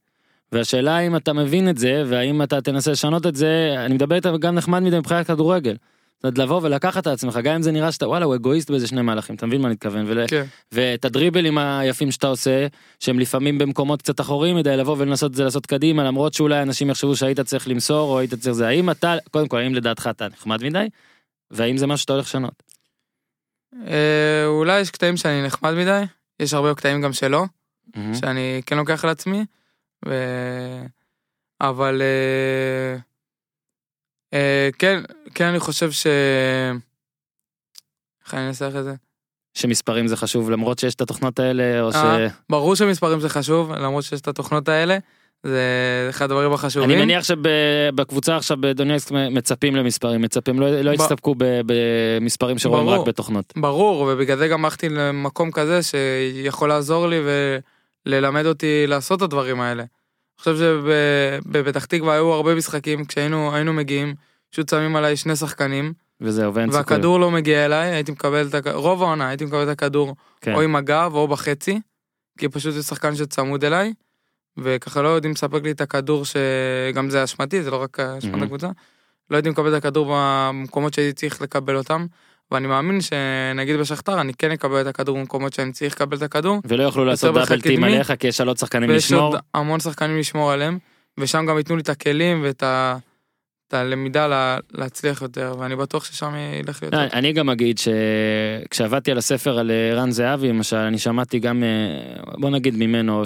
והשאלה 0.52 0.98
אם 0.98 1.16
אתה 1.16 1.32
מבין 1.32 1.68
את 1.68 1.78
זה, 1.78 2.04
והאם 2.06 2.42
אתה 2.42 2.60
תנסה 2.60 2.90
לשנות 2.90 3.26
את 3.26 3.36
זה, 3.36 3.74
אני 3.78 3.94
מדבר 3.94 4.14
איתך 4.16 4.30
גם 4.40 4.54
נחמד 4.54 4.82
מדי 4.82 4.98
מבחינת 4.98 5.26
כדורגל. 5.26 5.76
זאת 6.16 6.24
אומרת, 6.24 6.38
לבוא 6.38 6.60
ולקחת 6.62 7.02
את 7.02 7.06
עצמך, 7.06 7.38
גם 7.42 7.54
אם 7.54 7.62
זה 7.62 7.72
נראה 7.72 7.92
שאתה 7.92 8.08
וואלה 8.08 8.24
הוא 8.24 8.34
אגואיסט 8.34 8.70
באיזה 8.70 8.86
שני 8.86 9.02
מהלכים, 9.02 9.36
אתה 9.36 9.46
מבין 9.46 9.60
מה 9.60 9.66
אני 9.66 9.74
מתכוון? 9.74 10.04
ול... 10.06 10.26
כן. 10.26 10.44
ואת 10.72 11.04
הדריבלים 11.04 11.58
היפים 11.58 12.10
שאתה 12.10 12.26
עושה, 12.26 12.66
שהם 13.00 13.18
לפעמים 13.18 13.58
במקומות 13.58 14.02
קצת 14.02 14.20
אחוריים 14.20 14.56
מדי, 14.56 14.76
לבוא 14.76 14.96
ולנסות 14.98 15.30
את 15.30 15.36
זה 15.36 15.44
לעשות 15.44 15.66
קדימה, 15.66 16.04
למרות 16.04 16.34
שאולי 16.34 16.62
אנשים 16.62 16.90
יחשבו 16.90 17.16
שהיית 17.16 17.40
צריך 17.40 17.68
למסור, 17.68 18.10
או 18.10 18.18
היית 18.18 18.34
צריך 18.34 18.54
זה, 18.54 18.68
האם 18.68 18.90
אתה, 18.90 19.16
קודם 19.30 19.48
כל, 19.48 19.58
האם 19.58 19.74
לדעתך 19.74 20.08
אתה 20.10 20.28
נחמד 20.28 20.64
מדי? 20.64 20.86
והאם 21.50 21.76
זה 21.76 21.86
משהו 21.86 21.98
שאתה 21.98 22.12
הולך 22.12 22.26
לשנות? 22.26 22.62
אה, 23.86 24.46
אולי 24.46 24.80
יש 24.80 24.90
קטעים 24.90 25.16
שאני 25.16 25.46
נחמד 25.46 25.74
מדי, 25.74 26.02
יש 26.40 26.54
הרבה 26.54 26.74
קטעים 26.74 27.02
גם 27.02 27.12
שלא. 27.12 27.44
שאני 28.20 28.62
כן 28.66 28.76
לוקח 28.76 29.04
על 29.04 29.10
עצמי, 29.10 29.44
ו... 30.06 30.12
אבל 31.60 32.02
אה, 32.02 32.96
אה, 34.34 34.68
כן, 34.78 35.02
כן 35.34 35.44
אני 35.44 35.60
חושב 35.60 35.90
ש... 35.90 36.06
איך 38.24 38.34
אני 38.34 38.48
אנסח 38.48 38.72
את 38.78 38.84
זה? 38.84 38.94
שמספרים 39.54 40.06
זה 40.06 40.16
חשוב 40.16 40.50
למרות 40.50 40.78
שיש 40.78 40.94
את 40.94 41.00
התוכנות 41.00 41.38
האלה 41.38 41.80
או 41.80 41.92
ש... 41.92 41.96
אה, 41.96 42.26
ברור 42.50 42.76
שמספרים 42.76 43.20
זה 43.20 43.28
חשוב, 43.28 43.72
למרות 43.72 44.04
שיש 44.04 44.20
את 44.20 44.28
התוכנות 44.28 44.68
האלה, 44.68 44.98
זה 45.46 46.06
אחד 46.10 46.24
הדברים 46.24 46.52
החשובים. 46.52 46.90
אני 46.90 47.00
מניח 47.00 47.24
שבקבוצה 47.24 48.36
עכשיו 48.36 48.56
בדונייסק 48.60 49.10
מצפים 49.12 49.76
למספרים 49.76 50.22
מצפים 50.22 50.60
לא, 50.60 50.70
לא 50.70 50.90
ב- 50.90 50.94
יסתפקו 50.94 51.34
במספרים 51.38 52.58
שרואים 52.58 52.86
ברור. 52.86 53.00
רק 53.00 53.06
בתוכנות. 53.06 53.52
ברור, 53.56 54.00
ובגלל 54.12 54.38
זה 54.38 54.48
גם 54.48 54.64
הלכתי 54.64 54.88
למקום 54.88 55.50
כזה 55.50 55.80
שיכול 55.82 56.68
לעזור 56.68 57.06
לי 57.08 57.20
וללמד 58.06 58.46
אותי 58.46 58.86
לעשות 58.86 59.18
את 59.18 59.22
הדברים 59.22 59.60
האלה. 59.60 59.82
אני 59.82 60.54
חושב 60.54 60.56
שבפתח 60.56 61.84
תקווה 61.84 62.14
היו 62.14 62.32
הרבה 62.32 62.54
משחקים, 62.54 63.04
כשהיינו 63.04 63.54
היינו 63.54 63.72
מגיעים, 63.72 64.14
פשוט 64.50 64.68
שמים 64.68 64.96
עליי 64.96 65.16
שני 65.16 65.36
שחקנים, 65.36 65.92
וזהו, 66.20 66.54
ואין 66.54 66.66
סיכוי. 66.66 66.78
והכדור 66.78 67.20
לא 67.20 67.30
מגיע 67.30 67.64
אליי, 67.64 67.88
הייתי 67.90 68.12
מקבל 68.12 68.46
את 68.46 68.54
הכדור, 68.54 68.80
רוב 68.80 69.02
העונה 69.02 69.28
הייתי 69.28 69.44
מקבל 69.44 69.62
את 69.62 69.68
הכדור 69.68 70.14
כן. 70.40 70.54
או 70.54 70.60
עם 70.60 70.76
הגב 70.76 71.10
או 71.14 71.28
בחצי, 71.28 71.80
כי 72.38 72.48
פשוט 72.48 72.74
זה 72.74 72.82
שחקן 72.82 73.16
שצמוד 73.16 73.64
אליי, 73.64 73.92
וככה 74.58 75.02
לא 75.02 75.08
יודעים 75.08 75.32
לספק 75.32 75.60
לי 75.64 75.70
את 75.70 75.80
הכדור 75.80 76.24
שגם 76.24 77.10
זה 77.10 77.24
אשמתי, 77.24 77.62
זה 77.62 77.70
לא 77.70 77.82
רק 77.82 78.00
אשמת 78.00 78.30
מהמם. 78.32 78.42
הקבוצה. 78.42 78.68
לא 79.30 79.36
יודעים 79.36 79.52
לקבל 79.52 79.68
את 79.68 79.74
הכדור 79.74 80.12
במקומות 80.16 80.94
שהייתי 80.94 81.12
צריך 81.12 81.42
לקבל 81.42 81.76
אותם, 81.76 82.06
ואני 82.50 82.66
מאמין 82.66 83.00
שנגיד 83.00 83.76
בשכתר 83.76 84.20
אני 84.20 84.34
כן 84.34 84.50
אקבל 84.50 84.80
את 84.80 84.86
הכדור 84.86 85.18
במקומות 85.18 85.52
שאני 85.52 85.72
צריך 85.72 85.94
לקבל 85.94 86.16
את 86.16 86.22
הכדור, 86.22 86.60
ולא 86.64 86.82
יוכלו 86.82 87.04
לעשות 87.04 87.34
דאבל 87.34 87.60
טים. 87.60 87.84
עליך, 87.84 88.12
כי 88.18 88.26
יש 88.26 88.40
עוד 88.40 88.58
שחקנים 88.58 88.90
ויש 88.90 89.04
לשמור. 89.04 89.22
עוד 89.22 89.40
המון 89.54 89.80
שחקנים 89.80 90.18
לשמור 90.18 90.52
עליהם, 90.52 90.78
ושם 91.18 91.46
גם 91.46 91.58
ייתנו 91.58 91.76
לי 91.76 91.82
את 91.82 91.88
הכלים 91.88 92.40
ואת 92.44 92.62
ה... 92.62 92.96
את 93.68 93.74
הלמידה 93.74 94.26
לה- 94.26 94.58
להצליח 94.74 95.22
יותר, 95.22 95.54
ואני 95.58 95.76
בטוח 95.76 96.04
ששם 96.04 96.34
ילך 96.60 96.82
לי 96.82 96.86
יותר. 96.86 96.98
אה, 96.98 97.06
אני 97.12 97.32
גם 97.32 97.50
אגיד 97.50 97.78
שכשעבדתי 97.78 99.10
על 99.10 99.18
הספר 99.18 99.58
על 99.58 99.70
אה, 99.70 99.94
רן 99.94 100.10
זהבי 100.10 100.48
למשל 100.48 100.76
אני 100.76 100.98
שמעתי 100.98 101.38
גם 101.38 101.62
אה, 101.64 101.68
בוא 102.38 102.50
נגיד 102.50 102.76
ממנו 102.76 103.22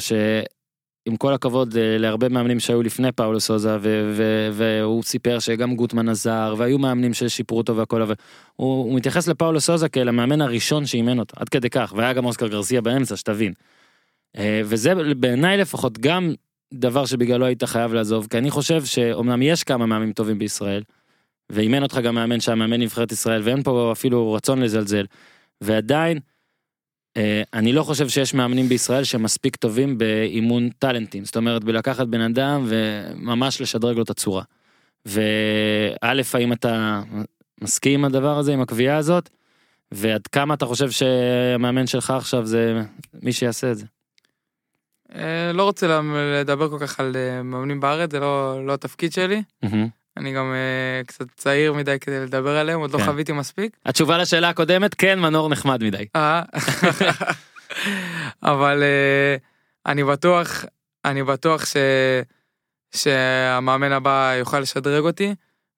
שעם 1.09 1.17
כל 1.17 1.35
הכבוד 1.35 1.77
אה, 1.77 1.99
להרבה 1.99 2.29
מאמנים 2.29 2.61
שהיו 2.61 2.83
לפני 2.83 3.13
פאולו 3.13 3.41
סוזה 3.41 3.77
ו- 3.81 4.13
ו- 4.17 4.49
והוא 4.53 5.03
סיפר 5.03 5.39
שגם 5.39 5.77
גוטמן 5.77 6.09
עזר 6.09 6.55
והיו 6.59 6.79
מאמנים 6.79 7.15
ששיפרו 7.15 7.59
אותו 7.59 7.77
והכל 7.77 8.03
אבל 8.03 8.15
הוא, 8.57 8.85
הוא 8.85 8.97
מתייחס 8.97 9.29
לפאולו 9.29 9.61
סוזה 9.61 9.89
כאל 9.89 10.09
המאמן 10.09 10.41
הראשון 10.41 10.87
שאימן 10.87 11.19
אותו 11.19 11.35
עד 11.41 11.49
כדי 11.49 11.71
כך 11.71 11.93
והיה 11.97 12.13
גם 12.13 12.25
אוסקר 12.25 12.49
גרסיה 12.49 12.81
באמצע 12.81 13.17
שתבין. 13.17 13.53
אה, 14.37 14.61
וזה 14.65 15.15
בעיניי 15.15 15.57
לפחות 15.57 15.99
גם 15.99 16.35
דבר 16.75 17.07
שבגללו 17.07 17.47
היית 17.47 17.65
חייב 17.65 17.95
לעזוב 17.95 18.27
כי 18.31 18.39
אני 18.39 18.51
חושב 18.51 18.85
שאומנם 18.85 19.43
יש 19.43 19.65
כמה 19.65 19.87
מאמנים 19.87 20.13
טובים 20.13 20.39
בישראל. 20.39 20.83
ואימן 21.51 21.83
אותך 21.83 22.01
גם 22.03 22.15
מאמן 22.15 22.41
שהיה 22.41 22.57
מאמן 22.57 22.81
נבחרת 22.81 23.13
ישראל 23.13 23.43
ואין 23.45 23.63
פה 23.63 23.93
אפילו 23.93 24.33
רצון 24.33 24.63
לזלזל. 24.63 25.05
ועדיין 25.61 26.19
אני 27.55 27.73
לא 27.73 27.83
חושב 27.83 28.09
שיש 28.09 28.35
מאמנים 28.35 28.69
בישראל 28.69 29.05
שמספיק 29.05 29.57
טובים 29.57 29.99
באימון 29.99 30.69
טאלנטים 30.79 31.25
זאת 31.25 31.37
אומרת 31.37 31.65
בלקחת 31.65 32.07
בן 32.07 32.21
אדם 32.21 32.67
וממש 32.69 33.61
לשדרג 33.61 33.97
לו 33.97 34.03
את 34.03 34.11
הצורה. 34.11 34.43
וא' 35.07 36.23
האם 36.35 36.53
אתה 36.53 37.03
מסכים 37.61 38.01
עם 38.01 38.05
הדבר 38.05 38.39
הזה 38.39 38.53
עם 38.53 38.61
הקביעה 38.61 38.97
הזאת 38.97 39.31
ועד 39.93 40.27
כמה 40.27 40.55
אתה 40.55 40.67
חושב 40.67 40.91
שהמאמן 40.91 41.87
שלך 41.87 42.11
עכשיו 42.11 42.47
זה 42.47 42.83
מי 43.23 43.33
שיעשה 43.33 43.71
את 43.71 43.79
זה. 43.79 43.87
אה, 45.15 45.53
לא 45.55 45.63
רוצה 45.63 46.01
לדבר 46.41 46.69
כל 46.69 46.79
כך 46.81 47.01
על 47.01 47.17
אה, 47.17 47.43
מאמנים 47.43 47.81
בארץ, 47.81 48.11
זה 48.11 48.21
לא 48.21 48.67
לא 48.67 48.75
התפקיד 48.75 49.13
שלי. 49.13 49.43
אני 50.21 50.33
גם 50.33 50.53
אה, 50.53 51.05
קצת 51.07 51.27
צעיר 51.37 51.73
מדי 51.73 51.97
כדי 52.01 52.21
לדבר 52.21 52.57
עליהם, 52.57 52.81
עוד 52.81 52.91
לא 52.91 52.99
כן. 52.99 53.05
חוויתי 53.05 53.33
מספיק. 53.33 53.77
התשובה 53.87 54.19
לשאלה 54.19 54.49
הקודמת 54.49 54.95
כן 54.95 55.19
מנור 55.19 55.49
נחמד 55.49 55.85
מדי. 55.85 56.07
אה, 56.17 56.43
אבל 58.43 58.83
אה, 58.83 59.37
אני 59.87 60.05
בטוח, 60.05 60.65
אני 61.05 61.23
בטוח 61.23 61.67
ש... 61.67 61.77
שהמאמן 62.95 63.93
הבא 63.93 64.35
יוכל 64.39 64.61
לשדרג 64.61 65.05
אותי 65.05 65.35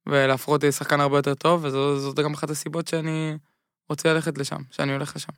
ולהפוך 0.07 0.49
אותי 0.49 0.69
לשחקן 0.69 1.01
הרבה 1.01 1.19
יותר 1.19 1.35
טוב, 1.35 1.65
וזאת 1.65 2.19
גם 2.19 2.35
אחת 2.35 2.51
הסיבות 2.51 2.89
שאני 2.89 3.37
רוצה 3.89 4.13
ללכת 4.13 4.39
לשם, 4.39 4.63
שאני 4.71 4.93
הולך 4.93 5.17
לשם. 5.17 5.33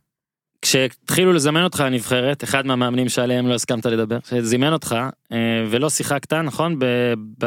כשהתחילו 0.65 1.33
לזמן 1.33 1.63
אותך 1.63 1.79
לנבחרת, 1.79 2.43
אחד 2.43 2.65
מהמאמנים 2.65 3.09
שעליהם 3.09 3.47
לא 3.47 3.53
הסכמת 3.53 3.85
לדבר, 3.85 4.17
שזימן 4.29 4.73
אותך 4.73 4.95
אה, 5.31 5.37
ולא 5.69 5.89
שיחקת, 5.89 6.33
נכון? 6.33 6.79
ב, 6.79 6.85
ב... 7.39 7.45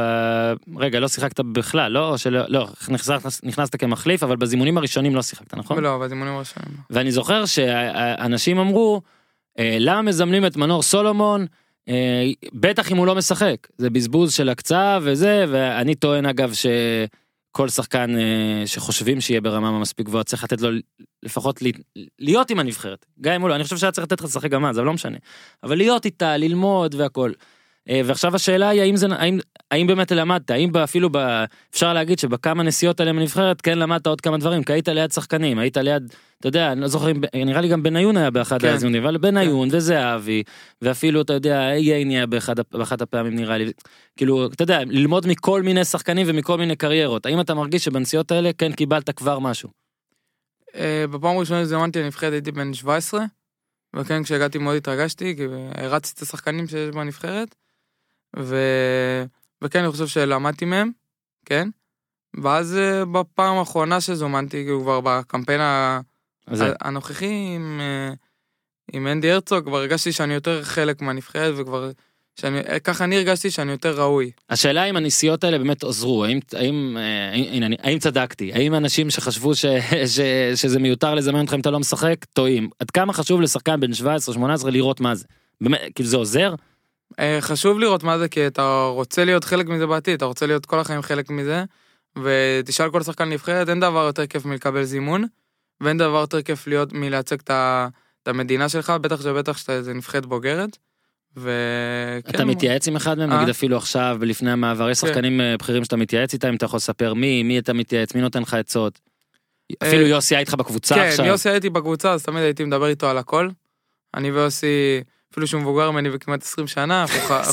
רגע, 0.76 1.00
לא 1.00 1.08
שיחקת 1.08 1.40
בכלל, 1.40 1.92
לא? 1.92 2.08
או 2.08 2.18
שלא, 2.18 2.40
לא, 2.48 2.68
נכנסת, 2.88 3.44
נכנסת 3.44 3.76
כמחליף, 3.76 4.22
אבל 4.22 4.36
בזימונים 4.36 4.78
הראשונים 4.78 5.14
לא 5.14 5.22
שיחקת, 5.22 5.54
נכון? 5.54 5.78
ולא, 5.78 5.98
בזימונים 5.98 6.34
הראשונים. 6.34 6.68
לא. 6.76 6.96
ואני 6.96 7.12
זוכר 7.12 7.44
שאנשים 7.46 8.58
אמרו, 8.58 9.02
אה, 9.58 9.76
למה 9.80 10.02
מזמנים 10.02 10.46
את 10.46 10.56
מנור 10.56 10.82
סולומון? 10.82 11.46
אה, 11.88 12.24
בטח 12.54 12.92
אם 12.92 12.96
הוא 12.96 13.06
לא 13.06 13.14
משחק, 13.14 13.68
זה 13.78 13.90
בזבוז 13.90 14.34
של 14.34 14.48
הקצאה 14.48 14.98
וזה, 15.02 15.44
ואני 15.48 15.94
טוען 15.94 16.26
אגב 16.26 16.52
שכל 17.52 17.68
שחקן 17.68 18.18
אה, 18.18 18.62
שחושבים 18.66 19.20
שיהיה 19.20 19.40
ברמה 19.40 19.78
מספיק 19.78 20.06
גבוהה 20.06 20.24
צריך 20.24 20.44
לתת 20.44 20.60
לו 20.60 20.70
לפחות 21.22 21.62
להיות 22.18 22.50
עם 22.50 22.58
הנבחרת, 22.58 23.06
גם 23.20 23.32
אם 23.32 23.40
הוא 23.40 23.48
לא, 23.48 23.54
אני 23.54 23.64
חושב 23.64 23.76
שהיה 23.76 23.92
צריך 23.92 24.04
לתת 24.04 24.20
לך 24.20 24.26
לשחק 24.26 24.50
גם 24.50 24.64
אז, 24.64 24.78
אבל 24.78 24.86
לא 24.86 24.92
משנה, 24.92 25.16
אבל 25.62 25.76
להיות 25.76 26.04
איתה, 26.04 26.36
ללמוד 26.36 26.94
והכל. 26.94 27.32
אה, 27.88 28.00
ועכשיו 28.04 28.34
השאלה 28.34 28.68
היא 28.68 28.80
האם 28.80 28.96
זה, 28.96 29.06
האם, 29.10 29.38
האם 29.70 29.86
באמת 29.86 30.12
למדת, 30.12 30.50
האם 30.50 30.76
אפילו 30.76 31.08
ב, 31.12 31.44
אפשר 31.70 31.92
להגיד 31.92 32.18
שבכמה 32.18 32.62
נסיעות 32.62 33.00
האלה 33.00 33.12
בנבחרת 33.12 33.60
כן 33.60 33.78
למדת 33.78 34.06
עוד 34.06 34.20
כמה 34.20 34.38
דברים, 34.38 34.64
כי 34.64 34.72
היית 34.72 34.88
ליד 34.88 35.12
שחקנים, 35.12 35.58
היית 35.58 35.76
ליד, 35.76 36.14
אתה 36.40 36.48
יודע, 36.48 36.72
אני 36.72 36.80
לא 36.80 36.88
זוכר 36.88 37.12
נראה 37.34 37.60
לי 37.60 37.68
גם 37.68 37.82
בניון 37.82 38.16
היה 38.16 38.30
באחד 38.30 38.60
כן. 38.60 38.68
הזיונים, 38.68 39.02
אבל 39.02 39.18
בניון 39.18 39.68
וזהבי, 39.72 40.42
ואפילו 40.82 41.22
אתה 41.22 41.32
יודע, 41.32 41.60
ייני 41.76 42.16
היה 42.16 42.26
באחד, 42.26 42.54
באחת 42.72 43.02
הפעמים 43.02 43.34
נראה 43.34 43.58
לי, 43.58 43.72
כאילו, 44.16 44.46
אתה 44.46 44.62
יודע, 44.62 44.80
ללמוד 44.86 45.26
מכל 45.26 45.62
מיני 45.62 45.84
שחקנים 45.84 46.26
ומכל 46.30 46.58
מיני 46.58 46.76
קריירות, 46.76 47.26
האם 47.26 47.40
אתה 47.40 47.54
מרגיש 47.54 47.84
שבנסיעות 47.84 48.30
האלה 48.30 48.50
כן 48.58 48.72
קיבלת 48.72 49.10
כבר 49.10 49.38
משהו? 49.38 49.68
אה, 50.74 51.04
בפעם 51.10 51.36
הראשונה 51.36 51.64
שזימנתי 51.64 52.02
לנבחרת 52.02 52.32
הייתי 52.32 52.52
בן 52.52 52.74
17, 52.74 53.24
וכן 53.96 54.22
כשהגעתי 54.22 54.58
מאוד 54.58 54.76
התרגשתי, 54.76 55.36
כי 55.36 55.42
הרצתי 55.74 56.16
את 56.16 56.22
השחקנים 56.22 56.66
שיש 56.66 56.90
בנבחרת, 56.94 57.54
ו... 58.36 58.56
וכן 59.64 59.78
אני 59.82 59.90
חושב 59.92 60.06
שלמדתי 60.06 60.64
מהם, 60.64 60.90
כן, 61.44 61.68
ואז 62.42 62.76
אה, 62.76 63.04
בפעם 63.04 63.56
האחרונה 63.58 64.00
שזומנתי, 64.00 64.64
כאילו 64.64 64.80
כבר 64.80 65.00
בקמפיין 65.00 65.60
ה- 65.60 66.00
זה- 66.52 66.72
הנוכחי 66.80 67.26
עם, 67.56 67.80
אה, 67.80 68.14
עם 68.92 69.06
אנדי 69.06 69.30
הרצוג, 69.30 69.64
כבר 69.64 69.76
הרגשתי 69.78 70.12
שאני 70.12 70.34
יותר 70.34 70.62
חלק 70.62 71.02
מהנבחרת, 71.02 71.54
וכבר, 71.56 71.90
שאני, 72.40 72.58
אה, 72.60 72.78
ככה 72.80 73.04
אני 73.04 73.16
הרגשתי 73.16 73.50
שאני 73.50 73.70
יותר 73.72 74.00
ראוי. 74.00 74.30
השאלה 74.50 74.84
אם 74.84 74.96
הנסיעות 74.96 75.44
האלה 75.44 75.58
באמת 75.58 75.84
עזרו, 75.84 76.24
האם, 76.24 76.38
האם, 76.52 76.96
הנה, 77.50 77.66
אני- 77.66 77.76
האם 77.82 77.98
צדקתי, 77.98 78.52
האם 78.52 78.74
אנשים 78.74 79.10
שחשבו 79.10 79.54
ש, 79.54 79.64
ש, 80.16 80.20
שזה 80.54 80.78
מיותר 80.78 81.14
לזמן 81.14 81.44
אתכם 81.44 81.54
אם 81.56 81.60
אתה 81.60 81.70
לא 81.70 81.80
משחק, 81.80 82.24
טועים. 82.32 82.68
עד 82.78 82.90
כמה 82.90 83.12
חשוב 83.12 83.40
לשחקן 83.40 83.80
בן 83.80 83.90
17-18 83.92 84.70
לראות 84.70 85.00
מה 85.00 85.14
זה? 85.14 85.24
באמת, 85.60 85.80
כאילו 85.94 86.08
זה 86.08 86.16
עוזר? 86.16 86.54
אה, 87.18 87.38
חשוב 87.40 87.78
לראות 87.78 88.02
מה 88.02 88.18
זה, 88.18 88.28
כי 88.28 88.46
אתה 88.46 88.86
רוצה 88.92 89.24
להיות 89.24 89.44
חלק 89.44 89.66
מזה 89.66 89.86
בעתיד, 89.86 90.14
אתה 90.14 90.24
רוצה 90.24 90.46
להיות 90.46 90.66
כל 90.66 90.80
החיים 90.80 91.02
חלק 91.02 91.30
מזה, 91.30 91.64
ותשאל 92.22 92.90
כל 92.90 93.02
שחקן 93.02 93.28
נבחרת, 93.28 93.68
אין 93.68 93.80
דבר 93.80 94.06
יותר 94.06 94.26
כיף 94.26 94.44
מלקבל 94.44 94.84
זימון, 94.84 95.24
ואין 95.80 95.98
דבר 95.98 96.20
יותר 96.20 96.42
כיף 96.42 96.66
להיות 96.66 96.92
מלייצג 96.92 97.36
את 97.50 98.28
המדינה 98.28 98.68
שלך, 98.68 98.90
בטח 98.90 99.22
שבטח 99.22 99.58
שאתה 99.58 99.72
איזה 99.72 99.94
נבחרת 99.94 100.26
בוגרת. 100.26 100.78
וכן, 101.36 102.34
אתה 102.34 102.44
מתייעץ 102.44 102.88
עם 102.88 102.96
אחד 102.96 103.18
מהם, 103.18 103.32
אה? 103.32 103.36
נגיד 103.36 103.48
אפילו 103.48 103.76
עכשיו, 103.76 104.18
לפני 104.22 104.50
המעבר, 104.50 104.90
יש 104.90 105.00
כן. 105.00 105.06
שחקנים 105.06 105.40
אה, 105.40 105.56
בכירים 105.56 105.84
שאתה 105.84 105.96
מתייעץ 105.96 106.32
איתם, 106.32 106.54
אתה 106.54 106.64
יכול 106.64 106.76
לספר 106.76 107.14
מי, 107.14 107.42
מי 107.42 107.58
אתה 107.58 107.72
מתייעץ, 107.72 108.14
מי 108.14 108.20
נותן 108.20 108.42
לך 108.42 108.54
עצות. 108.54 109.00
אפילו 109.82 110.06
יוסי 110.06 110.34
היה 110.34 110.40
איתך 110.40 110.54
בקבוצה 110.54 110.94
כן, 110.94 111.00
עכשיו. 111.00 111.26
יוסי 111.26 111.48
הייתי 111.48 111.70
בקבוצה, 111.70 112.12
אז 112.12 112.22
תמיד 112.22 112.42
הייתי 112.42 112.64
מדבר 112.64 112.86
איתו 112.86 113.10
על 113.10 113.18
הכל. 113.18 113.48
אני 114.14 114.30
ויוסי, 114.30 115.00
אפילו 115.32 115.46
שהוא 115.46 115.60
מבוגר 115.60 115.90
ממני 115.90 116.10
בכמעט 116.10 116.42
20 116.42 116.66
שנה, 116.66 117.04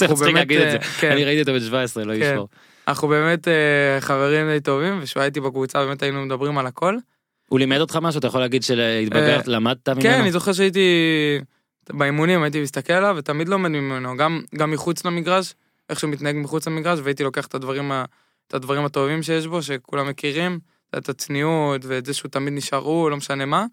אנחנו 0.01 0.15
באמת, 0.15 0.33
להגיד 0.33 0.61
את 0.61 0.71
זה. 0.71 0.77
אה, 0.77 0.83
כן. 0.83 1.11
אני 1.11 1.25
ראיתי 1.25 1.41
אותו 1.41 1.53
בן 1.53 1.59
17, 1.59 2.03
לא 2.03 2.13
כן. 2.13 2.19
ישמור. 2.21 2.47
אנחנו 2.88 3.07
באמת 3.07 3.47
אה, 3.47 3.97
חברים 3.99 4.47
די 4.49 4.59
טובים, 4.59 4.99
וכשהוא 5.01 5.21
הייתי 5.21 5.39
בקבוצה 5.39 5.85
באמת 5.85 6.03
היינו 6.03 6.25
מדברים 6.25 6.57
על 6.57 6.67
הכל. 6.67 6.97
הוא 7.49 7.59
לימד 7.59 7.79
אותך 7.79 7.95
משהו? 8.01 8.19
אתה 8.19 8.27
יכול 8.27 8.41
להגיד 8.41 8.63
שהתבגרת, 8.63 9.47
למדת 9.47 9.89
ממנו? 9.89 10.01
כן, 10.01 10.19
אני 10.19 10.31
זוכר 10.31 10.53
שהייתי 10.53 10.89
באימונים, 11.89 12.43
הייתי 12.43 12.61
מסתכל 12.61 12.93
עליו 12.93 13.15
ותמיד 13.17 13.49
לומד 13.49 13.69
ממנו, 13.69 14.17
גם, 14.53 14.71
מחוץ 14.71 15.05
למגרש, 15.05 15.53
איך 15.89 15.99
שהוא 15.99 16.11
מתנהג 16.11 16.35
מחוץ 16.35 16.67
למגרש, 16.67 16.99
והייתי 17.03 17.23
לוקח 17.23 17.47
את 17.47 17.55
הדברים, 17.55 17.91
את 18.47 18.53
הדברים 18.53 18.85
הטובים 18.85 19.23
שיש 19.23 19.47
בו, 19.47 19.61
שכולם 19.61 20.07
מכירים, 20.07 20.59
את 20.97 21.09
הצניעות 21.09 21.85
ואת 21.85 22.05
זה 22.05 22.13
שהוא 22.13 22.29
תמיד 22.29 22.53
נשאר 22.53 22.79
הוא, 22.79 23.09
לא 23.09 23.17
משנה 23.17 23.45
מה. 23.45 23.65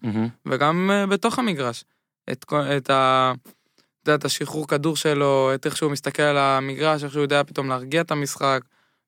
וגם 0.45 0.91
אה, 0.93 1.07
בתוך 1.07 1.39
המגרש. 1.39 1.83
את 2.31 2.89
ה... 2.89 3.33
אתה 4.03 4.11
יודע, 4.11 4.19
את 4.19 4.25
השחרור 4.25 4.67
כדור 4.67 4.95
שלו, 4.95 5.51
את 5.55 5.65
איך 5.65 5.77
שהוא 5.77 5.91
מסתכל 5.91 6.23
על 6.23 6.37
המגרש, 6.37 7.03
איך 7.03 7.11
שהוא 7.11 7.21
יודע 7.21 7.43
פתאום 7.43 7.69
להרגיע 7.69 8.01
את 8.01 8.11
המשחק, 8.11 8.61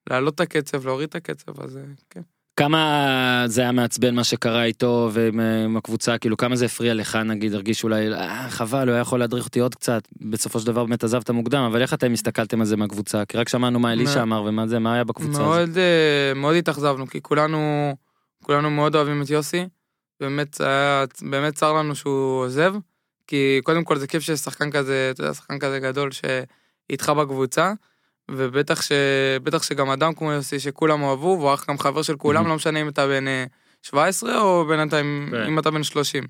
להעלות 0.09 0.35
את 0.35 0.39
הקצב, 0.39 0.85
להוריד 0.85 1.09
את 1.09 1.15
הקצב, 1.15 1.61
אז 1.61 1.77
אה, 1.77 1.83
כן. 2.09 2.21
כמה 2.57 3.43
זה 3.47 3.61
היה 3.61 3.71
מעצבן 3.71 4.15
מה 4.15 4.23
שקרה 4.23 4.63
איתו 4.63 5.09
ועם 5.13 5.39
אה, 5.39 5.77
הקבוצה 5.77 6.17
כאילו 6.17 6.37
כמה 6.37 6.55
זה 6.55 6.65
הפריע 6.65 6.93
לך 6.93 7.15
נגיד 7.15 7.53
הרגיש 7.53 7.83
אולי 7.83 8.13
אה, 8.13 8.49
חבל 8.49 8.87
הוא 8.87 8.93
היה 8.93 9.01
יכול 9.01 9.19
להדריך 9.19 9.45
אותי 9.45 9.59
עוד 9.59 9.75
קצת 9.75 10.01
בסופו 10.21 10.59
של 10.59 10.67
דבר 10.67 10.85
באמת 10.85 11.03
עזבת 11.03 11.29
מוקדם 11.29 11.61
אבל 11.61 11.81
איך 11.81 11.93
אתם 11.93 12.13
הסתכלתם 12.13 12.59
על 12.59 12.65
זה 12.65 12.77
מהקבוצה 12.77 13.25
כי 13.25 13.37
רק 13.37 13.49
שמענו 13.49 13.79
מה 13.79 13.93
אלישע 13.93 14.21
אמר 14.21 14.43
ומה 14.43 14.67
זה 14.67 14.79
מה 14.79 14.93
היה 14.93 15.03
בקבוצה 15.03 15.41
הזאת. 15.41 15.45
מאוד, 15.45 15.77
אה, 15.77 16.33
מאוד 16.35 16.55
התאכזבנו, 16.55 17.07
כי 17.07 17.21
כולנו, 17.21 17.91
כולנו 18.43 18.69
מאוד 18.69 18.95
אוהבים 18.95 19.21
את 19.21 19.29
יוסי. 19.29 19.67
באמת, 20.19 20.61
היה, 20.61 21.05
באמת 21.21 21.55
צר 21.55 21.73
לנו 21.73 21.95
שהוא 21.95 22.43
עוזב, 22.43 22.73
כי 23.27 23.59
קודם 23.63 23.83
כל 23.83 23.97
זה 23.97 24.07
כיף 24.07 24.23
שיש 24.23 24.39
שחקן 24.39 24.71
כזה, 24.71 25.09
אתה 25.13 25.21
יודע, 25.21 25.33
שחקן 25.33 25.59
כזה 25.59 25.79
גדול 25.79 26.09
שאיתך 26.11 27.09
בקבוצה, 27.09 27.73
ובטח 28.31 28.81
ש, 28.81 28.91
בטח 29.43 29.63
שגם 29.63 29.89
אדם 29.89 30.13
כמו 30.13 30.31
יוסי 30.31 30.59
שכולם 30.59 31.01
אוהבו, 31.01 31.37
והוא 31.39 31.53
אח 31.53 31.65
גם 31.69 31.77
חבר 31.77 32.01
של 32.01 32.15
כולם, 32.15 32.45
Mhm. 32.45 32.49
לא 32.49 32.55
משנה 32.55 32.81
אם 32.81 32.87
אתה 32.89 33.07
בן 33.07 33.27
אה, 33.27 33.45
17 33.81 34.41
או 34.41 34.65
בינתיים 34.65 35.27
כן. 35.31 35.41
אם 35.41 35.59
אתה 35.59 35.71
בן 35.71 35.83
30. 35.83 36.23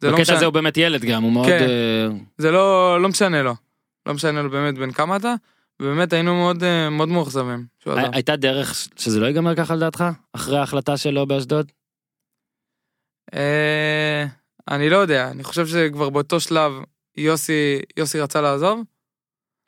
זה 0.00 0.06
לא 0.06 0.12
בקטע 0.12 0.22
משנה, 0.22 0.36
הזה 0.36 0.44
הוא 0.46 0.54
באמת 0.54 0.76
ילד 0.76 1.04
גם, 1.04 1.22
הוא 1.22 1.32
מאוד... 1.32 1.46
כן. 1.46 1.66
אה, 1.68 2.06
זה 2.38 2.50
לא, 2.50 2.98
לא 3.02 3.08
משנה 3.08 3.42
לו. 3.42 3.54
לא 4.06 4.14
משנה 4.14 4.42
לו 4.42 4.50
באמת 4.50 4.74
בן 4.78 4.90
כמה 4.92 5.16
אתה, 5.16 5.34
ובאמת 5.82 6.12
היינו 6.12 6.34
מאוד, 6.34 6.64
אה, 6.64 6.90
מאוד 6.90 7.08
מאוכזבים. 7.08 7.66
הייתה 7.86 8.36
דרך 8.36 8.74
שזה 8.96 9.20
לא 9.20 9.26
ייגמר 9.26 9.54
ככה 9.56 9.74
לדעתך? 9.74 10.04
אחרי 10.32 10.58
ההחלטה 10.58 10.96
שלו 10.96 11.26
באשדוד? 11.26 11.72
אני 14.70 14.90
לא 14.90 14.96
יודע, 14.96 15.30
אני 15.30 15.44
חושב 15.44 15.66
שכבר 15.66 16.10
באותו 16.10 16.40
שלב 16.40 16.72
יוסי, 17.16 17.78
יוסי 17.96 18.20
רצה 18.20 18.40
לעזוב, 18.40 18.80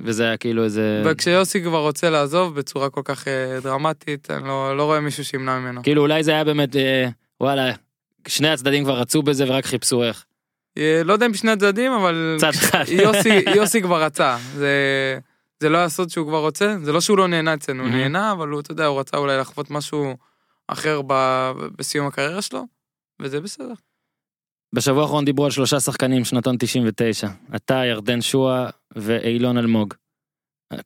וזה 0.01 0.25
היה 0.25 0.37
כאילו 0.37 0.65
איזה... 0.65 1.03
וכשיוסי 1.07 1.63
כבר 1.63 1.81
רוצה 1.81 2.11
לעזוב 2.11 2.55
בצורה 2.55 2.91
כל 2.91 3.01
כך 3.05 3.29
אה, 3.29 3.61
דרמטית, 3.63 4.31
אני 4.31 4.49
לא, 4.49 4.77
לא 4.77 4.85
רואה 4.85 5.01
מישהו 5.01 5.25
שימנע 5.25 5.59
ממנו. 5.59 5.83
כאילו 5.83 6.03
אולי 6.03 6.23
זה 6.23 6.31
היה 6.31 6.45
באמת, 6.45 6.77
אה, 6.77 7.09
וואלה, 7.41 7.73
שני 8.29 8.49
הצדדים 8.49 8.85
כבר 8.85 9.01
רצו 9.01 9.23
בזה 9.23 9.45
ורק 9.49 9.67
חיפשו 9.67 10.03
איך. 10.03 10.25
אה, 10.79 11.03
לא 11.05 11.13
יודע 11.13 11.27
אם 11.27 11.35
שני 11.35 11.51
הצדדים, 11.51 11.93
אבל 11.93 12.37
צד 12.41 12.49
אחד. 12.49 12.85
יוסי, 13.03 13.29
יוסי 13.57 13.83
כבר 13.83 14.03
רצה. 14.03 14.37
זה, 14.55 15.19
זה 15.61 15.69
לא 15.69 15.79
הסוד 15.79 16.11
שהוא 16.11 16.27
כבר 16.27 16.41
רוצה, 16.41 16.77
זה 16.83 16.93
לא 16.93 17.01
שהוא 17.01 17.19
לא 17.19 17.29
נהנה 17.29 17.55
אצלנו, 17.55 17.83
הוא. 17.83 17.91
נהנה, 17.91 18.33
אבל 18.33 18.49
הוא, 18.49 18.61
אתה 18.61 18.73
יודע, 18.73 18.87
הוא 18.87 19.01
רצה 19.01 19.17
אולי 19.17 19.39
לחוות 19.39 19.71
משהו 19.71 20.17
אחר 20.69 21.01
ב, 21.07 21.13
בסיום 21.79 22.07
הקריירה 22.07 22.43
שלו, 22.43 22.65
וזה 23.21 23.41
בסדר. 23.41 23.75
בשבוע 24.75 25.03
האחרון 25.03 25.25
דיברו 25.25 25.45
על 25.45 25.51
שלושה 25.51 25.81
שחקנים 25.81 26.25
שנתון 26.25 26.57
99. 26.59 27.29
אתה, 27.57 27.83
ירדן 27.85 28.21
שועה 28.21 28.71
ואילון 28.97 29.59
אלמוג. 29.59 29.95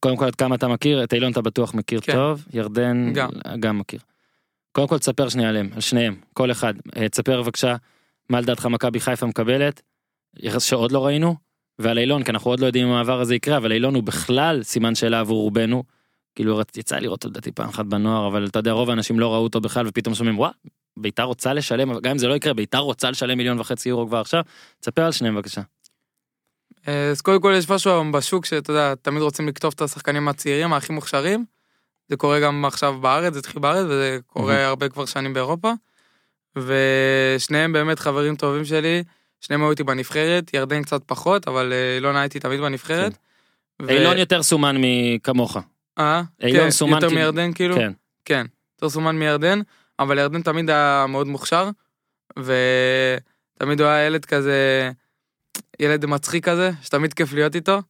קודם 0.01 0.17
כל, 0.17 0.25
עד 0.25 0.35
כמה 0.35 0.55
אתה 0.55 0.69
מכיר? 0.69 1.05
את 1.05 1.13
אילון 1.13 1.33
אתה 1.33 1.41
בטוח 1.41 1.75
מכיר 1.75 2.01
כן. 2.01 2.13
טוב, 2.13 2.47
ירדן 2.53 3.13
גם. 3.13 3.31
גם 3.61 3.79
מכיר. 3.79 4.01
קודם 4.73 4.89
כל 4.89 4.99
תספר 4.99 5.29
שנייה 5.29 5.49
עליהם, 5.49 5.71
על 5.75 5.81
שניהם, 5.81 6.17
כל 6.33 6.51
אחד. 6.51 6.75
אה, 6.97 7.09
תספר 7.09 7.43
בבקשה 7.43 7.77
מה 8.31 8.41
לדעתך 8.41 8.67
מכבי 8.67 9.01
חיפה 9.01 9.27
מקבלת, 9.27 9.83
שעוד 10.59 10.93
לא 10.93 11.07
ראינו, 11.07 11.37
ועל 11.79 11.99
אילון, 11.99 12.23
כי 12.23 12.31
אנחנו 12.31 12.51
עוד 12.51 12.61
לא 12.61 12.67
יודעים 12.67 12.87
אם 12.87 12.93
המעבר 12.93 13.21
הזה 13.21 13.35
יקרה, 13.35 13.57
אבל 13.57 13.73
אילון 13.73 13.95
הוא 13.95 14.03
בכלל 14.03 14.63
סימן 14.63 14.95
שאלה 14.95 15.21
עבור 15.21 15.43
רובנו. 15.43 15.83
כאילו 16.35 16.61
יצא 16.77 16.99
לראות 16.99 17.25
אותו 17.25 17.41
פעם 17.55 17.69
אחת 17.69 17.87
בנוער, 17.87 18.27
אבל 18.27 18.47
אתה 18.47 18.59
יודע, 18.59 18.73
רוב 18.73 18.91
האנשים 18.91 19.21
לא 19.21 19.35
ראו 19.35 19.43
אותו 19.43 19.61
בכלל, 19.61 19.87
ופתאום 19.87 20.15
שומעים, 20.15 20.39
וואה, 20.39 20.51
ביתר 21.01 21.23
רוצה 21.23 21.53
לשלם, 21.53 21.99
גם 21.99 22.11
אם 22.11 22.19
זה 22.19 22.29
לא 22.29 22.35
יקרה, 22.35 22.55
ביתר 22.55 22.79
רוצה 22.79 23.11
לשלם 23.11 23.39
מיליון 23.39 23.61
וחצי 23.61 23.89
יורו 23.89 24.07
כבר 24.07 24.21
עכשיו. 24.21 24.43
תספר 24.81 25.03
על 25.03 25.13
שניהם 25.13 25.35
בבקשה. 25.35 25.61
אה, 26.89 27.11
אז 27.11 27.21
קודם 27.21 27.41
כל 27.41 27.55
יש 27.57 27.71
משהו 27.71 27.91
היום 27.91 28.13
בשוק 28.13 28.47
שאתה 28.47 28.71
יודע, 28.71 28.95
תמיד 28.95 29.23
רוצים 29.23 29.49
לקטוף 29.49 29.75
את 29.75 29.83
השחקנים 29.83 30.29
הצעירים, 30.29 30.73
הכי 30.73 30.93
מוכשרים. 30.93 31.45
זה 32.09 32.17
קורה 32.17 32.41
גם 32.41 32.65
עכשיו 32.65 33.01
בארץ, 33.01 33.33
זה 33.33 33.39
התחיל 33.39 33.61
בארץ, 33.61 33.85
וזה 33.85 34.19
קורה 34.27 34.55
מהמם. 34.55 34.67
הרבה 34.67 34.89
כבר 34.89 35.07
שנים 35.07 35.35
באירופה. 35.35 35.73
ושניהם 36.57 37.73
באמת 37.73 37.99
חברים 37.99 38.37
טובים 38.37 38.65
שלי, 38.65 39.03
שניהם 39.41 39.63
היו 39.63 39.71
איתי 39.71 39.83
בנבחרת, 39.83 40.55
ירדן 40.55 40.83
קצת 40.83 41.03
פחות, 41.07 41.49
אבל 41.49 41.73
אה, 41.73 41.97
אילונה 41.97 42.21
הייתי 42.21 42.41
תמיד 42.41 42.61
בנבחרת. 42.61 43.19
ו- 43.83 43.89
אילון 43.91 44.19
יותר 44.19 44.43
סומן 44.43 44.77
מכמוך. 44.81 45.57
אה? 45.99 46.23
אילון 46.43 46.65
כן, 46.65 46.71
סומן 46.71 47.03
יותר 47.03 47.15
מירדן 47.15 47.53
כאילו? 47.53 47.77
כן. 47.77 47.93
כן, 48.25 48.47
יותר 48.77 48.89
סומן 48.89 49.19
מירדן, 49.19 49.61
אבל 49.99 50.19
ירדן 50.19 50.43
תמיד 50.43 50.71
היה 50.71 51.07
מאוד 51.09 51.27
מוכשר, 51.27 51.71
ותמיד 52.39 53.81
הוא 53.81 53.89
היה 53.89 54.07
ילד 54.07 54.25
כזה, 54.25 54.91
ילד 55.81 56.07
מצחיק 56.07 56.49
כזה, 56.49 56.71
שתמיד 56.83 57.15
כיף 57.15 57.33
להיות 57.33 57.55
איתו, 57.55 57.83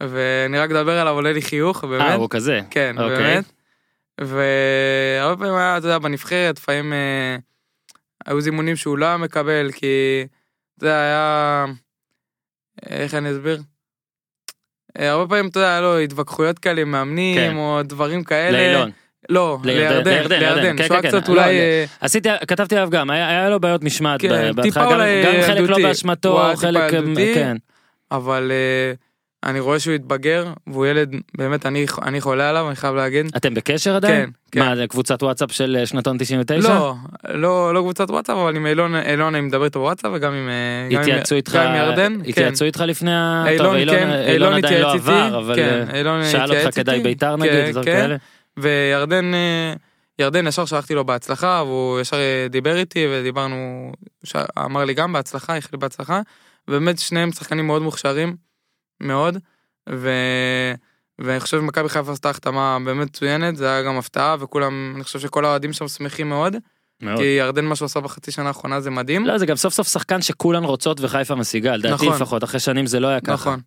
ואני 0.00 0.58
רק 0.58 0.70
מדבר 0.70 0.98
עליו 0.98 1.14
עולה 1.14 1.32
לי 1.32 1.42
חיוך, 1.42 1.84
אה, 1.84 1.88
באמת, 1.88 2.14
הוא 2.18 2.30
כזה. 2.30 2.60
כן, 2.70 2.98
אוקיי. 2.98 3.16
באמת. 3.16 3.44
והרבה 4.20 5.36
פעמים 5.36 5.54
היה, 5.54 5.78
אתה 5.78 5.86
יודע, 5.86 5.98
בנבחרת, 5.98 6.58
לפעמים 6.58 6.92
אה, 6.92 7.36
היו 8.26 8.40
זימונים 8.40 8.76
שהוא 8.76 8.98
לא 8.98 9.06
היה 9.06 9.16
מקבל, 9.16 9.70
כי, 9.72 9.86
יודע, 10.82 11.00
היה, 11.00 11.64
איך 12.86 13.14
אני 13.14 13.32
אסביר? 13.32 13.62
אה, 14.98 15.10
הרבה 15.10 15.28
פעמים, 15.28 15.48
אתה 15.50 15.58
יודע, 15.58 15.68
היה 15.68 15.80
לו 15.80 15.98
התווכחויות 15.98 16.58
כאלה 16.58 16.80
עם 16.80 16.90
מאמנים, 16.90 17.36
כן. 17.36 17.56
או 17.56 17.80
דברים 17.82 18.24
כאלה. 18.24 18.58
לאילון. 18.58 18.90
לא, 19.30 19.58
לירדן, 19.64 20.22
לירדן, 20.28 20.76
כן, 20.76 20.88
כן, 20.88 21.02
כן, 21.02 21.08
קצת 21.08 21.28
לא, 21.28 21.32
אולי... 21.32 21.58
אה, 21.58 21.84
עשיתי, 22.00 22.28
כתבתי 22.48 22.76
עליו 22.76 22.90
גם, 22.90 23.10
היה, 23.10 23.50
לו 23.50 23.60
בעיות 23.60 23.84
משמעת 23.84 24.20
כן, 24.20 24.52
בהתחלה, 24.54 25.06
גם, 25.24 25.42
חלק 25.42 25.58
לא 25.58 25.62
ילדותי. 25.62 25.82
באשמתו, 25.82 26.52
חלק, 26.56 26.92
ילדותי. 26.92 27.34
כן. 27.34 27.56
אבל 28.10 28.52
אה, 28.52 28.92
אני 29.44 29.60
רואה 29.60 29.80
שהוא 29.80 29.94
התבגר, 29.94 30.46
והוא 30.66 30.86
ילד, 30.86 31.14
באמת, 31.36 31.66
אני, 31.66 31.86
אני 32.02 32.20
חולה 32.20 32.50
עליו, 32.50 32.68
אני 32.68 32.76
חייב 32.76 32.94
להגיד. 32.94 33.26
אתם 33.36 33.54
בקשר 33.54 33.96
עדיין? 33.96 34.24
כן, 34.24 34.30
כן. 34.52 34.60
מה, 34.60 34.76
זה 34.76 34.86
קבוצת 34.86 35.22
וואטסאפ 35.22 35.52
של 35.52 35.76
אה, 35.80 35.86
שנתון 35.86 36.18
99? 36.18 36.68
לא, 36.68 36.94
לא, 37.28 37.74
לא 37.74 37.80
קבוצת 37.80 38.10
וואטסאפ, 38.10 38.36
אבל 38.36 38.56
עם 38.56 38.66
אילון, 38.66 38.96
אילון 38.96 39.34
אני 39.34 39.46
מדבר 39.46 39.64
איתו 39.64 39.80
בוואטסאפ, 39.80 40.10
וגם 40.14 40.32
עם, 40.32 40.48
אה, 40.48 41.00
התייעצו 41.00 41.34
איתך, 41.34 41.54
גם 41.54 41.66
עם 41.66 41.76
ירדן, 41.76 42.18
כן. 42.22 42.28
התייעצו 42.28 42.64
איתך 42.64 42.84
לפני 42.86 43.14
ה... 43.14 43.44
אילון, 43.48 43.76
כן, 43.90 44.10
אילון 44.28 44.52
עדיין 44.52 44.80
לא 44.82 44.92
עבר, 44.92 45.38
אבל 45.38 45.58
אה, 45.58 46.24
שאל 46.30 46.56
אותך 46.56 46.74
כדאי 46.74 47.00
בית"ר 47.00 47.36
נגיד, 47.36 47.70
דברים 47.70 47.84
כן. 47.84 48.16
וירדן, 48.58 49.34
אה, 49.34 49.74
ירדן 50.18 50.46
ישר 50.46 50.64
שלחתי 50.64 50.94
לו 50.94 51.04
בהצלחה, 51.04 51.62
והוא 51.66 52.00
ישר 52.00 52.16
אה, 52.16 52.46
דיבר 52.50 52.76
איתי 52.76 53.06
ודיברנו, 53.10 53.92
אמר 54.58 54.84
לי 54.84 54.94
גם 54.94 55.12
בהצלחה, 55.12 55.56
איחל 55.56 55.76
בהצלחה, 55.76 56.20
ובאמת 56.68 56.98
שניהם 56.98 57.32
שחקנים 57.32 57.66
מאוד 57.66 57.82
מוכשרים, 57.82 58.36
מאוד, 59.00 59.36
ו... 59.88 60.10
ואני 61.18 61.40
חושב 61.40 61.60
שמכבי 61.60 61.88
חיפה 61.88 62.12
עשתה 62.12 62.30
החתמה 62.30 62.78
באמת 62.84 63.06
מצוינת, 63.06 63.56
זה 63.56 63.66
היה 63.66 63.82
גם 63.82 63.98
הפתעה, 63.98 64.36
וכולם, 64.40 64.92
אני 64.94 65.04
חושב 65.04 65.18
שכל 65.18 65.44
האוהדים 65.44 65.72
שם 65.72 65.88
שמחים 65.88 66.28
מאוד, 66.28 66.56
מאוד. 67.02 67.18
כי 67.18 67.24
ירדן 67.24 67.64
מה 67.64 67.76
שהוא 67.76 67.86
עשה 67.86 68.00
בחצי 68.00 68.30
שנה 68.30 68.48
האחרונה 68.48 68.80
זה 68.80 68.90
מדהים. 68.90 69.26
לא, 69.26 69.38
זה 69.38 69.46
גם 69.46 69.56
סוף 69.56 69.74
סוף 69.74 69.88
שחקן 69.88 70.22
שכולן 70.22 70.64
רוצות 70.64 71.00
וחיפה 71.00 71.34
משיגה, 71.34 71.76
לדעתי 71.76 71.94
נכון. 71.94 72.16
לפחות, 72.16 72.44
אחרי 72.44 72.60
שנים 72.60 72.86
זה 72.86 73.00
לא 73.00 73.08
היה 73.08 73.20
ככה. 73.20 73.32
נכון. 73.32 73.60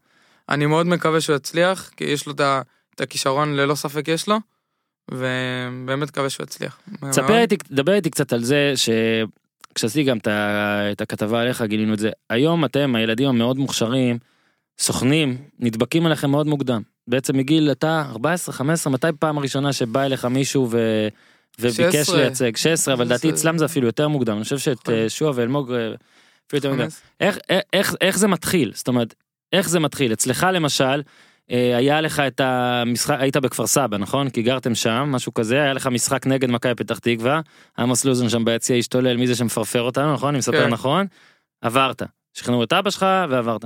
אני 0.50 0.66
מאוד 0.66 0.88
מקווה 0.88 1.22
שהוא 1.22 1.36
יצליח, 1.36 1.90
כי 1.98 2.04
יש 2.04 2.28
לו 2.28 2.34
את 2.96 3.02
הכישרון, 3.02 3.54
ללא 3.56 3.76
ספק 3.76 4.08
יש 4.08 4.28
לו, 4.28 4.38
ובאמת 5.12 6.08
מקווה 6.08 6.30
שהוא 6.30 6.44
יצליח. 6.44 6.80
תספר. 7.10 7.38
איתי, 7.38 7.58
דבר 7.72 7.94
איתי 7.94 8.10
קצת 8.10 8.34
על 8.34 8.44
זה 8.44 8.74
שכשעשיתי 8.76 10.04
גם 10.04 10.18
את 10.18 11.02
הכתבה 11.02 11.42
עליך 11.42 11.62
גילינו 11.62 11.94
את 11.94 12.00
זה. 12.00 12.10
היום 12.30 12.66
אתם, 12.66 12.96
הילדים 12.96 13.30
המאוד 13.30 13.58
מוכשרים, 13.58 14.18
סוכנים, 14.80 15.38
נדבקים 15.60 16.06
עליכם 16.06 16.32
מאוד 16.32 16.48
מוקדם. 16.48 16.82
בעצם 17.08 17.38
מגיל 17.38 17.72
אתה 17.72 18.06
14, 18.10 18.56
15, 18.56 18.94
מתי 18.94 19.08
פעם 19.20 19.38
הראשונה 19.38 19.74
שבא 19.74 20.04
אליך 20.04 20.26
מישהו 20.26 20.68
ו... 20.72 21.08
וביקש 21.60 21.96
16. 21.96 22.18
לייצג 22.18 22.56
16 22.56 22.94
אבל 22.94 23.06
לדעתי 23.06 23.30
אצלם 23.30 23.58
זה 23.58 23.66
אפילו 23.66 23.88
יותר 23.88 24.08
מוקדם 24.08 24.36
אני 24.36 24.44
חושב 24.44 24.58
שאת. 24.58 24.90
אה, 24.90 25.10
שועה 25.10 25.32
ואלמוג 25.36 25.72
אה, 25.72 25.78
אפילו 25.78 26.58
יותר 26.58 26.70
מוקדם. 26.70 26.88
איך, 27.20 27.38
איך, 27.74 27.96
איך 28.02 28.18
זה 28.18 28.28
מתחיל? 28.28 28.72
זאת 28.76 28.88
אומרת, 28.88 29.16
איך 29.54 29.70
זה 29.70 29.80
מתחיל? 29.80 30.14
אצלך 30.14 30.48
למשל, 30.54 30.84
אה, 30.84 31.02
היה 31.50 32.02
לך 32.02 32.20
את 32.20 32.42
המשחק, 32.44 33.18
היית 33.20 33.38
בכפר 33.38 33.68
סבא, 33.68 33.98
נכון? 33.98 34.30
כי 34.30 34.42
גרתם 34.42 34.76
שם, 34.76 35.10
משהו 35.12 35.34
כזה, 35.34 35.62
היה 35.62 35.74
לך 35.74 35.88
משחק 35.88 36.28
נגד 36.28 36.50
מכבי 36.50 36.76
פתח 36.76 37.00
תקווה, 37.00 37.42
עמוס 37.80 38.06
לוזון 38.06 38.30
שם 38.30 38.46
ביציע 38.46 38.78
השתולל, 38.78 39.18
מי 39.18 39.28
זה 39.28 39.36
שמפרפר 39.36 39.82
אותנו, 39.82 40.14
נכון? 40.14 40.30
אני 40.30 40.38
מספר 40.38 40.64
כן. 40.64 40.70
נכון? 40.70 41.06
עברת. 41.62 42.02
שכנעו 42.34 42.64
את 42.64 42.74
אבא 42.74 42.90
שלך 42.90 43.06
ועברת. 43.30 43.66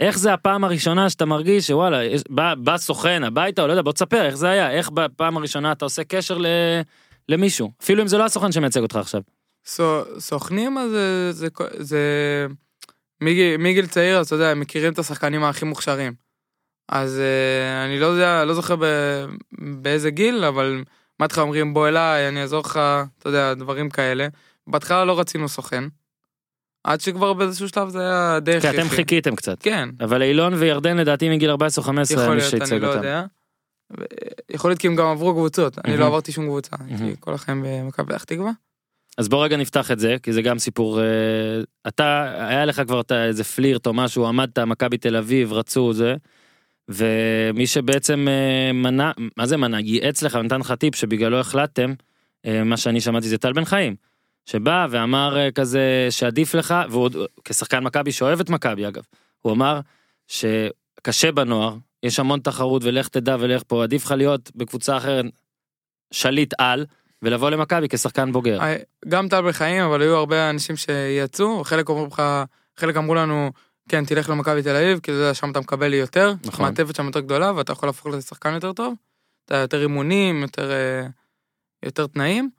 איך 0.00 0.18
זה 0.18 0.32
הפעם 0.32 0.64
הראשונה 0.64 1.10
שאתה 1.10 1.24
מרגיש 1.24 1.66
שוואלה, 1.66 1.98
בא, 2.28 2.54
בא 2.54 2.76
סוכן 2.76 3.24
הביתה, 3.24 3.62
או 3.62 3.66
לא 3.66 3.72
יודע, 3.72 3.82
בוא 3.82 3.92
תספר, 3.92 4.26
איך 4.26 4.34
זה 4.36 4.48
היה? 4.48 4.70
איך 4.70 4.90
בפעם 4.90 5.36
הראשונה 5.36 5.72
אתה 5.72 5.84
עושה 5.84 6.04
קשר 6.04 6.38
ל, 6.38 6.46
למישהו? 7.28 7.70
אפילו 7.82 8.02
אם 8.02 8.08
זה 8.08 8.18
לא 8.18 8.24
הסוכן 8.24 8.52
שמייצג 8.52 8.80
אותך 8.80 8.96
עכשיו. 8.96 9.20
סו- 9.66 10.20
סוכנים 10.20 10.78
אז 10.78 10.90
זה, 10.90 11.32
זה, 11.32 11.48
זה 11.78 12.00
מגיל, 13.20 13.56
מגיל 13.56 13.86
צעיר 13.86 14.18
אז 14.18 14.26
אתה 14.26 14.34
יודע 14.34 14.50
הם 14.50 14.60
מכירים 14.60 14.92
את 14.92 14.98
השחקנים 14.98 15.44
הכי 15.44 15.64
מוכשרים. 15.64 16.21
אז 16.92 17.20
אה, 17.20 17.84
אני 17.84 17.98
לא 17.98 18.06
יודע 18.06 18.44
לא 18.44 18.54
זוכר 18.54 18.76
ב, 18.76 18.84
באיזה 19.82 20.10
גיל 20.10 20.44
אבל 20.44 20.84
בהתחלה 21.20 21.42
אומרים 21.44 21.74
בוא 21.74 21.88
אליי 21.88 22.28
אני 22.28 22.42
אעזור 22.42 22.60
לך 22.60 22.80
אתה 23.18 23.28
יודע 23.28 23.54
דברים 23.54 23.90
כאלה. 23.90 24.26
בהתחלה 24.66 25.04
לא 25.04 25.20
רצינו 25.20 25.48
סוכן. 25.48 25.84
עד 26.84 27.00
שכבר 27.00 27.32
באיזשהו 27.32 27.68
שלב 27.68 27.88
זה 27.88 28.00
היה 28.00 28.40
די 28.40 28.60
כי 28.60 28.70
אתם 28.70 28.78
הכרחי. 28.78 28.96
חיכיתם 28.96 29.36
קצת. 29.36 29.62
כן 29.62 29.88
אבל 30.00 30.22
אילון 30.22 30.54
וירדן 30.54 30.96
לדעתי 30.96 31.28
מגיל 31.28 31.50
14 31.50 31.82
או 31.82 31.86
15 31.86 32.22
יכול 32.22 32.32
היה 32.32 32.34
מי 32.34 32.40
להיות 32.40 32.54
אני 32.54 32.66
שייצג 32.68 32.82
לא 32.84 32.88
אותם. 32.88 32.98
יודע. 32.98 33.24
ו- 34.00 34.04
יכול 34.50 34.70
להיות 34.70 34.80
כי 34.80 34.86
הם 34.86 34.96
גם 34.96 35.06
עברו 35.06 35.32
קבוצות 35.32 35.78
אני 35.84 35.96
לא. 35.96 36.06
עברתי 36.06 36.32
שום 36.32 36.44
קבוצה 36.46 36.76
הייתי. 36.88 37.14
כל 37.20 37.34
החיים 37.34 37.64
במכבי 37.66 38.06
פתח 38.12 38.24
תקווה. 38.24 38.50
אז 39.18 39.28
בוא 39.28 39.44
רגע 39.44 39.56
נפתח 39.56 39.90
את 39.90 39.98
זה 39.98 40.16
כי 40.22 40.32
זה 40.32 40.42
גם 40.42 40.58
סיפור 40.58 41.00
אה, 41.00 41.04
אתה 41.88 42.22
היה 42.48 42.64
לך 42.64 42.82
כבר 42.86 43.00
איזה 43.10 43.44
פלירט 43.44 43.86
או 43.86 43.92
משהו 43.94 44.26
עמדת 44.26 44.58
מכבי 44.58 44.98
תל 44.98 45.16
אביב 45.16 45.52
רצו 45.52 45.92
זה. 45.92 46.14
ומי 46.88 47.66
שבעצם 47.66 48.26
אה, 48.28 48.72
מנע 48.72 49.10
מה 49.36 49.46
זה 49.46 49.56
מנע 49.56 49.80
ייעץ 49.80 50.22
לך 50.22 50.36
נתן 50.36 50.60
לך 50.60 50.72
טיפ 50.72 50.94
שבגללו 50.96 51.40
החלטתם 51.40 51.92
אה, 52.46 52.64
מה 52.64 52.76
שאני 52.76 53.00
שמעתי 53.00 53.28
זה 53.28 53.38
טל 53.38 53.52
בן 53.52 53.64
חיים. 53.64 53.96
שבא 54.46 54.86
ואמר 54.90 55.38
אה, 55.38 55.50
כזה 55.50 56.06
שעדיף 56.10 56.54
לך 56.54 56.74
והוא 56.90 57.02
עוד- 57.02 57.16
כשחקן 57.44 57.84
מכבי 57.84 58.12
שאוהב 58.12 58.40
את 58.40 58.50
מכבי 58.50 58.88
אגב 58.88 59.02
הוא 59.42 59.52
אמר 59.52 59.80
שקשה 60.28 61.32
בנוער 61.32 61.76
יש 62.02 62.18
המון 62.18 62.40
תחרות 62.40 62.84
ולך 62.84 63.08
תדע 63.08 63.36
ולך 63.40 63.62
פה 63.66 63.82
עדיף 63.82 64.04
לך 64.04 64.10
להיות 64.12 64.50
בקבוצה 64.56 64.96
אחרת 64.96 65.24
שליט 66.10 66.54
על 66.58 66.86
ולבוא 67.22 67.50
למכבי 67.50 67.88
כשחקן 67.88 68.32
בוגר. 68.32 68.58
גם 69.08 69.28
טל 69.28 69.48
בחיים, 69.48 69.84
אבל 69.84 70.02
היו 70.02 70.16
הרבה 70.16 70.50
אנשים 70.50 70.76
שיצאו, 70.76 71.64
חלק 71.64 71.90
אמרו 71.90 72.06
לך, 72.06 72.22
חלק 72.76 72.96
אמרו 72.96 73.14
לנו, 73.14 73.50
כן, 73.88 74.04
תלך 74.04 74.30
למכבי 74.30 74.62
תל 74.62 74.76
אביב, 74.76 74.98
כי 74.98 75.12
שם 75.32 75.50
אתה 75.50 75.60
מקבל 75.60 75.86
לי 75.86 75.96
יותר, 75.96 76.32
נכון. 76.44 76.64
מעטפת 76.64 76.94
שם 76.94 77.06
יותר 77.06 77.20
גדולה, 77.20 77.52
ואתה 77.56 77.72
יכול 77.72 77.88
להפוך 77.88 78.06
לשחקן 78.06 78.54
יותר 78.54 78.72
טוב, 78.72 78.94
אתה 79.44 79.56
יותר 79.56 79.82
אימונים, 79.82 80.42
יותר, 80.42 80.70
אה, 80.70 81.06
יותר 81.82 82.06
תנאים, 82.06 82.50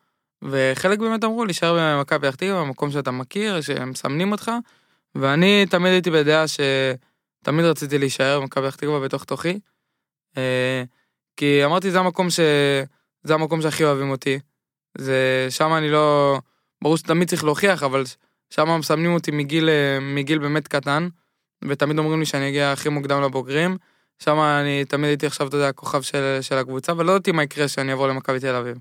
וחלק 0.44 1.00
באמת 1.00 1.24
אמרו 1.24 1.46
להישאר 1.46 1.98
במכבי 1.98 2.28
פתח 2.28 2.36
תקווה, 2.36 2.62
במקום 2.62 2.92
שאתה 2.92 3.12
מכיר, 3.12 3.62
שהם 3.62 3.90
מסמנים 3.90 4.32
אותך, 4.32 4.52
ואני 5.16 5.66
תמיד 5.70 5.92
הייתי 5.92 6.12
בדעה 6.12 6.46
שתמיד 6.48 7.66
רציתי 7.66 7.98
להישאר 7.98 8.40
במכבי 8.40 8.68
פתח 8.68 8.76
תקווה 8.76 9.00
בתוך 9.00 9.24
תוכי, 9.24 9.60
אה, 10.38 10.84
כי 11.38 11.66
אמרתי 11.66 11.92
זה 11.92 12.00
המקום 12.00 12.30
ש... 12.30 12.40
זה 13.24 13.34
המקום 13.34 13.62
שהכי 13.62 13.84
אוהבים 13.84 14.10
אותי. 14.10 14.40
זה 14.98 15.48
שם 15.50 15.74
אני 15.74 15.90
לא 15.90 16.38
ברור 16.84 16.98
שתמיד 16.98 17.28
צריך 17.28 17.44
להוכיח 17.44 17.84
אבל 17.84 18.04
שם 18.56 18.80
מסמנים 18.80 19.14
אותי 19.14 19.32
מגיל 19.32 19.70
אה, 19.70 20.00
מגיל 20.02 20.40
באמת 20.40 20.68
קטן 20.68 21.08
ותמיד 21.68 21.98
אומרים 22.00 22.20
לי 22.20 22.26
שאני 22.26 22.50
אגיע 22.50 22.72
הכי 22.72 22.90
מוקדם 22.90 23.22
לבוגרים. 23.22 23.78
שם 24.24 24.40
אני 24.40 24.86
תמיד 24.86 25.06
הייתי 25.08 25.26
עכשיו 25.26 25.48
אתה 25.48 25.58
יודע 25.58 25.68
הכוכב 25.68 26.02
של, 26.02 26.38
של 26.42 26.58
הקבוצה 26.58 26.94
ולא 26.98 27.12
ידעתי 27.12 27.32
מה 27.32 27.44
יקרה 27.44 27.68
שאני 27.68 27.92
אעבור 27.92 28.08
למכבי 28.08 28.40
תל 28.40 28.56
אביב. 28.56 28.78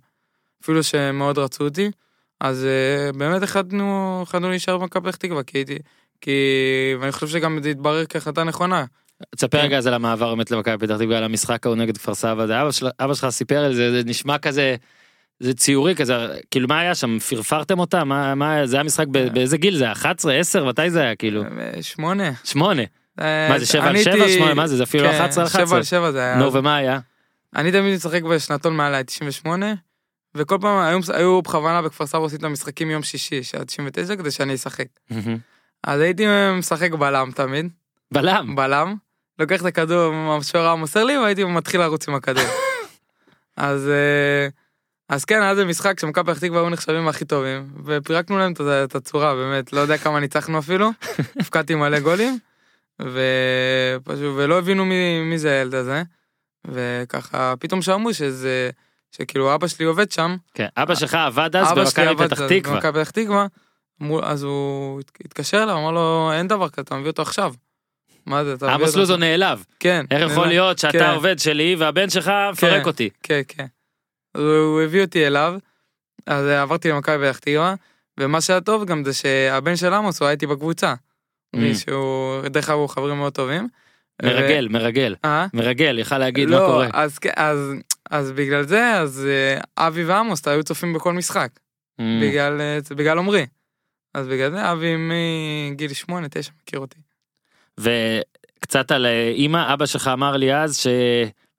אפילו 0.63 0.83
שמאוד 0.83 1.39
רצו 1.39 1.65
אותי 1.65 1.91
אז 2.41 2.67
uh, 3.13 3.17
באמת 3.17 3.43
החלטנו 3.43 4.19
החלטנו 4.23 4.51
להישאר 4.51 4.79
במכבי 4.79 5.09
פתח 5.09 5.17
תקווה 5.17 5.43
כי 5.43 5.59
הייתי 5.59 5.79
כי 6.21 6.33
ואני 7.01 7.13
חושב 7.13 7.29
שגם 7.29 7.59
זה 7.63 7.69
התברר 7.69 8.07
כהחלטה 8.07 8.45
נכונה. 8.45 8.85
תספר 9.37 9.59
כן. 9.59 9.65
רגע 9.65 9.79
אז 9.79 9.87
על 9.87 9.95
המעבר 9.95 10.35
באמת 10.35 10.51
למכבי 10.51 10.87
פתח 10.87 10.97
תקווה 10.97 11.19
על 11.19 11.25
המשחק 11.25 11.67
ההוא 11.67 11.77
נגד 11.77 11.97
כפר 11.97 12.15
סבא 12.15 12.47
זה 12.47 12.63
אבא 12.63 12.71
של- 12.71 12.89
אבא 13.01 13.15
שלך 13.15 13.29
סיפר 13.29 13.65
על 13.65 13.75
זה 13.75 13.91
זה 13.91 14.09
נשמע 14.09 14.39
כזה. 14.39 14.77
זה 15.40 15.55
ציורי 15.55 15.95
כזה 15.95 16.14
כאילו 16.51 16.68
מה 16.68 16.81
היה 16.81 16.95
שם? 16.95 17.18
פרפרתם 17.18 17.79
אותה? 17.79 18.05
מה 18.05 18.35
מה 18.35 18.66
זה 18.66 18.77
היה 18.77 18.83
משחק 18.83 19.07
ב- 19.11 19.35
באיזה 19.35 19.57
גיל? 19.57 19.77
זה 19.77 19.85
היה? 19.85 19.92
11 19.92 20.35
10 20.35 20.64
מתי 20.64 20.90
זה 20.90 21.01
היה 21.01 21.14
כאילו? 21.16 21.42
אה, 21.42 21.83
שמונה. 21.83 22.31
שמונה. 22.45 22.83
אה, 23.21 23.49
מה 23.49 23.59
זה 23.59 23.66
שבע 23.66 23.83
על 23.83 23.88
אני 23.88 24.03
שבע 24.05 24.12
הייתי- 24.12 24.35
שמונה? 24.35 24.55
מה 24.55 24.66
זה 24.66 24.77
זה 24.77 24.83
אפילו 24.83 25.05
לא 25.05 25.09
כן, 25.09 25.14
11 25.14 25.45
על 25.45 25.49
שבע 25.51 25.59
11 25.62 25.79
על 25.79 25.85
שבע 25.85 26.11
זה 26.12 26.21
היה. 26.25 26.37
נו 26.37 26.53
ומה 26.53 26.77
היה? 26.77 26.99
אני 27.57 27.73
תמיד 27.73 27.95
משחק 27.95 28.23
בשנתון 28.23 28.77
מעליי 28.77 29.05
98 29.05 29.75
וכל 30.35 30.59
פעם 30.61 31.01
היו, 31.14 31.42
בכוונה 31.42 31.83
בכפר 31.83 32.07
סבא 32.07 32.21
עושים 32.21 32.38
את 32.38 32.45
המשחקים 32.45 32.90
יום 32.90 33.03
שישי 33.03 33.42
שעה 33.42 33.64
99 33.64 34.16
כדי 34.16 34.31
שאני 34.31 34.55
אשחק. 34.55 34.87
אז 35.85 36.01
הייתי 36.01 36.25
משחק 36.59 36.92
בלם 36.92 37.31
תמיד. 37.35 37.68
בלם? 38.12 38.57
בלם. 38.57 38.95
לוקח 39.38 39.61
את 39.61 39.66
הכדור 39.66 40.14
השוער 40.40 40.64
היה 40.66 40.75
מוסר 40.75 41.05
לי 41.05 41.18
והייתי 41.18 41.45
מתחיל 41.45 41.81
לרוץ 41.81 42.09
עם 42.09 42.14
הכדור. 42.14 42.45
אז 43.57 43.88
אה, 43.88 44.49
אז 45.12 45.25
כן 45.25 45.42
היה 45.42 45.55
זה 45.55 45.64
משחק 45.64 46.01
שמכבי 46.01 46.33
פתח 46.33 46.40
תקווה 46.40 46.61
היו 46.61 46.70
נחשבים 46.70 47.09
הכי 47.09 47.25
טובים 47.25 47.70
ופירקנו 47.85 48.38
להם 48.38 48.53
את- 48.85 48.94
הצורה 48.94 49.35
באמת 49.35 49.72
לא 49.72 49.81
יודע 49.81 49.98
כמה 49.98 50.20
ניצחנו 50.20 50.59
אפילו 50.59 50.90
הפקדתי 51.40 51.75
מלא 51.75 52.01
גולים 52.01 52.38
ופשוט 53.01 54.33
ולא 54.37 54.59
הבינו 54.59 54.85
מי, 54.85 55.20
מי 55.31 55.38
זה 55.38 55.51
הילד 55.59 55.75
הזה 55.75 56.03
וככה 56.68 57.55
פתאום 57.61 57.83
שמעו 57.83 58.14
שזה 58.14 58.70
שכאילו 59.16 59.55
אבא 59.55 59.66
שלי 59.66 59.85
עובד 59.87 60.12
שם 60.12 60.37
כן 60.55 60.66
אבא 60.77 60.94
שלך 60.94 61.14
עבד 61.14 61.57
אז 61.57 61.72
אבא 61.72 61.85
שלי 61.87 62.07
במכבי 62.09 62.29
פתח 62.29 62.40
אז 62.40 62.48
תקווה 62.48 62.75
במכבי 62.75 63.01
פתח 63.05 63.11
תקווה 63.11 63.46
אז 64.22 64.42
הוא 64.42 65.01
הת- 65.01 65.12
התקשר 65.25 65.62
אליו 65.62 65.77
אמר 65.79 65.90
לו 65.90 66.31
אין 66.33 66.48
דבר 66.48 66.68
כזה 66.68 66.83
אתה 66.83 66.94
מביא 66.96 67.11
אותו 67.11 67.22
עכשיו. 67.22 67.55
מה 68.27 68.44
זה 68.44 68.55
אתה 68.55 68.64
מביא 68.66 68.75
עמוס 68.75 68.88
אותו 68.88 68.98
לוזון 69.01 69.22
עכשיו?" 69.22 69.31
נעלב 69.31 69.64
כן 69.81 70.05
איך 70.11 70.31
יכול. 70.31 70.46
להיות 70.46 70.79
שאתה 70.79 70.92
כן. 70.98 71.11
עובד 71.11 71.38
שלי 71.38 71.77
והבן 71.79 72.11
שלך 72.11 72.33
מפרק 72.53 72.83
כן. 72.83 72.88
אותי 72.88 73.11
כן, 73.22 73.40
כן. 73.48 73.66
אז 74.35 74.42
הוא 74.42 74.83
הביא 74.83 75.03
אותי 75.03 75.27
אליו, 75.27 75.55
אז 76.27 76.47
עברתי 76.47 76.88
למכבי 76.88 77.29
פתח 77.29 77.38
תקווה, 77.38 77.75
ומה 78.21 78.40
שהיה 78.40 78.61
טוב 78.61 78.85
גם 78.85 79.05
זה 79.05 79.12
שהבן 79.14 79.77
של 79.77 79.92
עמוס 79.95 80.21
הוא 80.21 80.27
היה 80.27 80.33
איתי 80.33 80.47
בקבוצה. 80.47 80.95
Mm. 81.57 81.59
שהוא, 81.75 82.49
דרך 82.49 82.68
אגב 82.68 82.79
הוא 82.79 82.88
חברים 82.88 83.16
מאוד 83.16 83.33
טובים. 83.33 83.68
מרגל 84.23 84.68
מרגל 84.71 85.14
ו- 85.25 85.27
אה? 85.27 85.47
מרגל 85.55 85.99
יכל 85.99 86.18
להגיד 86.18 86.49
מה 86.49 86.57
לא, 86.57 86.66
קורה 86.66 86.88
אז, 86.92 87.18
כן, 87.18 87.31
אז, 87.37 87.59
אז 88.11 88.33
בגלל 88.33 88.62
זה, 88.66 88.92
אז 88.92 89.27
אה, 89.31 89.87
אבי 89.87 90.05
ועמוס 90.05 90.49
היו 90.49 90.64
צופים 90.64 90.92
בכל 90.92 91.12
משחק, 91.12 91.49
Mm. 92.01 92.05
בגלל, 92.23 92.61
אה, 92.61 92.79
בגלל 92.97 93.18
עמרי. 93.18 93.47
אז 94.14 94.27
בגלל 94.27 94.51
זה 94.51 94.73
אבי 94.73 94.95
מגיל 94.99 95.92
שמונה, 95.92 96.27
תשע 96.31 96.53
מכיר 96.62 96.81
אותי. 96.81 96.99
וקצת 97.81 98.90
על 98.90 99.07
אה, 99.07 99.29
אימא 99.29 99.75
אבא 99.75 99.87
שלך 99.87 100.11
אמר 100.12 100.37
לי 100.37 100.55
אז 100.55 100.81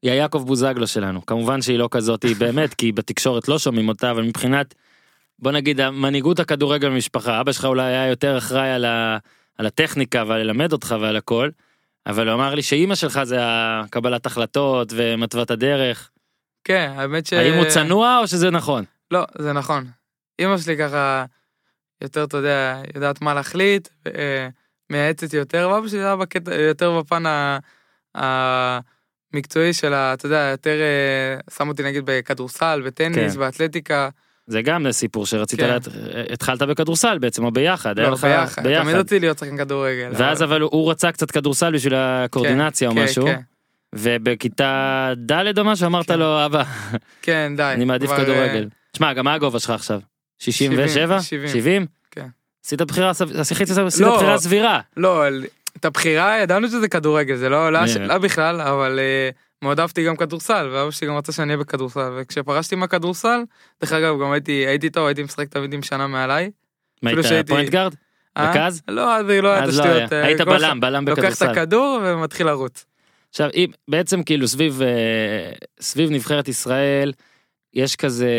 שהיא 0.04 0.12
היעקב 0.12 0.44
בוזגלו 0.48 0.88
שלנו 0.88 1.26
כמובן 1.26 1.62
שהיא 1.62 1.80
לא 1.80 1.88
כזאת 1.92 2.24
היא 2.24 2.36
באמת 2.36 2.74
כי 2.74 2.92
בתקשורת 2.92 3.48
לא 3.48 3.60
שומעים 3.60 3.90
אותה 3.90 4.12
אבל 4.12 4.24
מבחינת 4.24 4.74
בוא 5.40 5.52
נגיד 5.52 5.80
המנהיגות 5.80 6.40
הכדורגל 6.40 6.90
במשפחה 6.90 7.42
אבא 7.42 7.52
שלך 7.52 7.66
אולי 7.66 7.84
היה 7.84 8.08
יותר 8.08 8.38
אחראי 8.38 8.70
על, 8.70 8.86
ה, 8.86 9.18
על 9.58 9.66
הטכניקה 9.66 10.24
ועל 10.28 10.42
ללמד 10.42 10.74
אותך 10.74 10.96
ועל 11.02 11.16
הכל. 11.16 11.50
אבל 12.08 12.28
הוא 12.28 12.36
אמר 12.36 12.56
לי 12.56 12.62
שאימא 12.62 12.96
שלך 12.96 13.24
זה 13.24 13.38
הקבלת 13.42 14.26
החלטות 14.26 14.94
ומתוות 14.96 15.52
הדרך 15.52 16.10
כן, 16.64 16.92
האמת 16.96 17.26
ש... 17.26 17.34
האם 17.34 17.54
הוא 17.54 17.66
צנוע 17.66 18.18
או 18.22 18.28
שזה 18.28 18.50
נכון. 18.52 18.84
לא, 19.12 19.24
זה 19.38 19.54
נכון. 19.54 19.86
אמא 20.40 20.58
שלי 20.58 20.78
ככה 20.78 21.26
יותר, 22.02 22.24
אתה 22.24 22.38
יודע, 22.38 22.82
יודעת 22.96 23.22
מה 23.22 23.34
להחליט, 23.34 23.88
אה, 24.08 24.48
מייעצת 24.90 25.34
יותר, 25.34 25.70
ואבא 25.72 25.88
שלי 25.88 26.00
היה 26.00 26.16
בקטע, 26.16 26.56
יותר 26.56 27.00
בפן 27.00 27.26
ה- 27.26 27.60
המקצועי 29.34 29.74
של 29.74 29.94
ה... 29.94 30.14
אתה 30.14 30.26
יודע, 30.26 30.48
יותר 30.52 30.80
אה, 30.82 31.54
שם 31.58 31.68
אותי 31.70 31.84
נגיד 31.84 32.04
בכדורסל, 32.06 32.82
בטניס, 32.86 33.34
כן. 33.34 33.40
באתלטיקה. 33.40 34.10
זה 34.48 34.62
גם 34.62 34.92
סיפור 34.92 35.26
שרצית 35.26 35.60
כן. 35.60 35.66
לדעת 35.66 35.88
התחלת 36.34 36.62
בכדורסל 36.62 37.18
בעצם 37.18 37.46
או 37.46 37.52
ביחד 37.52 38.00
היה 38.00 38.08
לא, 38.08 38.14
לך 38.14 38.24
ביחד. 38.24 38.62
תמיד 38.62 38.78
ביחד. 38.78 38.90
רציתי 38.96 39.20
להיות 39.20 39.38
שחקן 39.40 39.58
כדורגל. 39.58 40.12
ואז 40.14 40.44
אבל 40.44 40.62
הוא- 40.62 40.92
רצה 40.92 41.12
קצת 41.12 41.32
כדורסל 41.32 41.74
בשביל 41.74 41.94
הקואורדינציה 41.96 42.90
או 42.90 42.94
כן, 42.94 43.04
משהו 43.04 43.26
כן, 43.26 43.40
ובכיתה 43.96 45.14
ד' 45.32 45.60
או 45.60 45.64
משהו 45.66 45.86
אמרת 45.86 46.08
כן. 46.08 46.20
לו 46.20 46.46
אבא 46.46 46.64
כן, 47.22 47.54
די. 47.58 47.64
אני 47.76 47.86
מעדיף 47.86 48.10
כבר, 48.10 48.20
אה, 48.20 48.24
כדורגל. 48.26 48.68
שמע 48.98 49.14
גם 49.14 49.26
מה 49.26 49.34
הגובה 49.34 49.60
שלך 49.60 49.70
עכשיו? 49.70 50.00
67? 50.40 51.22
70. 51.22 51.48
70? 51.50 51.86
כן. 52.12 52.28
עשית 52.66 52.82
בחירה 52.82 53.10
עשית 53.10 53.36
עשית 53.40 53.68
לא. 54.00 54.16
בחירה 54.16 54.38
סבירה. 54.38 54.80
לא, 54.98 55.24
את 55.78 55.86
הבחירה 55.86 56.40
ידענו 56.40 56.68
שזה 56.68 56.88
כדורגל, 56.88 57.36
זה 57.36 57.50
לא 57.50 57.72
לא 57.72 57.78
היה 57.78 57.88
כן. 57.88 57.94
שאלה 57.94 58.20
בכלל, 58.20 58.62
אבל 58.62 59.00
אה, 59.00 59.30
מאוד 59.62 59.80
אהבתי 59.80 60.06
גם 60.06 60.16
כדורסל, 60.16 60.70
ואבא 60.72 60.92
שלי 60.92 61.08
גם 61.08 61.16
רצה 61.16 61.32
שאני 61.32 61.48
אהיה 61.48 61.58
בכדורסל, 61.58 62.12
וכשפרשתי 62.18 62.76
מהכדורסל, 62.76 63.40
דרך 63.82 63.94
אגב, 63.94 64.22
גם 64.22 64.32
הייתי 64.32 64.52
הייתי 64.52 64.90
טוב, 64.90 65.06
הייתי 65.08 65.24
משחק 65.24 65.50
תמיד 65.50 65.74
עם 65.74 65.84
שנה 65.84 66.08
מעליי. 66.08 66.52
מה 67.02 67.10
היית 67.10 67.48
point 67.48 67.70
guard? 67.70 67.96
אה? 68.38 68.52
רכז? 68.52 68.82
לא, 68.88 69.16
אז 69.16 69.26
לא 69.26 69.50
היה 69.50 69.64
אז 69.64 69.80
לא. 69.80 69.86
אה, 69.86 70.26
היית 70.26 70.42
בלם 70.42 70.80
בלם 70.80 71.08
לוקח 71.08 71.22
את 71.22 71.32
בכדורסל. 71.32 71.50
הכדור 71.50 72.00
ומתחיל 72.04 72.48
לרוץ. 72.48 72.86
עכשיו 73.30 73.50
אם 73.56 73.72
בעצם 73.88 74.24
כאילו 74.24 74.48
סביב 74.48 74.82
סביב 75.82 76.12
נבחרת 76.12 76.48
ישראל 76.48 77.14
יש 77.74 77.96
כזה 77.96 78.30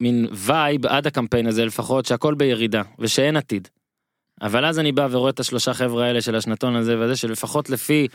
מין 0.00 0.26
vibe 0.32 0.86
עד 0.86 1.06
הקמפיין 1.06 1.46
הזה 1.46 1.64
לפחות 1.64 2.06
שהכל 2.06 2.34
בירידה 2.34 2.82
ושאין 2.98 3.36
עתיד. 3.36 3.68
אבל 4.42 4.64
אז 4.64 4.78
אני 4.78 4.92
בא 4.92 5.08
ורואה 5.10 5.30
את 5.30 5.40
השלושה 5.40 5.74
חבר'ה 5.74 6.06
האלה 6.06 6.20
של 6.20 6.34
השנתון 6.36 6.76
הזה 6.76 6.98
וזה 7.00 7.16
שלפחות 7.16 7.70
לפי 7.70 8.08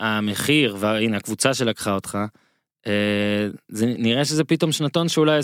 המחיר 0.00 0.76
והנה 0.78 1.16
הקבוצה 1.16 1.54
שלקחה 1.54 1.94
אותך 1.94 2.18
אה, 2.86 3.48
זה 3.68 3.86
נראה 3.86 4.24
שזה 4.24 4.44
פתאום 4.44 4.72
שנתון 4.72 5.08
שאולי 5.08 5.40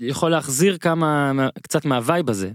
יכול 0.00 0.30
להחזיר 0.30 0.78
כמה 0.78 1.32
מה- 1.32 1.48
קצת 1.62 1.84
מה 1.84 1.99
vibe 1.99 2.30
הזה. 2.30 2.50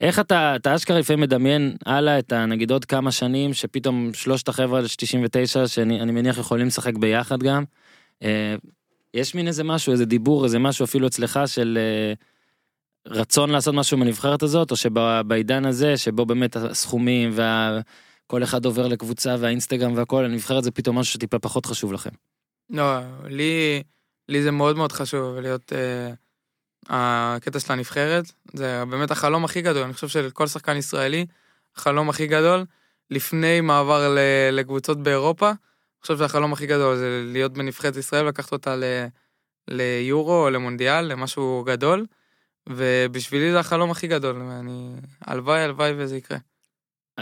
איך 0.00 0.18
אתה 0.20 0.56
אתה 0.56 0.74
אשכרה 0.74 0.98
לפעמים 0.98 1.20
מדמיין 1.20 1.76
הלאה 1.86 2.18
את 2.18 2.32
ה- 2.32 2.46
נגיד 2.46 2.70
עוד 2.70 2.84
כמה 2.84 3.12
שנים 3.12 3.54
שפתאום 3.54 4.10
שלושת 4.14 4.48
החבר'ה 4.48 4.88
של 4.88 4.96
99 4.96 5.66
שאני 5.68 6.00
אני 6.00 6.12
מניח 6.12 6.38
יכולים 6.38 6.66
לשחק 6.66 6.94
ביחד 6.96 7.42
גם. 7.42 7.64
אה, 8.22 8.54
יש 9.14 9.34
מין 9.34 9.46
איזה 9.46 9.64
משהו 9.64 9.92
איזה 9.92 10.04
דיבור 10.04 10.44
איזה 10.44 10.58
משהו 10.58 10.84
אפילו 10.84 11.06
אצלך 11.06 11.40
של 11.46 11.78
אה, 11.80 12.12
רצון 13.06 13.50
לעשות 13.50 13.74
משהו 13.74 13.98
בנבחרת 13.98 14.42
הזאת 14.42 14.70
או 14.70 14.76
שבעידן 14.76 15.64
הזה 15.64 15.96
שבו 15.96 16.26
באמת 16.26 16.56
הסכומים 16.56 17.30
וכל 17.32 18.42
אחד 18.42 18.64
עובר 18.64 18.88
לקבוצה 18.88 19.36
והאינסטגרם 19.38 19.96
והכל 19.96 20.24
הנבחרת 20.24 20.64
זה 20.64 20.70
פתאום 20.70 20.98
משהו 20.98 21.14
שטיפה 21.14 21.38
פחות 21.38 21.66
חשוב 21.66 21.92
לכם. 21.92 22.10
לא, 22.70 22.98
לי, 23.24 23.82
לי 24.28 24.42
זה 24.42 24.50
מאוד 24.50 24.76
מאוד 24.76 24.92
חשוב 24.92 25.38
להיות 25.38 25.72
אה, 25.72 26.12
הקטע 26.88 27.60
של 27.60 27.72
הנבחרת. 27.72 28.24
זה 28.52 28.82
באמת 28.90 29.10
החלום 29.10 29.44
הכי 29.44 29.62
גדול, 29.62 29.82
אני 29.82 29.92
חושב 29.94 30.08
שלכל 30.08 30.46
שחקן 30.46 30.76
ישראלי, 30.76 31.26
החלום 31.76 32.08
הכי 32.08 32.26
גדול, 32.26 32.64
לפני 33.10 33.60
מעבר 33.60 34.14
ל- 34.14 34.50
לקבוצות 34.52 35.02
באירופה, 35.02 35.48
אני 35.48 35.56
חושב 36.02 36.18
שהחלום 36.18 36.52
הכי 36.52 36.66
גדול 36.66 36.96
זה 36.96 37.22
להיות 37.32 37.52
בנבחרת 37.52 37.96
ישראל, 37.96 38.26
לקחת 38.26 38.52
אותה 38.52 38.76
ל, 38.76 38.84
ליורו 39.68 40.44
או 40.44 40.50
למונדיאל, 40.50 41.04
למשהו 41.04 41.64
גדול, 41.66 42.06
ובשבילי 42.68 43.52
זה 43.52 43.58
החלום 43.60 43.90
הכי 43.90 44.06
גדול, 44.06 44.36
ואני, 44.36 44.90
הלוואי, 45.20 45.60
הלוואי 45.60 45.92
וזה 45.96 46.16
יקרה. 46.16 46.38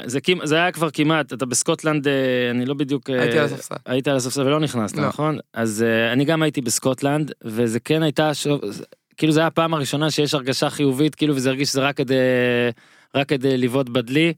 זה, 0.05 0.19
זה 0.43 0.57
היה 0.57 0.73
כבר 0.73 0.91
כמעט 0.91 1.33
אתה 1.33 1.47
בסקוטלנד 1.47 2.09
אה, 2.09 2.51
אני 2.51 2.67
לא 2.67 2.75
בדיוק 2.75 3.11
אה, 3.11 3.23
הייתי 3.23 3.39
על 3.39 3.45
הספסל. 3.45 3.75
היית 3.87 4.09
על 4.09 4.17
הספסל 4.17 4.43
ולא 4.43 4.61
נכנסת 4.61 4.97
לא. 4.97 5.09
נכון 5.09 5.39
אז 5.53 5.83
אה, 5.83 6.13
אני 6.13 6.25
גם 6.25 6.43
הייתי 6.43 6.61
בסקוטלנד 6.61 7.33
וזה 7.45 7.81
כן 7.81 8.03
הייתה 8.03 8.35
שוב, 8.35 8.61
כאילו 9.17 9.33
זה 9.33 9.41
היה 9.41 9.47
הפעם 9.47 9.75
הראשונה 9.75 10.11
שיש 10.11 10.35
הרגשה 10.35 10.71
חיובית, 10.71 11.15
כאילו 11.15 11.37
וזה 11.37 11.49
הרגיש 11.49 11.69
שזה 11.69 11.81
רק 11.81 11.97
כדי, 11.97 12.15
רק 13.15 13.29
כדי 13.29 13.57
לבעוט 13.57 13.89
בדלי. 13.89 14.33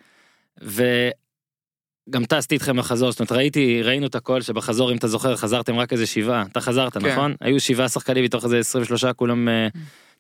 וגם 0.63 2.25
טסתי 2.29 2.55
איתכם 2.55 2.77
בחזור, 2.77 3.11
זאת 3.11 3.21
אומרת 3.21 3.33
ראיתי, 3.33 3.83
ראינו 3.83 4.07
את 4.07 4.15
הכל 4.15 4.43
שבחזור 4.43 4.93
אם 4.93 4.97
אתה 4.97 5.09
זוכר 5.09 5.37
חזרתם 5.37 5.77
רק 5.77 5.93
איזה 5.93 6.07
שבעה, 6.07 6.45
אתה 6.53 6.61
חזרת 6.61 6.99
כן. 6.99 7.07
נכון? 7.07 7.35
היו 7.41 7.61
שבעה 7.61 7.89
שחקנים 7.89 8.25
מתוך 8.25 8.45
איזה 8.45 8.59
23 8.59 9.05
כולם 9.05 9.49
אה, 9.49 9.69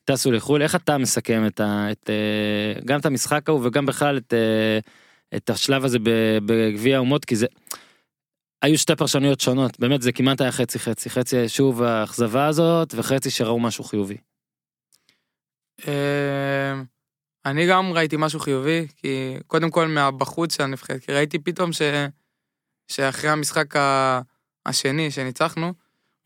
טסו 0.05 0.33
לחו"ל, 0.33 0.63
איך 0.63 0.75
אתה 0.75 0.99
מסכם 0.99 1.47
את 1.47 1.61
ה... 1.61 1.93
את, 1.93 2.11
אה, 2.11 2.81
גם 2.85 3.01
את 3.01 3.07
המשחק 3.07 3.49
ההוא 3.49 3.67
וגם 3.67 3.87
בכלל 3.87 4.17
את, 4.17 4.35
אה, 4.35 4.79
את 5.37 5.51
השלב 5.51 5.85
הזה 5.85 5.99
בגביע 6.47 6.97
האומות, 6.97 7.25
כי 7.25 7.37
זה... 7.37 7.47
היו 8.63 8.79
שתי 8.79 8.97
פרשנויות 8.97 9.41
שונות, 9.41 9.81
באמת 9.81 10.03
זה 10.03 10.13
כמעט 10.13 10.41
היה 10.41 10.53
חצי 10.53 10.79
חצי, 10.79 11.11
חצי 11.11 11.49
שוב 11.49 11.83
האכזבה 11.83 12.47
הזאת 12.47 12.95
וחצי 12.97 13.31
שראו 13.31 13.61
משהו 13.61 13.85
חיובי. 13.85 14.17
אה, 15.89 16.75
אני 17.47 17.67
גם 17.67 17.93
ראיתי 17.93 18.17
משהו 18.19 18.41
חיובי, 18.41 18.87
כי 18.97 19.37
קודם 19.47 19.71
כל 19.71 19.89
מהבחוץ 19.89 20.57
של 20.57 20.63
הנבחרת, 20.63 21.05
כי 21.05 21.13
ראיתי 21.13 21.39
פתאום 21.39 21.73
ש... 21.73 21.83
שאחרי 22.89 23.31
המשחק. 23.31 23.75
השני 24.67 25.11
שניצחנו, 25.11 25.73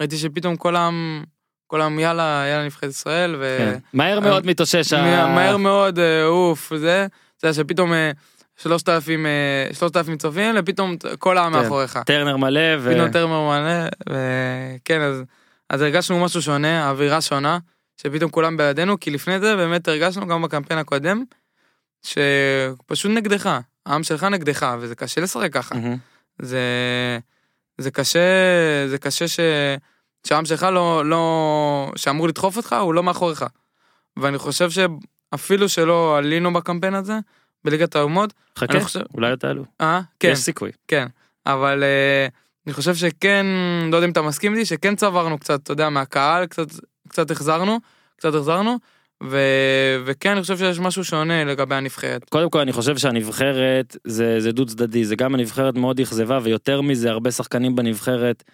ראיתי 0.00 0.16
שפתאום 0.16 0.56
כל 0.56 0.76
העם, 0.76 1.24
העם 1.72 1.98
יאללה, 1.98 2.44
יאללה 2.50 2.64
נבחרת 2.66 2.90
ישראל, 2.90 3.36
ו... 3.38 3.56
כן. 3.58 3.78
מהר 3.92 4.20
מאוד 4.20 4.46
מתאושש. 4.46 4.92
ה- 4.92 5.02
מה- 5.02 5.34
מהר 5.34 5.56
מאוד, 5.56 5.98
אה, 5.98 6.24
אוף, 6.24 6.72
זה, 6.76 7.06
זה 7.42 7.52
שפתאום 7.52 7.92
אה, 7.92 8.10
שלושת 8.56 8.88
אלפים, 8.88 9.26
אה, 9.26 9.74
שלושת 9.74 9.96
אלפים 9.96 10.16
צופים, 10.16 10.54
ופתאום 10.58 10.96
כל 11.18 11.38
העם 11.38 11.52
כן. 11.52 11.58
מאחוריך. 11.62 11.98
טרנר 12.06 12.36
מלא 12.36 12.60
ו... 12.78 12.90
פתאום 12.94 13.10
טרמר 13.12 13.48
מלא, 13.48 13.88
וכן, 14.10 15.00
אז, 15.00 15.22
אז 15.70 15.82
הרגשנו 15.82 16.24
משהו 16.24 16.42
שונה, 16.42 16.90
אווירה 16.90 17.20
שונה, 17.20 17.58
שפתאום 18.02 18.30
כולם 18.30 18.56
בידינו, 18.56 19.00
כי 19.00 19.10
לפני 19.10 19.40
זה 19.40 19.56
באמת 19.56 19.88
הרגשנו 19.88 20.26
גם 20.26 20.42
בקמפיין 20.42 20.78
הקודם, 20.80 21.24
שפשוט 22.02 23.10
נגדך, 23.14 23.58
העם 23.86 24.02
שלך 24.02 24.24
נגדך, 24.24 24.66
וזה 24.80 24.94
קשה 24.94 25.20
לשחק 25.20 25.52
ככה. 25.52 25.74
מהמם. 25.74 25.96
זה, 26.42 26.60
זה 27.78 27.90
קשה, 27.90 28.18
זה 28.86 28.98
קשה 28.98 29.28
ש, 29.28 29.40
שהעם 30.26 30.44
שלך 30.44 30.62
לא, 30.62 31.04
לא, 31.04 31.92
שאמור 31.96 32.28
לדחוף 32.28 32.56
אותך, 32.56 32.76
הוא 32.80 32.94
לא 32.94 33.02
מאחוריך. 33.02 33.44
ואני 34.16 34.38
חושב 34.38 34.68
שאפילו 34.70 35.68
שלא 35.68 36.18
עלינו 36.18 36.52
בקמפיין 36.52 36.94
הזה, 36.94 37.18
בליגת 37.64 37.96
האומות, 37.96 38.32
חכה, 38.58 38.80
חושב- 38.80 39.00
אולי 39.14 39.36
תעלו. 39.36 39.64
אה, 39.80 40.00
כן, 40.20 40.28
יש 40.32 40.38
סיכוי. 40.38 40.70
כן, 40.88 41.06
אבל 41.46 41.82
uh, 41.82 42.32
אני 42.66 42.74
חושב 42.74 42.94
שכן, 42.94 43.46
לא 43.90 43.96
יודע 43.96 44.06
אם 44.06 44.10
אתה 44.12 44.22
מסכים 44.22 44.52
איתי, 44.54 44.64
שכן 44.64 44.96
צברנו 44.96 45.38
קצת, 45.38 45.62
אתה 45.62 45.72
יודע, 45.72 45.88
מהקהל, 45.88 46.46
קצת, 46.46 46.66
קצת 47.08 47.30
החזרנו, 47.30 47.78
קצת 48.16 48.34
החזרנו, 48.34 48.78
ו, 49.22 49.38
וכן, 50.04 50.30
אני 50.30 50.40
חושב 50.42 50.58
שיש 50.58 50.78
משהו 50.78 51.04
שונה 51.04 51.44
לגבי 51.44 51.74
הנבחרת. 51.74 52.24
קודם 52.30 52.50
כל 52.50 52.58
אני 52.58 52.72
חושב 52.72 52.98
שהנבחרת 52.98 53.96
זה, 54.04 54.40
זה 54.40 54.52
דו 54.52 54.66
צדדי 54.66 55.04
זה 55.04 55.16
גם 55.16 55.34
הנבחרת 55.34 55.74
מאוד 55.74 56.00
אכזבה 56.00 56.38
ויותר 56.42 56.80
מזה 56.80 57.10
הרבה 57.10 57.30
שחקנים 57.30 57.76
בנבחרת 57.76 58.44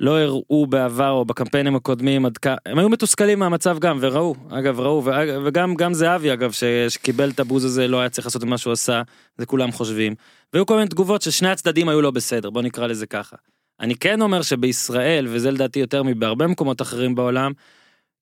לא 0.00 0.20
הראו 0.20 0.66
בעבר 0.66 1.10
או 1.10 1.24
בקמפיינים 1.24 1.76
הקודמים 1.76 2.26
עד 2.26 2.38
כמה 2.38 2.56
הם 2.66 2.78
היו 2.78 2.88
מתוסכלים 2.88 3.38
מהמצב 3.38 3.78
גם 3.78 3.98
וראו 4.00 4.34
אגב 4.50 4.80
ראו 4.80 5.04
וגם 5.44 5.74
גם 5.74 5.94
זהבי 5.94 6.32
אגב 6.32 6.52
ש, 6.52 6.64
שקיבל 6.88 7.30
את 7.30 7.40
הבוז 7.40 7.64
הזה 7.64 7.88
לא 7.88 8.00
היה 8.00 8.08
צריך 8.08 8.26
לעשות 8.26 8.42
את 8.42 8.48
מה 8.48 8.58
שהוא 8.58 8.72
עשה 8.72 9.02
זה 9.38 9.46
כולם 9.46 9.72
חושבים 9.72 10.14
והיו 10.52 10.66
כל 10.66 10.76
מיני 10.76 10.88
תגובות 10.88 11.22
ששני 11.22 11.48
הצדדים 11.48 11.88
היו 11.88 12.02
לא 12.02 12.10
בסדר 12.10 12.50
בוא 12.50 12.62
נקרא 12.62 12.86
לזה 12.86 13.06
ככה. 13.06 13.36
אני 13.80 13.94
כן 13.94 14.22
אומר 14.22 14.42
שבישראל 14.42 15.26
וזה 15.28 15.50
לדעתי 15.50 15.80
יותר 15.80 16.02
מבהרבה 16.02 16.46
מקומות 16.46 16.82
אחרים 16.82 17.14
בעולם 17.14 17.52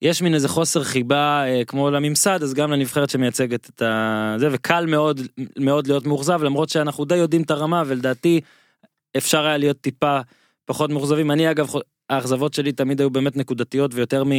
יש 0.03 0.23
מין 0.23 0.35
איזה 0.35 0.49
חוסר 0.49 0.85
חיבה 0.85 1.45
אה, 1.47 1.63
כמו 1.67 1.91
לממסד 1.91 2.43
אז 2.43 2.55
גם 2.55 2.73
לנבחרת 2.73 3.11
שמייצגת 3.11 3.69
את 3.69 3.83
ה... 3.83 4.35
זה 4.39 4.49
וקל 4.53 4.87
מאוד 4.87 5.21
מאוד 5.59 5.87
להיות 5.87 6.07
מאוכזב 6.07 6.43
למרות 6.43 6.69
שאנחנו 6.69 7.05
די 7.05 7.17
יודעים 7.17 7.43
את 7.43 7.51
הרמה 7.51 7.83
ולדעתי 7.87 8.41
אפשר 9.17 9.47
היה 9.47 9.57
להיות 9.57 9.77
טיפה 9.81 10.21
פחות 10.69 10.91
מאוכזבים. 10.91 11.31
אני 11.31 11.51
אגב 11.51 11.73
האכזבות 12.11 12.55
שלי 12.55 12.73
תמיד 12.73 13.01
היו 13.01 13.11
באמת 13.11 13.37
נקודתיות 13.37 13.95
ויותר 13.95 14.25
מ... 14.25 14.31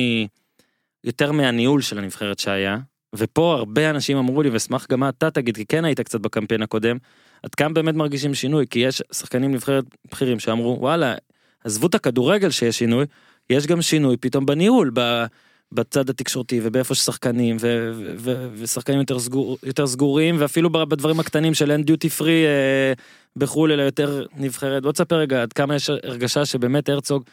יותר 1.03 1.31
מהניהול 1.31 1.81
של 1.81 1.97
הנבחרת 1.97 2.39
שהיה. 2.39 2.77
ופה 3.15 3.55
הרבה 3.55 3.89
אנשים 3.89 4.17
אמרו 4.17 4.41
לי 4.41 4.49
ואשמח 4.49 4.87
גם 4.91 5.09
אתה 5.09 5.31
תגיד 5.31 5.55
כי 5.55 5.65
כן 5.65 5.85
היית 5.85 5.99
קצת 5.99 6.19
בקמפיין 6.19 6.61
הקודם 6.61 6.97
עד 7.43 7.55
כמה 7.55 7.73
באמת 7.73 7.95
מרגישים 7.95 8.33
שינוי? 8.33 8.65
כי 8.69 8.79
יש 8.79 9.03
שחקנים 9.11 9.51
נבחרת 9.51 9.83
בכירים 10.11 10.39
שאמרו 10.39 10.77
וואלה 10.79 11.15
עזבו 11.63 11.87
את 11.87 11.95
הכדורגל 11.95 12.49
שיש 12.49 12.77
שינוי 12.77 13.05
יש 13.49 13.67
גם 13.67 13.81
שינוי 13.81 14.17
פתאום 14.17 14.45
בניהול 14.45 14.91
ב... 14.93 15.25
בצד 15.71 16.09
התקשורתי 16.09 16.59
ובאיפה 16.63 16.95
ששחקנים 16.95 17.57
ו- 17.59 17.91
ו- 17.95 18.13
ו- 18.17 18.49
ושחקנים 18.53 18.99
יותר, 18.99 19.19
סגור, 19.19 19.57
יותר 19.63 19.87
סגורים 19.87 20.35
ואפילו 20.39 20.69
בדברים 20.69 21.19
הקטנים 21.19 21.53
של 21.53 21.71
אין 21.71 21.83
duty 21.83 22.09
free 22.09 22.45
אה, 22.45 22.93
בחו"ל 23.35 23.71
אלא 23.71 23.81
יותר 23.81 24.25
נבחרת. 24.35 24.83
בוא 24.83 24.91
תספר 24.91 25.15
רגע 25.15 25.41
עד 25.41 25.53
כמה 25.53 25.75
יש 25.75 25.89
הרגשה 25.89 26.45
שבאמת 26.45 26.89
הרצוג 26.89 27.23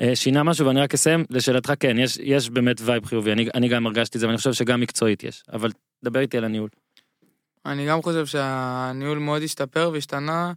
אה, 0.00 0.16
שינה 0.16 0.42
משהו 0.42 0.66
ואני 0.66 0.80
רק 0.80 0.94
אסיים 0.94 1.24
לשאלתך 1.30 1.72
כן 1.80 1.98
יש 1.98 2.18
יש 2.22 2.50
באמת 2.50 2.80
vibe 2.80 3.06
חיובי 3.06 3.32
אני, 3.32 3.48
אני 3.54 3.68
גם 3.68 3.86
הרגשתי 3.86 4.18
את 4.18 4.20
זה 4.20 4.26
ואני 4.26 4.38
חושב 4.38 4.52
שגם 4.52 4.80
מקצועית 4.80 5.24
יש 5.24 5.42
אבל 5.52 5.70
דבר 6.04 6.20
איתי 6.20 6.38
על 6.38 6.44
הניהול. 6.44 6.68
אני 7.66 7.86
גם 7.86 8.02
חושב 8.02 8.26
שהניהול 8.26 9.18
מאוד 9.18 9.42
השתפר 9.42 9.90
והשתנה. 9.92 10.52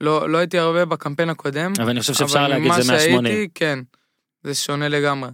לא, 0.00 0.28
לא 0.30 0.38
הייתי 0.38 0.58
הרבה 0.58 0.84
בקמפיין 0.84 1.30
הקודם. 1.30 1.72
אבל 1.78 1.90
אני 1.90 2.00
חושב 2.00 2.14
שאפשר 2.14 2.48
להגיד 2.48 2.72
זה 2.72 2.92
180. 2.92 3.24
שהייתי, 3.24 3.48
כן, 3.54 3.78
זה 4.42 4.54
שונה 4.54 4.88
לגמרי. 4.88 5.30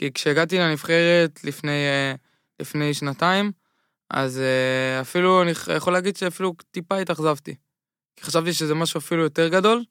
כי 0.00 0.12
כשהגעתי 0.12 0.58
לנבחרת 0.58 1.44
לפני, 1.44 1.70
אה, 1.86 2.14
לפני 2.60 2.94
שנתיים, 2.94 3.52
אז 4.10 4.38
אה, 4.38 5.00
אפילו, 5.00 5.42
אני 5.42 5.52
יכול 5.76 5.92
להגיד 5.92 6.16
שאפילו 6.16 6.54
טיפה 6.70 6.96
התאכזבתי. 6.96 7.54
כי 8.16 8.24
חשבתי 8.24 8.52
שזה 8.52 8.74
משהו 8.74 8.98
אפילו 8.98 9.22
יותר 9.22 9.48
גדול, 9.48 9.84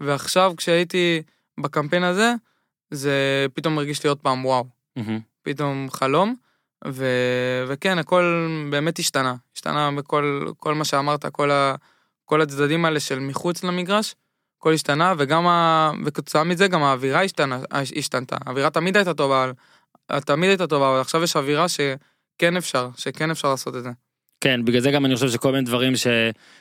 ועכשיו 0.00 0.52
כשהייתי 0.56 1.22
בקמפיין 1.60 2.02
הזה, 2.02 2.34
זה 2.90 3.46
פתאום 3.54 3.78
הרגיש 3.78 4.04
לי 4.04 4.08
עוד 4.08 4.18
פעם 4.18 4.44
וואו. 4.44 4.64
מהמם. 4.96 5.20
פתאום 5.42 5.90
חלום, 5.90 6.34
ו... 6.88 7.06
וכן, 7.68 7.98
הכל 7.98 8.48
באמת 8.70 8.98
השתנה. 8.98 9.34
השתנה 9.56 9.90
בכל 9.92 10.50
כל 10.56 10.74
מה 10.74 10.84
שאמרת, 10.84 11.26
כל, 11.26 11.50
ה... 11.50 11.74
כל 12.24 12.40
הצדדים 12.42 12.84
האלה 12.84 13.00
של 13.00 13.18
מחוץ 13.18 13.64
למגרש, 13.64 14.14
הכל 14.62 14.72
השתנה, 14.72 15.14
וגם, 15.18 15.46
ה... 15.46 15.90
וכתוצאה 16.04 16.44
מזה 16.44 16.68
גם 16.68 16.82
האווירה 16.82 17.22
השתנה, 17.22 17.60
השתנתה. 17.96 18.36
האווירה 18.46 18.70
תמיד 18.70 18.96
הייתה 18.96 19.14
טובה, 19.14 19.50
תמיד 20.24 20.48
הייתה 20.48 20.66
טובה, 20.66 20.90
אבל 20.90 21.00
עכשיו 21.00 21.22
יש 21.22 21.36
אווירה 21.36 21.66
שכן 21.68 22.56
אפשר, 22.56 22.88
שכן 22.96 23.30
אפשר 23.30 23.48
לעשות 23.48 23.76
את 23.76 23.82
זה. 23.82 23.90
כן 24.40 24.64
בגלל 24.64 24.80
זה 24.80 24.90
גם 24.90 25.06
אני 25.06 25.14
חושב 25.14 25.28
שכל 25.28 25.52
מיני 25.52 25.64
דברים 25.64 25.96
ש... 25.96 26.06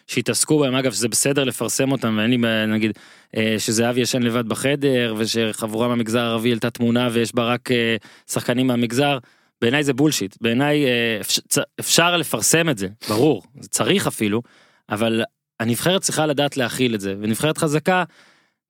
שהתעסקו 0.07 0.59
בהם 0.59 0.75
אגב 0.75 0.91
שזה 0.91 1.07
בסדר 1.07 1.43
לפרסם 1.43 1.91
אותם 1.91 2.17
ואין 2.17 2.29
לי 2.29 2.67
נגיד 2.67 2.91
אה, 3.37 3.55
שזהבי 3.57 4.01
ישן 4.01 4.23
לבד 4.23 4.49
בחדר 4.49 5.15
ושחבורה 5.17 5.87
מהמגזר 5.87 6.19
הערבי 6.19 6.49
העלתה 6.49 6.69
תמונה 6.69 7.09
ויש 7.11 7.35
בה 7.35 7.43
רק 7.43 7.71
אה, 7.71 7.95
שחקנים 8.31 8.67
מהמגזר. 8.67 9.17
בעיניי 9.61 9.83
זה 9.83 9.93
בולשיט 9.93 10.37
בעיניי 10.41 10.85
אה, 10.85 11.17
אפש... 11.21 11.39
צ- 11.39 11.59
אפשר 11.79 12.17
לפרסם 12.17 12.69
את 12.69 12.77
זה 12.77 12.87
ברור 13.09 13.43
זה 13.59 13.69
צריך 13.69 14.07
אפילו 14.07 14.41
אבל 14.89 15.23
הנבחרת 15.61 16.01
צריכה 16.01 16.25
לדעת 16.25 16.57
להכיל 16.57 16.95
את 16.95 17.01
זה 17.01 17.15
ונבחרת 17.21 17.57
חזקה 17.57 18.03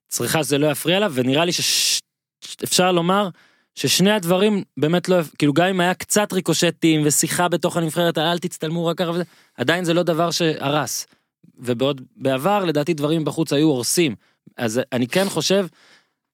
צריכה 0.07 0.43
שזה 0.43 0.57
לא 0.57 0.67
יפריע 0.67 0.99
לה 0.99 1.07
ונראה 1.13 1.45
לי 1.45 1.51
שאפשר 2.41 2.91
לומר 2.91 3.29
ששני 3.75 4.11
הדברים 4.11 4.63
באמת 4.77 5.09
לא 5.09 5.17
כאילו 5.37 5.53
גם 5.53 5.67
אם 5.67 5.79
היה 5.79 5.93
קצת 5.93 6.33
ריקושטים 6.33 7.01
ושיחה 7.05 7.47
בתוך 7.47 7.77
הנבחרת 7.77 8.17
אל 8.17 8.39
תצטלמו 8.39 8.85
רק 8.85 8.97
ככה 8.97 9.11
וזה 9.11 9.23
עדיין 9.57 9.85
זה 9.85 9.93
לא 9.93 10.03
דבר 10.03 10.31
שהרס. 10.31 11.07
ובעוד 11.57 12.01
בעבר 12.15 12.65
לדעתי 12.65 12.93
דברים 12.93 13.25
בחוץ 13.25 13.53
היו 13.53 13.67
הורסים 13.67 14.15
אז 14.57 14.81
אני 14.91 15.07
כן 15.07 15.29
חושב 15.29 15.67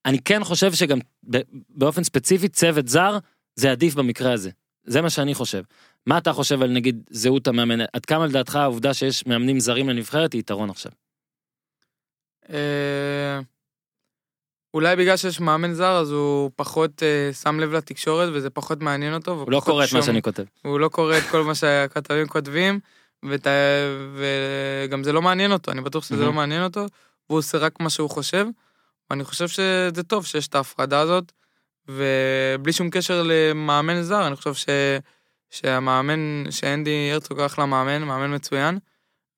אני 0.06 0.20
כן 0.20 0.44
חושב 0.44 0.74
שגם 0.74 1.00
באופן 1.70 2.04
ספציפי 2.04 2.48
צוות 2.48 2.88
זר 2.88 3.18
זה 3.56 3.72
עדיף 3.72 3.96
במקרה 3.96 4.34
הזה 4.34 4.50
זה 4.84 5.02
מה 5.02 5.10
שאני 5.10 5.34
חושב. 5.34 5.62
מה 6.08 6.18
אתה 6.18 6.34
חושב 6.34 6.62
על 6.62 6.72
נגיד 6.72 7.04
זהות 7.10 7.48
המאמן 7.48 7.82
עד 7.94 8.06
כמה 8.06 8.28
לדעתך 8.28 8.56
העובדה 8.56 8.94
שיש 8.94 9.26
מאמנים 9.26 9.60
זרים 9.60 9.90
לנבחרת 9.90 10.34
היא 10.34 10.40
יתרון 10.40 10.70
עכשיו. 10.70 10.92
אה, 12.50 13.40
אולי 14.74 14.96
בגלל 14.96 15.18
שיש 15.18 15.40
מאמן 15.40 15.74
זר, 15.74 15.98
אז 15.98 16.12
הוא 16.12 16.52
פחות 16.56 17.04
אה, 17.04 17.34
שם 17.34 17.60
לב 17.60 17.72
לתקשורת, 17.72 18.30
וזה 18.34 18.50
פחות 18.50 18.82
מעניין 18.82 19.14
אותו. 19.14 19.32
הוא 19.32 19.52
לא 19.52 19.62
קורא 19.66 19.86
את 19.86 19.94
מה 19.94 20.02
שאני 20.02 20.22
כותב. 20.22 20.44
הוא 20.62 20.80
לא 20.80 20.90
קורא 20.90 21.18
את 21.18 21.24
כל 21.32 21.44
מה 21.44 21.56
שהכתבים 21.56 22.28
כותבים, 22.28 22.80
ות... 23.30 23.48
וגם 24.16 25.04
זה 25.04 25.12
לא 25.12 25.22
מעניין 25.22 25.52
אותו, 25.52 25.72
אני 25.72 25.82
בטוח 25.82 26.04
שזה. 26.04 26.26
לא 26.26 26.34
מעניין 26.34 26.64
אותו, 26.64 26.86
והוא 27.30 27.40
עושה 27.40 27.58
רק 27.58 27.80
מה 27.80 27.90
שהוא 27.90 28.10
חושב, 28.10 28.48
ואני 29.10 29.24
חושב 29.24 29.48
שזה 29.48 30.04
טוב 30.08 30.26
שיש 30.26 30.48
את 30.48 30.56
ההפרדה 30.56 31.00
הזאת, 31.00 31.32
ובלי 31.88 32.74
שום 32.74 32.90
קשר 32.90 33.24
למאמן 33.26 34.02
זר, 34.02 34.28
אני 34.28 34.36
חושב 34.36 34.54
ש... 34.54 34.66
שהמאמן, 35.50 36.44
שאנדי 36.52 37.10
הרצוג 37.12 37.40
אחלה 37.40 37.66
מאמן, 37.66 38.04
מאמן 38.04 38.36
מצוין, 38.36 38.78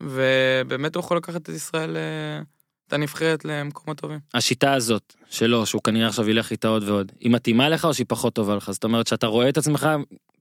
ובאמת 0.04 0.96
הוא 0.96 1.04
יכול 1.04 1.18
לקחת 1.18 1.42
את 1.42 1.50
ישראל 1.50 1.98
אה, 1.98 2.42
את 2.88 2.94
הנבחרת 2.94 3.46
למקומות 3.46 3.98
טובים. 3.98 4.20
השיטה 4.34 4.74
הזאת 4.74 5.14
שלו, 5.30 5.66
שהוא 5.66 5.82
כנראה 5.84 6.08
עכשיו 6.08 6.30
ילך 6.30 6.52
איתה 6.52 6.68
עוד 6.68 6.84
ועוד, 6.84 7.12
היא 7.20 7.32
מתאימה 7.32 7.70
לך 7.70 7.86
או 7.86 7.94
שהיא 7.94 8.06
פחות 8.10 8.34
טובה 8.34 8.56
לך? 8.56 8.72
זאת 8.72 8.84
אומרת 8.84 9.08
שאתה 9.08 9.28
רואה 9.28 9.50
את 9.50 9.58
עצמך 9.58 9.90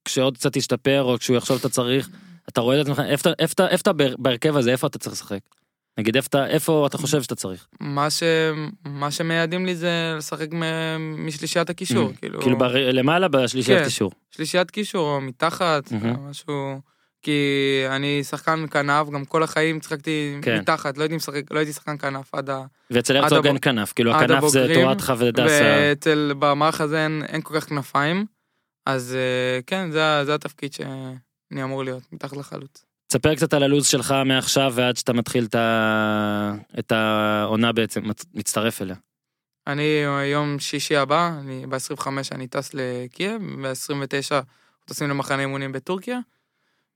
כשעוד 0.05 0.37
קצת 0.37 0.53
תשתפר 0.53 1.03
או 1.03 1.19
כשהוא 1.19 1.37
יחשוב 1.37 1.57
שאתה 1.57 1.69
צריך, 1.69 2.09
אתה 2.49 2.61
רואה 2.61 2.81
את 2.81 2.87
עצמך, 2.87 3.01
איפה 3.09 3.31
אתה- 3.75 3.93
בהרכב 4.19 4.57
הזה, 4.57 4.71
איפה 4.73 4.87
אתה 4.87 4.99
צריך 4.99 5.13
לשחק? 5.13 5.41
נגיד 5.99 6.17
איפה 6.17 6.29
אתה- 6.29 6.47
איפה 6.47 6.87
אתה 6.87 6.99
חושב 6.99 7.23
שאתה 7.23 7.35
צריך? 7.35 7.67
מה 7.81 8.11
ש... 8.11 8.23
מה 8.85 9.11
שמייעדים 9.11 9.67
לי 9.67 9.77
זה 9.77 10.15
לשחק 10.17 10.49
מ... 10.53 10.63
משלישיית 11.27 11.71
הקישור, 11.71 12.13
כאילו... 12.21 12.41
כאילו 12.41 12.59
בר- 12.59 12.91
למעלה 12.93 13.29
בשלישיית 13.29 13.79
כן. 13.79 13.85
קישור. 13.85 14.11
שלישיית 14.31 14.71
קישור, 14.71 15.15
או 15.15 15.21
מתחת, 15.21 15.93
מהמם. 15.93 16.31
משהו... 16.31 16.81
כי 17.23 17.41
אני 17.91 18.25
שחקן 18.25 18.65
כנף, 18.71 19.09
גם 19.11 19.25
כל 19.25 19.43
החיים 19.43 19.83
שיחקתי 19.83 20.37
כן. 20.43 20.59
מתחת, 20.59 20.99
לא 20.99 21.03
הייתי 21.03 21.17
משחק, 21.17 21.43
לא 21.51 21.59
הייתי 21.59 21.73
שחקן 21.73 21.99
כנף 21.99 22.35
עד 22.35 22.51
ה... 22.51 22.63
ואצל 22.91 23.17
הרצוג 23.17 23.47
אין 23.47 23.57
כנף, 23.63 23.93
כאילו 23.93 24.13
הכנף 24.15 24.49
זה 24.49 24.67
תורתך 24.75 25.13
ודסה. 25.19 25.45
ואצל, 25.81 26.33
במערך 26.39 26.81
הזה 26.81 27.05
אין, 27.05 27.23
אין 27.29 27.41
כל 27.43 27.61
כך 27.61 27.69
כנפיים, 27.69 28.27
אז 28.87 29.15
אה, 29.17 29.61
כן, 29.67 29.91
זה, 29.91 30.25
זה 30.25 30.35
התפקיד 30.35 30.73
שאני 30.73 31.63
אמור 31.63 31.85
להיות, 31.85 32.03
מתחת 32.13 32.37
לחלוץ. 32.37 32.85
תספר 33.09 33.35
קצת 33.35 33.55
על 33.55 33.63
הלו"ז 33.63 33.87
שלך 33.87 34.15
מעכשיו 34.25 34.73
ועד 34.77 34.97
שאתה 34.97 35.13
מתחיל 35.13 35.45
את 35.45 35.55
ה- 35.55 36.53
את 36.79 36.93
העונה 36.93 37.73
בעצם, 37.73 38.09
מצ- 38.09 38.27
מצטרף 38.35 38.83
אליה. 38.83 38.97
אני 39.67 40.07
אני 40.07 40.25
יום 40.27 40.59
שישי 40.59 40.97
הבא, 40.97 41.31
אני 41.41 41.67
ב-25 41.67 42.07
אני 42.33 42.47
טס 42.47 42.71
לקייב, 42.75 43.43
ב-29 43.63 44.43
טסים 44.85 45.09
למחנה 45.09 45.41
אימונים 45.43 45.73
בטורקיה, 45.73 46.19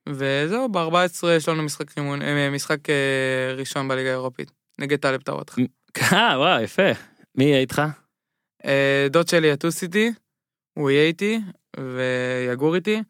וזהו, 0.09 0.69
ב-14 0.69 1.27
יש 1.37 1.49
לנו 1.49 1.63
משחק, 1.63 1.99
אימון, 1.99 2.23
אה, 2.23 2.51
משחק 2.51 2.91
אה, 2.91 3.55
ראשון 3.57 3.89
בליגה 3.89 4.09
האירופית, 4.09 4.51
נגד 4.79 4.99
טלב 4.99 5.23
טאוואטחה. 5.23 5.61
אה, 6.13 6.39
וואו, 6.39 6.63
יפה. 6.63 6.91
מי 7.35 7.45
יהיה 7.45 7.59
איתך? 7.59 7.83
אה, 8.65 9.07
דוד 9.11 9.29
שלי 9.29 9.47
יטוס 9.47 9.83
איתי, 9.83 10.13
הוא 10.75 10.91
יהיה 10.91 11.05
איתי, 11.07 11.41
ויגור 11.79 12.75
איתי, 12.75 13.03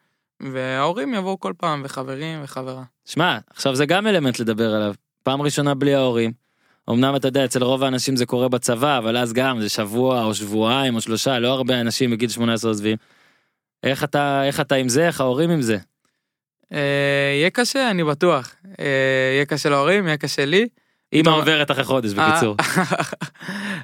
וההורים 0.53 1.15
יבואו 1.15 1.41
כל 1.41 1.53
פעם, 1.57 1.83
וחברים 1.85 2.41
וחברה. 2.43 2.83
שמע, 3.05 3.39
עכשיו 3.51 3.77
זה 3.77 3.87
גם 3.87 4.07
אלמנט 4.07 4.39
לדבר 4.39 4.75
עליו. 4.75 4.95
פעם 5.23 5.43
ראשונה 5.43 5.75
בלי 5.75 5.95
ההורים. 5.95 6.33
אמנם 6.91 7.17
אתה 7.17 7.29
יודע, 7.29 7.45
אצל 7.45 7.65
רוב 7.65 7.83
האנשים 7.83 8.17
זה 8.17 8.27
קורה 8.27 8.49
בצבא, 8.49 8.99
אבל 8.99 9.17
אז 9.17 9.33
גם 9.33 9.61
זה 9.61 9.69
שבוע 9.69 10.25
או 10.25 10.35
שבועיים 10.35 10.95
או 10.95 11.01
שלושה, 11.01 11.39
לא 11.39 11.49
הרבה 11.49 11.81
אנשים 11.81 12.11
בגיל 12.11 12.29
18 12.29 12.71
עוזבים. 12.71 12.97
איך 13.83 14.05
אתה, 14.05 14.45
איך 14.45 14.61
אתה 14.61 14.75
עם 14.75 14.89
זה, 14.89 15.07
איך 15.07 15.21
ההורים 15.21 15.51
עם 15.51 15.63
זה? 15.63 15.79
אה, 16.73 17.33
יהיה 17.35 17.51
קשה, 17.51 17.91
אני 17.91 18.05
בטוח. 18.05 18.55
אה, 18.81 18.87
יהיה 19.35 19.45
קשה 19.45 19.69
להורים, 19.69 20.07
יהיה 20.07 20.17
קשה 20.17 20.45
לי. 20.45 20.69
אמא 21.13 21.31
עוברת 21.31 21.71
אחרי 21.71 21.85
חודש, 21.85 22.13
בקיצור. 22.13 22.57
אה, 22.61 22.85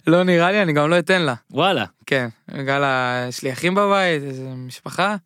לא 0.13 0.23
נראה 0.23 0.53
לי, 0.53 0.63
אני 0.63 0.73
גם 0.73 0.91
לא 0.91 0.99
אתן 0.99 1.23
לה. 1.23 1.35
וואלה. 1.51 1.85
כן, 2.07 2.29
בגלל 2.49 2.85
יש 3.29 3.43
לי 3.43 3.53
אחים 3.53 3.75
בבית, 3.75 4.23
משפחה. 4.57 5.17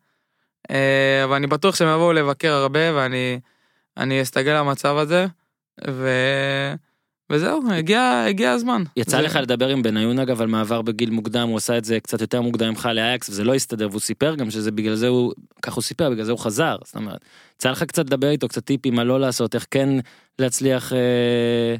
אה, 0.71 1.23
אבל 1.23 1.35
אני 1.35 1.47
בטוח 1.47 1.75
שהם 1.75 1.87
יבואו 1.95 2.13
לבקר 2.13 2.51
הרבה, 2.53 2.95
ואני 2.95 3.39
אני 3.97 4.21
אסתגל 4.21 4.59
למצב 4.59 4.97
הזה. 4.97 5.25
ו... 5.87 6.09
וזהו, 7.31 7.61
הגיע, 7.71 8.23
הגיע 8.29 8.51
הזמן. 8.51 8.83
יצא 8.97 9.11
זה- 9.11 9.21
לך 9.21 9.35
לדבר 9.35 9.67
עם 9.69 9.83
בניון 9.83 10.19
אגב 10.19 10.41
על 10.41 10.47
מעבר 10.47 10.81
בגיל 10.81 11.09
מוקדם, 11.09 11.47
הוא 11.47 11.57
עשה 11.57 11.77
את 11.77 11.85
זה 11.85 11.99
קצת 11.99 12.21
יותר 12.21 12.41
מוקדם 12.41 12.69
ממך 12.69 12.89
לאייקס 12.93 13.29
וזה 13.29 13.43
לא 13.43 13.53
הסתדר 13.55 13.87
והוא 13.89 13.99
סיפר 14.01 14.35
גם 14.35 14.51
שזה 14.51 14.71
בגלל 14.71 14.95
זה 14.95 15.07
הוא, 15.07 15.33
כך 15.61 15.73
הוא 15.73 15.81
סיפר, 15.81 16.09
בגלל 16.09 16.23
זה 16.25 16.31
הוא 16.31 16.39
חזר, 16.39 16.75
זאת 16.85 16.95
אומרת, 16.95 17.19
יצא 17.55 17.71
לך 17.71 17.83
קצת 17.83 18.05
לדבר 18.05 18.29
איתו, 18.29 18.47
קצת 18.47 18.65
טיפים 18.65 18.95
מה 18.95 19.03
לא 19.03 19.19
לעשות, 19.19 19.55
איך 19.55 19.65
כן 19.71 19.89
להצליח, 20.39 20.93
אה, 20.93 21.75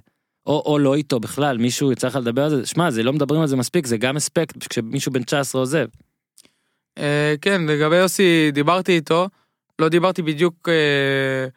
או, 0.45 0.63
או 0.65 0.79
לא 0.79 0.95
איתו 0.95 1.19
בכלל, 1.19 1.57
מישהו 1.57 1.91
יצא 1.91 2.07
לך 2.07 2.15
לדבר 2.15 2.43
על 2.43 2.49
זה, 2.49 2.65
שמע, 2.65 2.91
זה 2.91 3.03
לא 3.03 3.13
מדברים 3.13 3.41
על 3.41 3.47
זה 3.47 3.55
מספיק, 3.55 3.87
זה 3.87 3.97
גם 3.97 4.17
אספקט 4.17 4.57
כשמישהו 4.69 5.11
בן 5.11 5.23
19 5.23 5.61
עוזב. 5.61 5.85
אה, 6.97 7.33
כן, 7.41 7.61
לגבי 7.65 7.95
יוסי, 7.95 8.51
דיברתי 8.51 8.91
איתו, 8.91 9.27
לא 9.79 9.89
דיברתי 9.89 10.21
בדיוק 10.21 10.69
אה, 10.69 11.47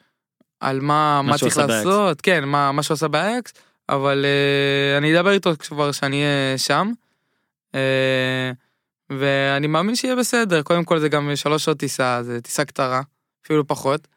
על 0.61 0.81
מה, 0.81 1.23
מה 1.23 1.39
צריך. 1.39 1.57
לעשות, 1.57 2.21
כן, 2.21 2.45
מה, 2.45 2.73
מה 2.73 2.83
שהוא 2.83 2.95
עשה 2.95 3.09
באייקס, 3.09 3.53
אבל 3.89 4.25
אה, 4.25 4.99
אני 4.99 5.17
אדבר 5.19 5.31
איתו 5.31 5.51
כבר 5.59 5.93
שאני 5.93 6.23
אהיה 6.23 6.59
שם. 6.59 6.93
ואני 9.11 9.67
מאמין 9.67 9.97
שיהיה 9.97 10.17
בסדר, 10.17 10.63
קודם 10.63 10.85
כל 10.85 10.99
זה 10.99 11.09
גם 11.09 11.31
שלוש 11.35 11.65
שעות 11.65 11.79
טיסה, 11.79 12.23
זה 12.23 12.41
טיסה 12.41 12.65
קצרה, 12.65 13.01
אפילו 13.45 13.67
פחות, 13.67 14.09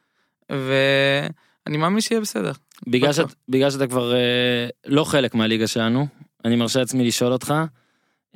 ואני 0.50 1.78
מאמין 1.78 2.02
שיהיה 2.02 2.22
בסדר. 2.22 2.52
בגלל. 2.88 3.14
שאת, 3.14 3.26
בגלל 3.50 3.72
שאתה 3.72 3.88
כבר 3.88 4.14
אה, 4.14 4.68
לא 4.86 5.04
חלק 5.04 5.36
מהליגה 5.36 5.68
שלנו, 5.68 6.08
אני 6.46 6.56
מרשה 6.56 6.80
לעצמי 6.80 7.08
לשאול 7.08 7.34
אותך, 7.34 7.54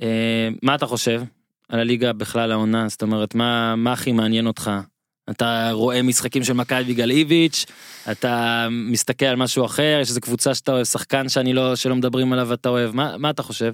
אה, 0.02 0.50
מה 0.62 0.76
אתה 0.76 0.86
חושב 0.86 1.22
על 1.70 1.80
הליגה 1.80 2.14
בכלל 2.14 2.52
העונה? 2.52 2.88
זאת 2.88 3.02
אומרת, 3.02 3.36
מה, 3.36 3.76
מה 3.76 3.94
הכי 3.94 4.12
מעניין 4.12 4.48
אותך? 4.48 4.72
אתה 5.30 5.70
רואה 5.72 6.02
משחקים 6.02 6.44
של 6.44 6.54
מכבי 6.54 6.84
בגלל 6.84 7.12
איביץ', 7.12 7.66
אתה 8.12 8.68
מסתכל 8.72 9.26
על 9.26 9.36
משהו 9.36 9.66
אחר, 9.66 10.00
יש 10.02 10.10
איזה 10.10 10.22
קבוצה 10.22 10.56
שאתה 10.56 10.72
אוהב, 10.72 10.86
שחקן 10.86 11.30
שאני 11.30 11.54
לא, 11.54 11.76
שלא 11.76 11.96
מדברים 11.96 12.34
עליו 12.34 12.48
ואתה 12.50 12.70
אוהב, 12.70 12.96
מה, 12.96 13.18
מה 13.18 13.30
אתה 13.30 13.44
חושב? 13.44 13.74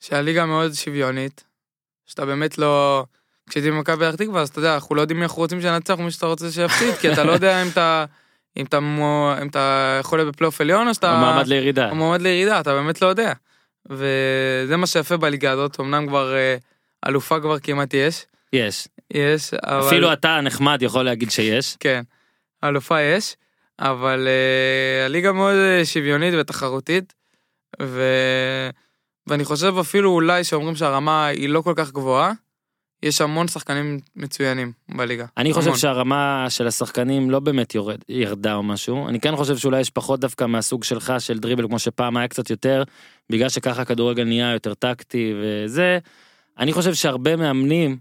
שהליגה 0.00 0.46
מאוד 0.46 0.72
שוויונית, 0.72 1.44
שאתה 2.06 2.26
באמת 2.26 2.58
לא... 2.58 3.04
כשהייתי 3.50 3.70
במכבי 3.70 4.06
פתח 4.06 4.14
תקווה, 4.14 4.42
אז 4.42 4.48
אתה 4.48 4.58
יודע, 4.58 4.74
אנחנו 4.74 4.94
לא 4.94 5.00
יודעים 5.00 5.18
מי 5.18 5.24
אנחנו 5.24 5.42
רוצים 5.42 5.60
שננצח 5.60 5.94
ומי 5.98 6.10
שאתה 6.10 6.26
רוצה 6.26 6.50
שיפסיד, 6.52 6.94
כי 7.00 7.12
אתה 7.12 7.24
לא 7.24 7.32
יודע 7.32 7.62
אם 7.62 7.68
אתה... 7.68 8.04
אם 8.56 8.64
אתה, 8.64 8.80
מו- 8.80 9.32
אם 9.42 9.48
אתה 9.48 9.96
יכול 10.00 10.18
להיות 10.18 10.34
בפלייאוף 10.34 10.60
עליון 10.60 10.88
או 10.88 10.94
שאתה... 10.94 11.10
המעמד 11.12 11.46
לירידה. 11.46 11.90
או 11.90 11.94
מועמד 11.94 12.20
לירידה, 12.20 12.60
אתה 12.60 12.74
באמת 12.74 13.02
לא 13.02 13.06
יודע. 13.06 13.32
וזה 13.90 14.76
מה 14.76 14.86
שיפה 14.86 15.16
בליגה 15.16 15.50
הזאת, 15.50 15.80
אמנם 15.80 16.06
כבר 16.06 16.34
אה, 16.34 16.56
אלופה 17.08 17.40
כבר 17.40 17.58
כמעט 17.58 17.94
יש. 17.94 18.26
יש. 18.52 18.88
יש, 19.10 19.54
אבל... 19.54 19.86
אפילו 19.86 20.12
אתה 20.12 20.36
הנחמד 20.36 20.82
יכול 20.82 21.02
להגיד 21.02 21.30
שיש. 21.30 21.76
כן, 21.80 22.02
אלופה 22.64 23.00
יש, 23.00 23.36
אבל 23.78 24.28
uh, 24.28 25.06
הליגה 25.06 25.32
מאוד 25.32 25.54
אה, 25.54 25.84
שוויונית 25.84 26.34
ותחרותית, 26.40 27.14
ו... 27.82 28.02
ואני 29.26 29.44
חושב 29.44 29.74
אפילו 29.80 30.10
אולי 30.10 30.44
שאומרים 30.44 30.76
שהרמה 30.76 31.26
היא 31.26 31.48
לא 31.48 31.60
כל 31.60 31.72
כך 31.76 31.92
גבוהה, 31.92 32.32
יש 33.02 33.20
המון 33.20 33.48
שחקנים 33.48 33.98
מצוינים 34.16 34.72
בליגה. 34.88 35.26
אני 35.36 35.52
חושב 35.52 35.66
המון. 35.66 35.78
שהרמה 35.78 36.46
של 36.48 36.66
השחקנים 36.66 37.30
לא 37.30 37.40
באמת 37.40 37.74
יורד, 37.74 37.98
ירדה 38.08 38.54
או 38.54 38.62
משהו, 38.62 39.08
אני 39.08 39.20
כן 39.20 39.36
חושב 39.36 39.56
שאולי 39.56 39.80
יש 39.80 39.90
פחות 39.90 40.20
דווקא 40.20 40.44
מהסוג 40.44 40.84
שלך 40.84 41.12
של 41.18 41.38
דריבל 41.38 41.66
כמו 41.66 41.78
שפעם 41.78 42.16
היה 42.16 42.28
קצת 42.28 42.50
יותר, 42.50 42.82
בגלל 43.30 43.48
שככה 43.48 43.82
הכדורגל 43.82 44.24
נהיה 44.24 44.52
יותר 44.52 44.74
טקטי 44.74 45.34
וזה, 45.42 45.98
אני 46.58 46.72
חושב 46.72 46.94
שהרבה 46.94 47.36
מאמנים 47.36 47.98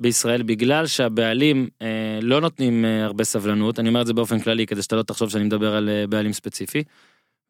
בישראל 0.00 0.42
בגלל 0.42 0.86
שהבעלים 0.86 1.68
אה, 1.82 2.18
לא 2.22 2.40
נותנים 2.40 2.84
אה, 2.84 3.04
הרבה 3.04 3.24
סבלנות, 3.24 3.78
אני 3.78 3.88
אומר 3.88 4.00
את 4.00 4.06
זה 4.06 4.14
באופן 4.14 4.40
כללי 4.40 4.66
כדי 4.66 4.82
שאתה 4.82 4.96
לא 4.96 5.02
תחשוב 5.02 5.30
שאני 5.30 5.44
מדבר 5.44 5.76
על 5.76 5.88
אה, 5.88 6.06
בעלים 6.06 6.32
ספציפי. 6.32 6.82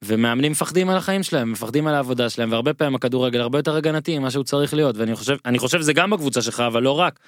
ומאמנים 0.05 0.53
מפחדים 0.53 0.91
על 0.91 0.97
החיים 0.97 1.23
שלהם, 1.23 1.53
מפחדים 1.53 1.87
על 1.87 1.95
העבודה 1.95 2.31
שלהם, 2.31 2.53
והרבה 2.53 2.75
פעמים 2.75 2.95
הכדורגל 2.95 3.41
הרבה 3.41 3.59
יותר 3.59 3.77
הגנתי 3.77 4.19
ממה 4.19 4.31
שהוא 4.31 4.45
צריך 4.45 4.75
להיות, 4.75 4.97
ואני 4.97 5.15
חושב, 5.15 5.37
אני 5.45 5.59
חושב 5.59 5.81
שזה 5.81 5.93
גם 5.93 6.11
בקבוצה 6.11 6.43
שלך, 6.43 6.61
אבל 6.61 6.83
לא 6.83 6.99
רק. 6.99 7.21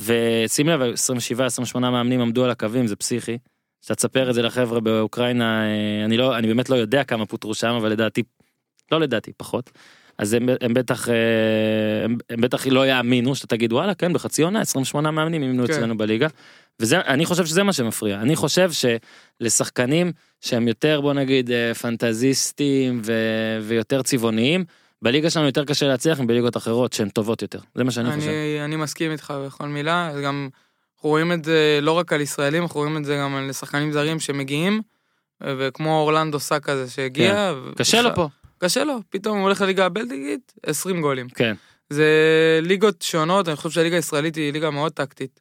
ושים 0.00 0.68
לב, 0.68 0.80
27-28 1.74 1.78
מאמנים 1.78 2.20
עמדו 2.20 2.44
על 2.44 2.50
הקווים, 2.50 2.86
זה 2.86 2.96
פסיכי. 2.96 3.38
שאתה 3.82 3.94
תספר 3.94 4.30
את 4.30 4.34
זה 4.34 4.42
לחבר'ה 4.42 4.80
באוקראינה, 4.80 5.64
אה, 5.64 6.04
אני 6.04 6.16
לא, 6.16 6.38
אני 6.38 6.46
באמת 6.46 6.70
לא 6.70 6.76
יודע 6.76 7.04
כמה 7.04 7.26
פוטרו 7.26 7.54
שם, 7.54 7.74
אבל 7.74 7.88
לדעתי, 7.88 8.22
לא 8.92 9.00
לדעתי, 9.00 9.32
פחות. 9.36 9.70
אז 10.18 10.34
הם, 10.34 10.48
הם 10.60 10.74
בטח, 10.74 11.08
אה, 11.08 11.14
הם, 12.04 12.16
הם 12.30 12.40
בטח 12.40 12.66
לא 12.66 12.86
יאמינו 12.86 13.34
שאתה 13.34 13.46
תגיד 13.46 13.72
וואלה 13.72 13.94
כן 13.94 14.12
בחצי 14.12 14.42
עונה 14.42 14.60
28 14.60 15.10
מאמנים 15.10 15.42
אימנו 15.42 15.66
כן. 15.66 15.72
אצלנו 15.72 15.96
בליגה. 15.96 16.28
וזה 16.80 17.00
אני 17.00 17.26
חושב 17.26 17.46
שזה 17.46 17.62
מה 17.62 17.72
שמפריע 17.72 18.20
אני 18.20 18.36
חושב 18.36 18.70
שלשחקנים 18.72 20.12
שהם 20.40 20.68
יותר 20.68 21.00
בוא 21.00 21.12
נגיד 21.12 21.50
אה, 21.50 21.74
פנטזיסטים 21.74 23.00
ו, 23.04 23.12
ויותר 23.62 24.02
צבעוניים 24.02 24.64
בליגה 25.02 25.30
שלנו 25.30 25.46
יותר 25.46 25.64
קשה 25.64 25.88
להצליח 25.88 26.20
מבליגות 26.20 26.56
אחרות 26.56 26.92
שהן 26.92 27.08
טובות 27.08 27.42
יותר 27.42 27.58
זה 27.74 27.84
מה 27.84 27.90
שאני 27.90 28.12
חושב. 28.12 28.28
אני, 28.28 28.64
אני 28.64 28.76
מסכים 28.76 29.12
איתך 29.12 29.34
בכל 29.46 29.66
מילה, 29.66 30.12
גם 30.24 30.48
אנחנו 31.02 31.10
רואים 31.10 31.32
את 31.32 31.44
זה 31.44 31.78
לא 31.82 31.92
רק 31.92 32.12
על 32.12 32.20
ישראלים, 32.20 32.62
אנחנו 32.62 32.80
רואים 32.80 32.96
את 32.96 33.04
זה 33.04 33.16
גם 33.16 33.34
על 33.34 33.52
שחקנים 33.52 33.92
זרים 33.92 34.20
שמגיעים, 34.20 34.80
וכמו 35.40 36.00
אורלנדו 36.00 36.40
סאק 36.40 36.68
הזה 36.68 36.90
שהגיע. 36.90 37.52
כן. 37.66 37.74
קשה 37.76 38.02
לו 38.02 38.14
פה. 38.14 38.28
קשה 38.64 38.84
לו, 38.84 38.98
פתאום 39.10 39.38
הוא 39.38 39.44
הולך 39.44 39.60
לליגה 39.60 39.86
הבלטיקית, 39.86 40.52
20 40.66 41.00
גולים. 41.00 41.28
כן. 41.28 41.54
זה 41.90 42.08
ליגות 42.62 43.02
שונות, 43.02 43.48
אני 43.48 43.56
חושב 43.56 43.70
שהליגה 43.70 43.96
הישראלית 43.96 44.36
היא 44.36 44.52
ליגה 44.52 44.70
מאוד 44.70 44.92
טקטית. 44.92 45.40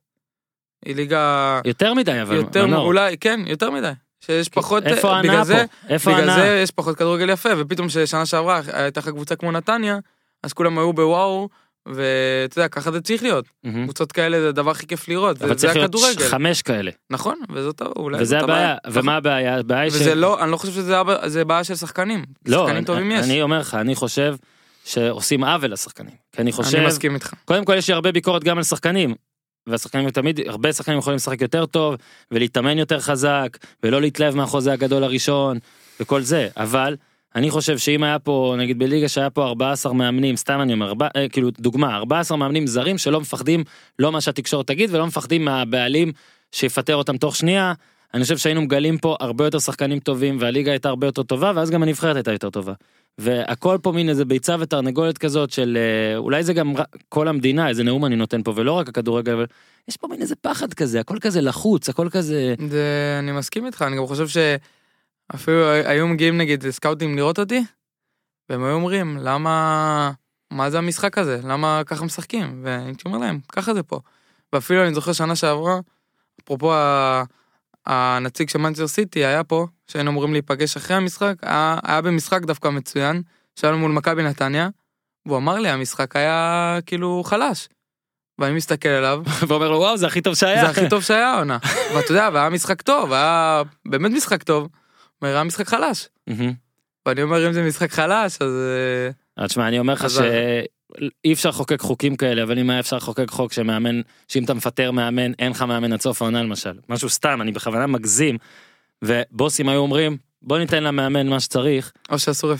היא 0.85 0.95
ליגה 0.95 1.59
יותר 1.65 1.93
מדי 1.93 2.21
אבל 2.21 2.35
יותר, 2.35 2.67
מנור. 2.67 2.85
אולי, 2.85 3.17
כן, 3.17 3.39
יותר 3.47 3.71
מדי. 3.71 3.91
שיש 4.25 4.49
פחות, 4.49 4.83
איפה 4.83 5.13
אה, 5.13 5.21
בגלל 5.21 5.43
זה, 5.43 5.55
פה? 5.55 5.93
איפה 5.93 6.11
בגלל? 6.11 6.35
זה 6.35 6.59
יש 6.63 6.71
פחות 6.71 6.97
כדורגל 6.97 7.29
יפה, 7.29 7.49
ופתאום 7.57 7.89
ששנה 7.89 8.25
שעברה 8.25 8.61
הייתה 8.73 8.99
לך 8.99 9.09
קבוצה 9.09 9.35
כמו 9.35 9.51
נתניה, 9.51 9.99
אז 10.43 10.53
כולם 10.53 10.77
היו 10.77 10.93
בוואו, 10.93 11.49
ואתה 11.87 12.59
יודע, 12.59 12.67
ככה 12.67 12.91
זה 12.91 13.01
צריך 13.01 13.23
להיות. 13.23 13.45
מהמם. 13.63 13.83
קבוצות 13.83 14.11
כאלה 14.11 14.41
זה 14.41 14.49
הדבר 14.49 14.71
הכי 14.71 14.87
כיף 14.87 15.07
לראות, 15.07 15.37
זה- 15.37 15.45
אבל 15.45 15.53
זה 15.53 15.59
צריך 15.59 15.75
להיות 15.75 15.95
הכדורגל. 15.95 16.23
חמש 16.29 16.61
כאלה. 16.61 16.91
נכון, 17.09 17.35
וזאת 17.53 17.81
אולי 17.95 18.21
וזה 18.21 18.35
זאת 18.35 18.43
הבעיה. 18.43 18.75
ומה 18.91 19.15
הבעיה? 19.15 19.57
הבעיה 19.59 19.81
היא 19.81 19.91
ש... 19.91 19.95
וזה 19.95 20.15
לא, 20.15 20.43
אני 20.43 20.51
לא 20.51 20.57
חושב 20.57 20.73
שזה 20.73 21.45
בעיה 21.45 21.63
של 21.63 21.75
שחקנים. 21.75 22.23
לא, 22.45 22.57
שחקנים 22.57 22.77
אני- 22.77 22.85
טובים 22.85 23.11
יש. 23.11 23.25
אני 23.25 23.41
אומר 23.41 23.59
לך, 23.59 23.75
אני 23.75 23.95
חושב 23.95 24.35
שעושים 24.85 25.43
עוול 25.43 25.71
לשחקנים. 25.71 26.13
כי 26.31 26.41
אני 26.41 26.51
חושב... 26.51 26.77
אני 26.77 26.85
מסכים 26.85 27.15
איתך. 27.15 27.33
קודם 27.45 27.65
כל 27.65 27.73
יש 27.77 27.87
לי 27.87 27.93
הרבה 27.93 28.11
ביקורת 28.11 28.43
גם 28.43 28.57
על 28.57 28.63
שחקנים. 28.63 29.15
והשחקנים 29.67 30.09
תמיד, 30.09 30.39
הרבה 30.47 30.73
שחקנים 30.73 30.97
יכולים 30.99 31.15
לשחק 31.15 31.41
יותר 31.41 31.65
טוב, 31.65 31.95
ולהתאמן 32.31 32.77
יותר 32.77 32.99
חזק, 32.99 33.57
ולא 33.83 34.01
להתלהב 34.01 34.35
מהחוזה 34.35 34.73
הגדול 34.73 35.03
הראשון, 35.03 35.57
וכל 35.99 36.21
זה. 36.21 36.47
אבל, 36.57 36.95
אני 37.35 37.49
חושב 37.49 37.77
שאם 37.77 38.03
היה 38.03 38.19
פה, 38.19 38.55
נגיד 38.57 38.79
בליגה 38.79 39.09
שהיה 39.09 39.29
פה 39.29 39.45
14 39.45 39.93
מאמנים, 39.93 40.35
סתם 40.35 40.61
אני 40.61 40.73
אומר, 40.73 40.87
ארבע, 40.87 41.07
אה, 41.15 41.29
כאילו, 41.29 41.49
דוגמה, 41.59 41.95
14 41.95 42.37
מאמנים 42.37 42.67
זרים 42.67 42.97
שלא 42.97 43.21
מפחדים, 43.21 43.63
לא 43.99 44.11
מה 44.11 44.21
שהתקשורת 44.21 44.67
תגיד, 44.67 44.95
ולא 44.95 45.07
מפחדים 45.07 45.45
מהבעלים 45.45 46.11
שיפטר 46.51 46.95
אותם 46.95 47.17
תוך 47.17 47.35
שנייה. 47.35 47.73
אני 48.13 48.23
חושב 48.23 48.37
שהיינו 48.37 48.61
מגלים 48.61 48.97
פה 48.97 49.15
הרבה 49.19 49.45
יותר 49.45 49.59
שחקנים 49.59 49.99
טובים, 49.99 50.37
והליגה 50.39 50.71
הייתה 50.71 50.89
הרבה 50.89 51.07
יותר 51.07 51.23
טובה, 51.23 51.51
ואז 51.55 51.69
גם 51.69 51.83
הנבחרת 51.83 52.15
הייתה 52.15 52.31
יותר 52.31 52.49
טובה. 52.49 52.73
והכל 53.17 53.77
פה 53.81 53.91
מין 53.91 54.09
איזה 54.09 54.25
ביצה 54.25 54.55
ותרנגולת 54.59 55.17
כזאת 55.17 55.51
של 55.51 55.77
אה, 55.77 56.17
אולי 56.17 56.43
זה 56.43 56.53
גם 56.53 56.73
כל 57.09 57.27
המדינה 57.27 57.69
איזה 57.69 57.83
נאום 57.83 58.05
אני 58.05 58.15
נותן 58.15 58.43
פה 58.43 58.53
ולא 58.55 58.71
רק 58.71 58.89
הכדורגל 58.89 59.33
אבל 59.33 59.45
יש 59.87 59.97
פה 59.97 60.07
מין 60.07 60.21
איזה 60.21 60.35
פחד 60.35 60.73
כזה 60.73 60.99
הכל 60.99 61.19
כזה 61.19 61.41
לחוץ 61.41 61.89
הכל 61.89 62.09
כזה 62.09 62.55
זה, 62.69 63.15
אני 63.19 63.31
מסכים 63.31 63.65
איתך, 63.65 63.81
אני 63.81 63.97
גם 63.97 64.07
חושב 64.07 64.27
שאפילו 65.31 65.71
היו 65.71 66.07
מגיעים 66.07 66.37
נגיד 66.37 66.69
סקאוטים 66.69 67.15
לראות 67.15 67.39
אותי, 67.39 67.63
והם 68.49 68.63
היו 68.63 68.73
אומרים, 68.73 69.17
למה, 69.21 70.11
מה 70.51 70.69
זה 70.69 70.77
המשחק 70.77 71.17
הזה? 71.17 71.39
למה 71.43 71.81
ככה 71.85 72.05
משחקים? 72.05 72.61
והייתי 72.63 73.03
אומר 73.05 73.17
להם, 73.17 73.39
ככה 73.51 73.73
זה 73.73 73.83
פה. 73.83 73.99
ואפילו 74.53 74.83
אני 74.83 74.93
זוכר 74.93 75.13
שנה 75.13 75.35
שעברה, 75.35 75.79
אפרופו 76.43 76.73
ה- 76.73 77.23
הנציג 77.85 78.49
של 78.49 78.59
מנצ'ר 78.59 78.87
סיטי 78.87 79.25
היה 79.25 79.43
פה, 79.43 79.67
שהיינו 79.87 80.11
אמורים 80.11 80.33
להיפגש 80.33 80.77
אחרי 80.77 80.95
המשחק, 80.97 81.33
היה, 81.41 81.77
היה 81.83 82.01
במשחק 82.01 82.41
דווקא 82.41 82.67
מצוין, 82.67 83.21
שהיה 83.55 83.71
לנו 83.71 83.81
מול 83.81 83.91
מכבי 83.91 84.23
נתניה, 84.23 84.69
והוא 85.25 85.37
אמר 85.37 85.59
לי, 85.59 85.69
המשחק 85.69 86.15
היה 86.15 86.77
כאילו 86.85 87.23
חלש. 87.25 87.69
ואני 88.39 88.55
מסתכל 88.55 88.89
עליו, 88.89 89.23
ואומר 89.47 89.69
לו 89.69 89.77
וואו 89.77 89.97
זה 89.97 90.07
הכי 90.07 90.21
טוב 90.21 90.35
שהיה 90.35 90.65
זה 90.65 90.69
הכי 90.69 90.89
טוב 90.89 91.01
שהיה 91.03 91.27
העונה. 91.33 91.57
ואתה 91.95 92.11
יודע, 92.11 92.29
והיה 92.33 92.49
משחק 92.49 92.81
טוב, 92.81 93.13
היה 93.13 93.61
באמת 93.85 94.11
משחק 94.11 94.43
טוב. 94.43 94.67
היה 95.27 95.43
משחק 95.43 95.67
חלש. 95.67 96.07
ואני 97.05 97.23
אומר, 97.23 97.47
אם 97.47 97.53
זה 97.53 97.63
משחק 97.63 97.91
חלש, 97.91 98.37
אז... 98.41 98.51
אה, 98.51 99.09
אז 99.37 99.49
תשמע 99.49 99.67
אני 99.67 99.79
אומר 99.79 99.93
לך 99.93 100.09
שאי 100.09 101.33
אפשר 101.33 101.49
לחוקק 101.49 101.81
חוקים 101.81 102.15
כאלה 102.15 102.43
אבל 102.43 102.59
אם 102.59 102.69
היה 102.69 102.79
אפשר 102.79 102.97
לחוקק 102.97 103.29
חוק 103.29 103.53
שמאמן 103.53 104.01
שאם 104.27 104.43
אתה 104.43 104.53
מפטר 104.53 104.91
מאמן 104.91 105.31
אין 105.39 105.51
לך 105.51 105.61
מאמן 105.61 105.93
עד 105.93 106.01
סוף 106.01 106.21
העונה 106.21 106.43
למשל 106.43 106.73
משהו 106.89 107.09
סתם 107.09 107.41
אני 107.41 107.51
בכוונה 107.51 107.87
מגזים 107.87 108.37
ובוסים 109.01 109.69
היו 109.69 109.79
אומרים 109.79 110.17
בוא 110.41 110.57
ניתן 110.57 110.83
למאמן 110.83 111.27
מה 111.27 111.39
שצריך 111.39 111.91
או 112.11 112.19
שאסור 112.19 112.53
0-0. 112.53 112.55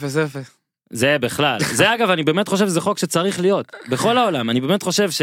זה 0.90 1.18
בכלל 1.22 1.58
זה 1.74 1.94
אגב 1.94 2.10
אני 2.10 2.24
באמת 2.24 2.48
חושב 2.48 2.68
שזה 2.68 2.82
חוק 2.82 2.98
שצריך 2.98 3.40
להיות 3.40 3.72
בכל 3.90 4.18
העולם 4.18 4.50
אני 4.50 4.62
באמת 4.62 4.84
חושב 4.84 5.12
ש, 5.12 5.22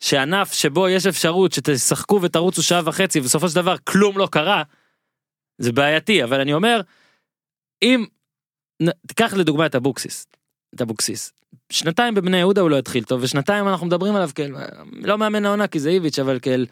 שענף 0.00 0.52
שבו 0.52 0.88
יש 0.88 1.06
אפשרות 1.06 1.52
שתשחקו 1.52 2.18
ותרוצו 2.22 2.62
שעה 2.62 2.80
וחצי 2.84 3.20
ובסופו 3.20 3.48
של 3.48 3.54
דבר 3.54 3.76
כלום 3.84 4.18
לא 4.18 4.28
קרה. 4.30 4.62
זה 5.60 5.72
בעייתי 5.72 6.24
אבל 6.24 6.40
אני 6.40 6.52
אומר 6.52 6.80
אם 7.82 8.04
תיקח 9.06 9.34
לדוגמה 9.34 9.66
את 9.66 9.74
אבוקסיס 9.74 10.26
את 10.74 10.80
אבוקסיס 10.80 11.32
שנתיים 11.72 12.14
בבני 12.14 12.36
יהודה 12.36 12.60
הוא 12.60 12.70
לא 12.70 12.78
התחיל 12.78 13.04
טוב 13.04 13.22
ושנתיים 13.22 13.68
אנחנו 13.68 13.86
מדברים 13.86 14.16
עליו 14.16 14.30
כאל 14.34 14.54
לא 14.92 15.18
מאמן 15.18 15.46
העונה 15.46 15.66
כי 15.66 15.80
זה 15.80 15.90
איביץ' 15.90 16.18
אבל 16.18 16.38
כאל 16.42 16.66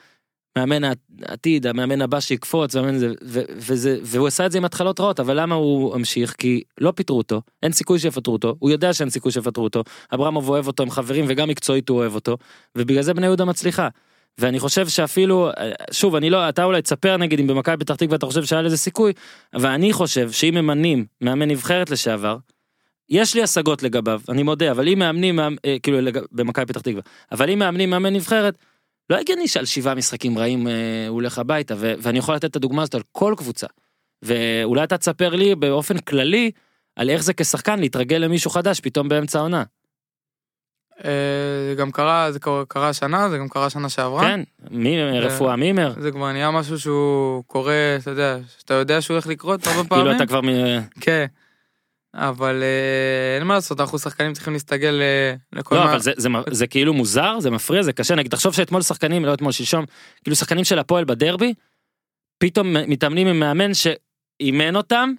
מאמן 0.59 0.91
העתיד 1.22 1.66
המאמן 1.66 2.03
הבא 2.03 2.20
שיקפוץ 2.20 2.74
והמאמן 2.74 2.99
זה, 2.99 3.12
ו, 3.24 3.41
וזה 3.49 3.99
והוא 4.03 4.26
עשה 4.26 4.47
את 4.47 4.53
זה 4.53 4.59
עם 4.59 4.64
התחלות 4.64 5.01
רעות 5.01 5.20
אבל 5.20 5.41
למה 5.41 5.55
הוא 5.55 5.95
המשיך 5.95 6.34
כי 6.39 6.62
לא 6.80 6.93
פיטרו 6.97 7.18
אותו 7.18 7.43
אין 7.62 7.72
סיכוי 7.72 7.99
שיפטרו 7.99 8.32
אותו 8.32 8.57
הוא 8.59 8.70
יודע 8.70 8.93
שאין 8.93 9.11
סיכוי 9.11 9.32
שיפטרו 9.32 9.64
אותו 9.64 9.84
אברמוב 10.14 10.49
אוהב 10.49 10.66
אותו 10.66 10.82
עם 10.82 10.91
חברים 10.91 11.24
וגם 11.28 11.49
מקצועית 11.49 11.89
הוא 11.89 11.99
אוהב 11.99 12.14
אותו 12.14 12.36
ובגלל 12.76 13.03
זה 13.03 13.14
בני 13.14 13.26
יהודה 13.26 13.45
מצליחה. 13.45 13.89
ואני 14.39 14.59
חושב 14.59 14.89
שאפילו 14.89 15.51
שוב 15.93 16.14
אני 16.14 16.30
לא 16.30 16.49
אתה 16.49 16.64
אולי 16.64 16.82
תספר 16.82 17.16
נגיד 17.16 17.41
אם 17.41 17.47
במכבי 17.47 17.76
פתח 17.76 17.95
תקווה 17.95 18.16
אתה 18.16 18.26
חושב 18.26 18.45
שהיה 18.45 18.62
לזה 18.62 18.76
סיכוי 18.76 19.12
אבל 19.55 19.68
אני 19.70 19.93
חושב 19.93 20.30
שאם 20.30 20.55
ממנים 20.55 21.07
מאמן 21.20 21.49
נבחרת 21.51 21.91
לשעבר. 21.91 22.36
יש 23.11 23.34
לי 23.34 23.43
השגות 23.43 23.82
לגביו 23.82 24.20
אני 24.28 24.43
מודה 24.43 24.70
אבל 24.70 24.89
אם 24.89 24.99
מאמנים 24.99 25.36
מאמ- 25.36 25.57
אה, 25.64 25.76
כאילו 25.82 25.99
במכבי 26.32 26.66
פתח 26.66 26.80
תקווה 26.80 27.03
אבל 27.32 27.51
אם 27.51 27.59
מאמנים 27.59 27.91
מאמן 27.91 28.12
נבחרת. 28.12 28.55
לא 29.11 29.16
הגיוני 29.16 29.49
שעל 29.49 29.64
שבעה 29.64 29.95
משחקים 29.95 30.39
רעים 30.39 30.68
אה, 30.68 30.72
הוא 31.09 31.14
הולך 31.14 31.39
הביתה 31.39 31.74
ו- 31.78 31.95
ואני 31.99 32.18
יכול 32.18 32.34
לתת 32.34 32.45
את 32.45 32.57
הדוגמה 32.57 32.82
הזאת 32.82 32.95
על 32.95 33.03
כל 33.12 33.34
קבוצה. 33.36 33.66
ואולי 34.22 34.84
אתה 34.84 34.99
תספר 34.99 35.34
לי 35.34 35.55
באופן 35.55 35.99
כללי 35.99 36.51
על 36.97 37.11
איך 37.11 37.22
זה 37.24 37.34
כשחקן 37.34 37.78
להתרגל 37.80 38.16
למישהו 38.16 38.51
חדש 38.51 38.80
פתאום 38.80 39.09
באמצע 39.09 39.39
העונה. 39.39 39.62
אה, 41.05 41.11
זה 41.68 41.74
גם 41.78 41.90
קרה, 41.90 42.32
זה 42.32 42.38
קרה- 42.68 42.88
השנה, 42.88 43.28
זה 43.30 43.38
גם 43.38 43.49
קרה 43.49 43.70
שנה 43.70 43.88
שעברה. 43.88 44.22
כן, 44.22 44.40
מי 44.70 45.03
רפואה 45.20 45.57
מימר. 45.57 45.94
זה 46.01 46.11
כבר 46.11 46.32
נהיה 46.32 46.51
משהו 46.51 46.78
שהוא 46.78 47.44
קורה, 47.46 47.74
אתה 48.03 48.11
יודע, 48.11 48.38
שאתה 48.59 48.74
יודע 48.74 49.01
שהוא 49.01 49.14
הולך 49.14 49.26
לקרות 49.26 49.66
הרבה 49.66 49.84
פעמים. 49.88 50.05
כאילו 50.05 50.16
אתה 50.16 50.26
כבר 50.26 50.40
מ- 50.40 50.82
כן. 51.01 51.26
אבל 52.14 52.62
אה, 52.62 53.38
אין 53.38 53.46
מה 53.46 53.55
לעשות, 53.55 53.80
אנחנו 53.80 53.99
שחקנים 53.99 54.32
צריכים 54.32 54.53
להסתגל 54.53 55.01
אה, 55.03 55.34
לכל 55.53 55.74
לא 55.74 55.84
מה... 55.84 55.90
אבל 55.90 56.01
זה, 56.01 56.12
זה, 56.16 56.28
זה 56.51 56.66
כאילו 56.66 56.94
מוזר 56.94 57.40
זה 57.40 57.51
מפריע 57.51 57.82
זה 57.82 57.92
קשה 57.92 58.14
נגיד 58.14 58.30
תחשוב 58.30 58.55
שאתמול 58.55 58.82
שחקנים 58.82 59.24
לא 59.24 59.34
אתמול 59.34 59.53
שלשום 59.53 59.84
כאילו 60.24 60.36
שחקנים 60.36 60.64
של 60.64 60.78
הפועל 60.78 61.05
בדרבי 61.05 61.55
פתאום 62.38 62.76
מתאמנים 62.86 63.26
עם 63.26 63.40
מאמן 63.40 63.70
שאימן 63.74 64.76
אותם 64.76 65.11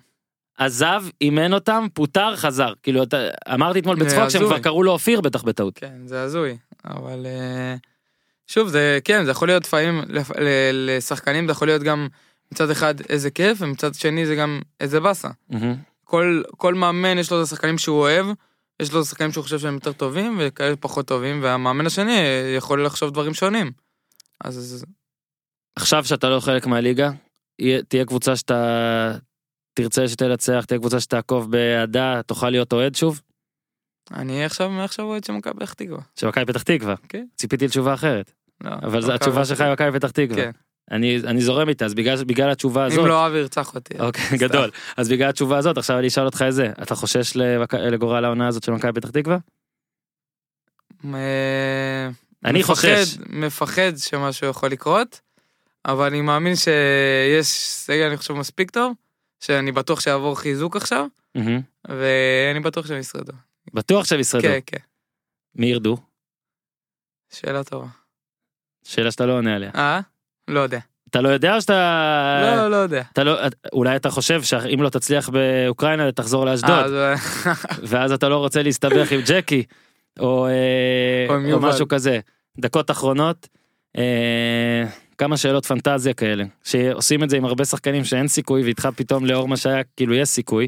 עזב 0.60 1.03
אימן 1.22 1.53
אותם 1.53 1.88
פוטר 1.93 2.36
חזר 2.36 2.74
כאילו 2.84 3.03
אתה 3.03 3.18
אמרתי 3.53 3.80
אתמול 3.80 3.95
בצחוק 3.95 4.30
שהם. 4.30 4.45
כבר 4.45 4.60
קראו 4.60 4.84
לו 4.84 4.91
אופיר 4.91 5.22
בטח 5.22 5.43
בטעות. 5.43 5.80
כן, 5.80 5.93
זה 6.05 6.22
הזוי, 6.22 6.57
אבל 6.86 7.26
אה, 7.26 7.76
שוב, 8.47 8.68
זה 8.68 8.99
כן, 9.03 9.26
זה 9.26 9.32
יכול 9.32 9.47
להיות 9.47 9.66
לפעמים, 9.66 10.01
לשחקנים 10.74 11.45
זה 11.45 11.51
יכול 11.51 11.68
להיות 11.68 11.84
גם 11.84 12.07
מצד 12.51 12.70
אחד 12.70 12.95
איזה 13.10 13.32
כיף, 13.32 13.57
ומצד 13.62 13.93
שני 13.93 14.26
זה 14.26 14.36
גם 14.36 14.62
איזה 14.80 14.99
באסה. 14.99 15.30
מהמם. 15.49 15.76
כל, 16.03 16.41
כל 16.57 16.74
מאמן 16.74 17.18
יש 17.18 17.32
לו 17.32 17.39
את 17.39 17.43
השחקנים 17.43 17.78
שהוא 17.78 17.99
אוהב, 17.99 18.26
יש 18.80 18.93
לו 18.93 19.05
שחקנים 19.05 19.32
שהוא 19.32 19.43
חושב 19.43 19.60
שהם 19.60 19.74
יותר 19.74 19.91
טובים, 19.91 20.38
וכאלה 20.39 20.76
פחות 20.76 21.07
טובים, 21.07 21.43
והמאמן 21.43 21.86
השני 21.86 22.18
יכול 22.57 22.86
לחשוב 22.86 23.12
דברים 23.12 23.34
שונים. 23.34 23.72
אז 24.43 24.86
עכשיו 25.76 26.05
שאתה 26.05 26.30
לא 26.30 26.39
חלק 26.39 26.66
מהליגה 26.66 27.12
תהיה 27.88 28.05
קבוצה 28.05 28.36
שאתה 28.36 29.16
תרצה 29.82 30.07
שתנצח 30.07 30.65
תהיה 30.67 30.80
קבוצה 30.80 30.99
שתעקוב 30.99 31.51
באהדה 31.51 32.21
תוכל 32.25 32.49
להיות 32.49 32.73
אוהד 32.73 32.95
שוב 32.95 33.21
אני 34.13 34.45
עכשיו, 34.45 34.69
מעכשיו 34.69 35.05
אוהד 35.05 35.23
של 35.23 35.34
מכבי 35.34 35.53
פתח 35.53 35.73
תקווה. 35.73 35.99
של 36.19 36.27
מכבי 36.27 36.45
פתח 36.45 36.63
תקווה. 36.63 36.95
כן. 37.09 37.25
ציפיתי 37.36 37.65
לתשובה 37.65 37.93
אחרת 37.93 38.32
לא, 38.63 38.71
אבל 38.84 39.01
זו 39.01 39.07
מכבי 39.07 39.15
התשובה 39.15 39.45
שלך 39.45 39.61
היא 39.61 39.73
מכבי 39.73 39.99
פתח 39.99 40.11
תקווה. 40.11 40.36
כן. 40.36 40.51
אני 40.91 41.19
אני 41.27 41.41
זורם 41.41 41.69
איתה 41.69 41.86
אז 41.86 41.93
בגלל 41.93 42.23
בגלל 42.23 42.49
התשובה 42.49 42.86
הזאת. 42.86 42.99
אם 42.99 43.07
לא 43.07 43.27
אבי 43.27 43.38
ירצח 43.38 43.75
אותי. 43.75 43.99
אוקיי. 43.99 44.38
גדול 44.38 44.71
אז 44.97 45.09
בגלל 45.09 45.30
התשובה 45.30 45.57
הזאת 45.57 45.77
עכשיו 45.77 45.99
אני 45.99 46.07
אשאל 46.07 46.25
אותך 46.25 46.41
את 46.47 46.53
זה 46.53 46.71
אתה 46.82 46.95
חושש 46.95 47.36
לגורל 47.73 48.25
העונה 48.25 48.47
הזאת 48.47 48.63
של 48.63 48.71
מכבי 48.71 49.01
פתח 49.01 49.09
תקווה? 49.09 49.38
אני 52.45 52.63
חושש. 52.63 53.17
מפחד 53.30 53.91
שמשהו 53.97 54.47
יכול 54.47 54.69
לקרות, 54.69 55.19
אבל 55.86 56.05
אני 56.07 56.21
מאמין 56.21 56.55
שיש 56.55 57.47
סגל, 57.57 58.07
אני 58.07 58.17
חושב, 58.17 58.34
מספיק 58.34 58.71
טוב, 58.71 58.93
שאני 59.39 59.71
בטוח 59.71 59.99
שיעבור 59.99 60.39
חיזוק 60.39 60.75
עכשיו. 60.75 61.05
ואני 61.87 62.59
בטוח 62.59 62.87
שהם 62.87 62.97
ישרדו. 62.99 63.33
בטוח 63.73 64.05
שהם 64.05 64.19
ישרדו. 64.19 64.43
כן, 64.47 64.59
כן, 64.65 64.77
מי 65.55 65.65
ירדו? 65.65 65.97
שאלה 67.33 67.63
טובה. 67.63 67.87
שאלה 68.83 69.11
שאתה 69.11 69.25
לא 69.25 69.33
עונה 69.33 69.55
עליה. 69.55 69.71
אה? 69.75 69.99
לא 70.47 70.59
יודע. 70.59 70.79
אתה 71.09 71.21
לא 71.21 71.29
יודע 71.29 71.55
או 71.55 71.61
שאתה... 71.61 72.55
לא, 72.57 72.71
לא 72.71 72.75
יודע. 72.75 73.03
אתה 73.13 73.23
לא... 73.23 73.39
אולי 73.73 73.95
אתה 73.95 74.09
חושב 74.09 74.43
שאם 74.43 74.81
לא 74.81 74.89
תצליח 74.89 75.29
באוקראינה 75.29 76.11
תחזור 76.11 76.47
אה, 76.47 76.51
לאשדוד 76.51 76.69
אז- 76.71 76.93
ואז 77.89 78.11
אתה 78.11 78.29
לא 78.29 78.37
רוצה 78.37 78.63
להסתבך 78.63 79.11
עם 79.11 79.19
ג'קי 79.27 79.63
או, 80.19 80.47
אה, 80.47 81.25
או 81.29 81.53
או. 81.53 81.59
משהו 81.59 81.87
כזה. 81.87 82.19
דקות 82.59 82.91
אחרונות. 82.91 83.47
אה, 83.97 84.83
כמה 85.20 85.38
שאלות 85.38 85.65
פנטזיה 85.65 86.13
כאלה 86.13 86.43
שעושים 86.63 87.24
את 87.24 87.30
זה 87.30 87.38
עם 87.38 87.45
הרבה 87.45 87.65
שחקנים 87.65 88.03
שאין 88.03 88.28
סיכוי 88.28 88.63
ואיתך 88.63 88.89
פתאום 88.95 89.26
לאור 89.26 89.47
מה 89.47 89.57
שהיה 89.57 89.84
כאילו 89.97 90.13
יש 90.13 90.30
סיכוי. 90.30 90.67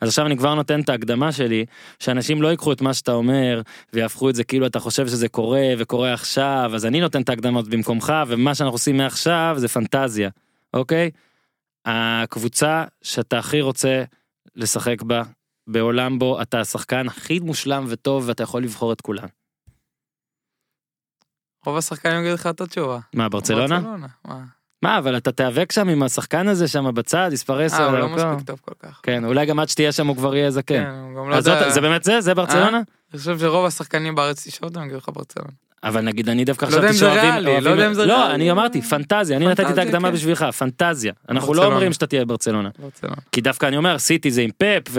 אז 0.00 0.08
עכשיו 0.08 0.26
אני 0.26 0.36
כבר 0.36 0.54
נותן 0.54 0.80
את 0.80 0.88
ההקדמה 0.88 1.32
שלי 1.32 1.64
שאנשים 1.98 2.42
לא 2.42 2.48
ייקחו 2.48 2.72
את 2.72 2.80
מה 2.80 2.94
שאתה 2.94 3.12
אומר 3.12 3.62
ויהפכו 3.92 4.30
את 4.30 4.34
זה 4.34 4.44
כאילו 4.44 4.66
אתה 4.66 4.80
חושב 4.80 5.06
שזה 5.06 5.28
קורה 5.28 5.62
וקורה 5.78 6.12
עכשיו 6.12 6.70
אז 6.74 6.86
אני 6.86 7.00
נותן 7.00 7.22
את 7.22 7.28
ההקדמות 7.28 7.68
במקומך 7.68 8.12
ומה 8.26 8.54
שאנחנו 8.54 8.74
עושים 8.74 8.96
מעכשיו 8.96 9.54
זה 9.58 9.68
פנטזיה 9.68 10.30
אוקיי. 10.74 11.10
הקבוצה 11.84 12.84
שאתה 13.02 13.38
הכי 13.38 13.60
רוצה 13.60 14.04
לשחק 14.56 15.02
בה 15.02 15.22
בעולם 15.66 16.18
בו 16.18 16.42
אתה 16.42 16.60
השחקן 16.60 17.06
הכי 17.06 17.38
מושלם 17.38 17.84
וטוב 17.88 18.24
ואתה 18.28 18.42
יכול 18.42 18.62
לבחור 18.62 18.92
את 18.92 19.00
כולם. 19.00 19.39
רוב 21.66 21.76
השחקנים 21.76 22.20
יגידו 22.20 22.34
לך 22.34 22.46
אותה 22.46 22.66
תשובה. 22.66 22.98
מה, 23.14 23.28
ברצלונה? 23.28 23.80
מה? 24.24 24.38
מה, 24.82 24.98
אבל 24.98 25.16
אתה 25.16 25.32
תיאבק 25.32 25.72
שם 25.72 25.88
עם 25.88 26.02
השחקן 26.02 26.48
הזה 26.48 26.68
שם 26.68 26.94
בצד, 26.94 27.30
יספרס 27.32 27.74
אה, 27.74 27.86
הוא 27.86 27.98
לא. 27.98 28.08
מספיק 28.08 28.46
טוב 28.46 28.58
כל 28.64 28.72
כך. 28.82 29.00
כן, 29.02 29.24
אולי 29.24 29.46
גם 29.46 29.60
עד 29.60 29.68
שתהיה 29.68 29.92
שם 29.92 30.06
הוא 30.06 30.16
כבר 30.16 30.36
יהיה 30.36 30.50
זקן. 30.50 30.84
כן, 30.84 30.90
הוא 30.90 31.16
גם 31.22 31.30
לא 31.30 31.36
יודע... 31.36 31.62
זאת- 31.64 31.72
זה 31.74 31.80
באמת 31.80 32.04
זה? 32.04 32.20
זה 32.20 32.34
ברצלונה? 32.34 32.80
אני 33.12 33.18
חושב 33.18 33.38
שרוב 33.38 33.66
השחקנים 33.66 34.14
בארץ 34.14 34.46
תשאל 34.48 34.68
אותם, 34.68 34.80
יגידו 34.82 34.98
לך 34.98 35.08
ברצלונה. 35.14 35.50
אבל 35.84 36.00
נגיד 36.00 36.28
אני 36.28 36.44
דווקא 36.44 36.64
לא 36.64 36.70
יודע 36.70 36.88
חשבתי 36.88 37.06
אם 37.06 37.12
זה 37.14 37.20
שאוהבים... 37.20 37.44
ריאלי, 37.46 37.60
לא 37.64 37.70
יודע 37.70 37.86
אם 37.86 37.94
זה 37.94 38.06
לא, 38.06 38.16
ריאלי. 38.16 38.34
אני 38.34 38.50
אמרתי, 38.50 38.82
פנטזיה, 38.82 39.36
אני 39.36 39.46
נתתי 39.46 39.72
את 39.72 39.78
ההקדמה 39.78 40.08
כן. 40.08 40.14
בשבילך, 40.14 40.42
פנטזיה. 40.58 41.12
אנחנו 41.28 41.54
לא 41.54 41.58
ברצלונה. 41.60 41.74
אומרים 41.74 41.92
שאתה 41.92 42.06
תהיה 42.06 42.24
ברצלונה. 42.24 42.68
ברצלונה. 42.78 43.16
כי 43.32 43.40
דווקא 43.40 43.66
אני 43.66 43.76
אומר, 43.76 43.98
סיטי 43.98 44.30
זה 44.30 44.42
עם 44.42 44.50
פפ, 44.58 44.96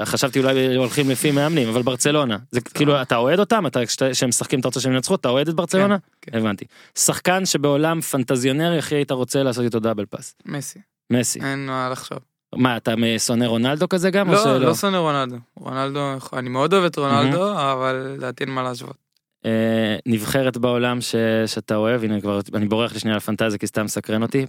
וחשבתי 0.00 0.38
אולי 0.38 0.76
הולכים 0.76 1.10
לפי 1.10 1.30
מאמנים, 1.30 1.68
אבל 1.68 1.82
ברצלונה. 1.82 2.36
זה 2.50 2.60
כאילו, 2.60 3.02
אתה 3.02 3.16
אוהד 3.16 3.38
אותם? 3.38 3.66
אתה, 3.66 3.80
כשהם 3.86 4.28
משחקים 4.28 4.60
אתה 4.60 4.68
רוצה 4.68 4.80
שהם 4.80 4.92
ינצחו? 4.92 5.14
אתה 5.14 5.28
אוהד 5.28 5.48
את 5.48 5.54
ברצלונה? 5.54 5.96
כן. 6.22 6.38
הבנתי. 6.38 6.64
שחקן 6.98 7.46
שבעולם 7.46 8.00
פנטזיונרי 8.00 8.78
הכי 8.78 8.94
היית 8.94 9.10
רוצה 9.10 9.42
לעשות 9.42 9.64
איתו 9.64 9.80
דאבל 9.80 10.04
פאס. 10.06 10.34
מסי, 10.46 10.78
מסי. 11.10 11.40
אין 11.40 11.66
מה 11.66 11.88
לחשוב. 11.92 12.18
מה, 12.54 12.76
אתה 12.76 12.94
שונא 13.18 13.44
רונלדו 13.44 13.88
כזה 13.88 14.10
גם? 14.10 14.30
לא? 14.30 14.58
לא 14.58 14.74
שונא 14.74 14.96
רונלדו. 14.96 15.36
רונלדו, 15.56 16.00
אני 16.32 16.48
מאוד 16.48 16.72
אוהב 16.72 16.84
את 16.84 16.98
רונלדו, 16.98 17.52
אבל 17.52 18.12
לדעתי 18.16 18.44
אין 18.44 18.52
מה 18.52 18.62
להשוות. 18.62 18.96
אה, 19.46 19.96
נבחרת 20.06 20.56
בעולם 20.56 21.00
ש... 21.00 21.14
שאתה 21.46 21.76
אוהב, 21.76 22.04
הנה 22.04 22.20
כבר, 22.20 22.40
אני 22.54 22.66
בורח 22.66 22.92
לי 22.92 22.98
שנייה 22.98 23.16
לפנטזיה 23.16 23.58
כי 23.58 23.66
סתם 23.66 23.84
מסקרן 23.84 24.22
אותי. 24.22 24.46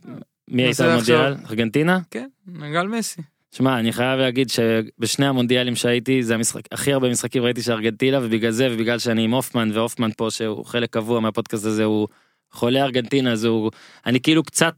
מי 0.47 0.61
היית 0.61 0.71
נסה 0.71 0.87
במונדיאל? 0.87 1.35
ארגנטינה? 1.49 1.99
כן, 2.11 2.27
נגל 2.47 2.87
מסי. 2.87 3.21
שמע, 3.57 3.79
אני 3.79 3.93
חייב 3.93 4.19
להגיד 4.19 4.49
שבשני 4.49 5.25
המונדיאלים 5.25 5.75
שהייתי, 5.75 6.23
זה 6.23 6.35
המשחק, 6.35 6.61
הכי 6.71 6.93
הרבה 6.93 7.09
משחקים 7.09 7.43
ראיתי 7.43 7.61
של 7.61 7.71
ארגנטינה, 7.71 8.19
ובגלל 8.23 8.51
זה, 8.51 8.67
ובגלל 8.71 8.99
שאני 8.99 9.23
עם 9.23 9.31
הופמן, 9.31 9.71
והופמן 9.73 10.09
פה, 10.17 10.27
שהוא 10.31 10.65
חלק 10.65 10.89
קבוע 10.89 11.19
מהפודקאסט 11.19 11.65
הזה, 11.65 11.83
הוא 11.83 12.07
חולה 12.51 12.83
ארגנטינה, 12.83 13.31
אז 13.31 13.43
הוא, 13.43 13.71
אני 14.05 14.21
כאילו 14.21 14.43
קצת 14.43 14.73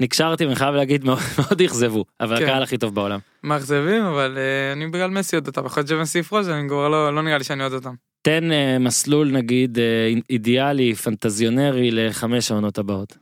נקשרתי, 0.00 0.44
ואני 0.44 0.56
חייב 0.56 0.74
להגיד, 0.74 1.04
מאוד 1.06 1.18
מאוד 1.38 1.62
אכזבו, 1.62 2.04
אבל 2.20 2.38
כן. 2.38 2.44
הקהל 2.44 2.62
הכי 2.62 2.78
טוב 2.78 2.94
בעולם. 2.94 3.18
מאכזבים, 3.44 4.04
אבל 4.04 4.38
אה, 4.38 4.72
אני 4.72 4.86
בגלל 4.86 5.10
מסי 5.10 5.36
אוהד 5.36 5.46
אותם. 5.46 5.62
להיות 5.76 5.88
שמסי 5.88 6.18
יפרוש, 6.18 6.46
אני 6.46 6.68
כבר 6.68 6.88
לא 6.88 7.14
לא 7.14 7.22
נראה 7.22 7.38
לי 7.38 7.44
שאני 7.44 7.60
אוהד 7.60 7.72
אותם. 7.72 7.94
תן 8.22 8.52
אה, 8.52 8.78
מסלול, 8.78 9.30
נגיד, 9.30 9.78
אה, 9.78 10.12
אידיאלי, 10.30 10.94
פנטזיונרי, 10.94 11.90
לחמש 11.90 12.50
העונות 12.50 12.78
הבאות. 12.78 13.16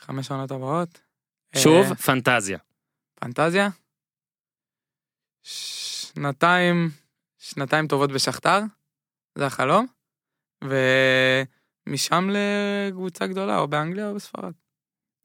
חמש 0.00 0.30
עונות 0.30 0.50
הבאות. 0.50 1.00
שוב, 1.56 1.94
פנטזיה. 1.94 2.58
פנטזיה. 3.20 3.68
שנתיים, 5.46 6.90
שנתיים 7.38 7.86
טובות 7.86 8.12
בשכתר, 8.12 8.60
זה 9.38 9.46
החלום. 9.46 9.86
ומשם 11.88 12.30
לקבוצה 12.32 13.26
גדולה, 13.26 13.58
או 13.58 13.68
באנגליה 13.68 14.08
או 14.08 14.14
בספרד. 14.14 14.52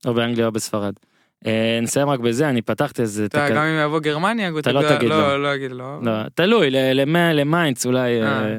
או 0.05 0.13
באנגליה 0.13 0.45
או 0.45 0.51
בספרד. 0.51 0.93
אה, 1.45 1.79
נסיים 1.81 2.09
רק 2.09 2.19
בזה, 2.19 2.49
אני 2.49 2.61
פתחתי 2.61 3.01
איזה... 3.01 3.25
אתה 3.25 3.49
גם 3.49 3.63
אם 3.63 3.85
יבוא 3.85 3.99
גרמניה, 3.99 4.49
קבוצה 4.49 4.71
לא 4.71 4.81
תגיד 4.95 5.09
לו. 5.09 5.17
לא, 5.17 5.43
לא 5.43 5.55
אגיד 5.55 5.71
לו. 5.71 6.01
לא, 6.01 6.11
תלוי, 6.33 6.69
ל- 6.69 6.91
למ- 7.01 7.15
למיינדס 7.33 7.85
אולי, 7.85 8.21
אה, 8.21 8.27
אה, 8.45 8.57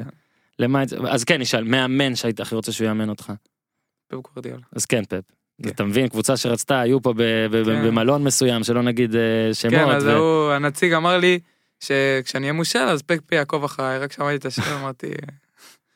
למיינדס, 0.59 0.93
אז 1.09 1.23
כן, 1.23 1.41
נשאל, 1.41 1.63
מאמן 1.63 2.15
שהיית 2.15 2.39
הכי 2.39 2.55
רוצה 2.55 2.71
שהוא 2.71 2.87
יאמן 2.87 3.09
אותך. 3.09 3.33
פפ 4.07 4.17
גוורדיאלה. 4.17 4.61
אז 4.75 4.85
כן, 4.85 5.05
פפ. 5.05 5.19
כן. 5.63 5.69
אתה 5.69 5.83
מבין, 5.83 6.07
קבוצה 6.09 6.37
שרצתה, 6.37 6.79
היו 6.79 7.01
פה 7.01 7.13
כן. 7.17 7.47
במלון 7.87 8.23
מסוים, 8.23 8.63
שלא 8.63 8.81
נגיד 8.81 9.15
אה, 9.15 9.53
שמות. 9.53 9.73
כן, 9.73 9.89
אז 9.89 10.05
הוא, 10.07 10.51
הנציג 10.51 10.93
אמר 10.93 11.17
לי 11.17 11.39
שכשאני 11.83 12.43
אהיה 12.43 12.53
מושל, 12.53 12.79
אז 12.79 13.01
פפ 13.01 13.31
יעקוב 13.31 13.63
אחריי, 13.63 13.99
רק 13.99 14.11
שמעתי 14.11 14.35
את 14.35 14.45
השם, 14.45 14.61
אמרתי, 14.81 15.07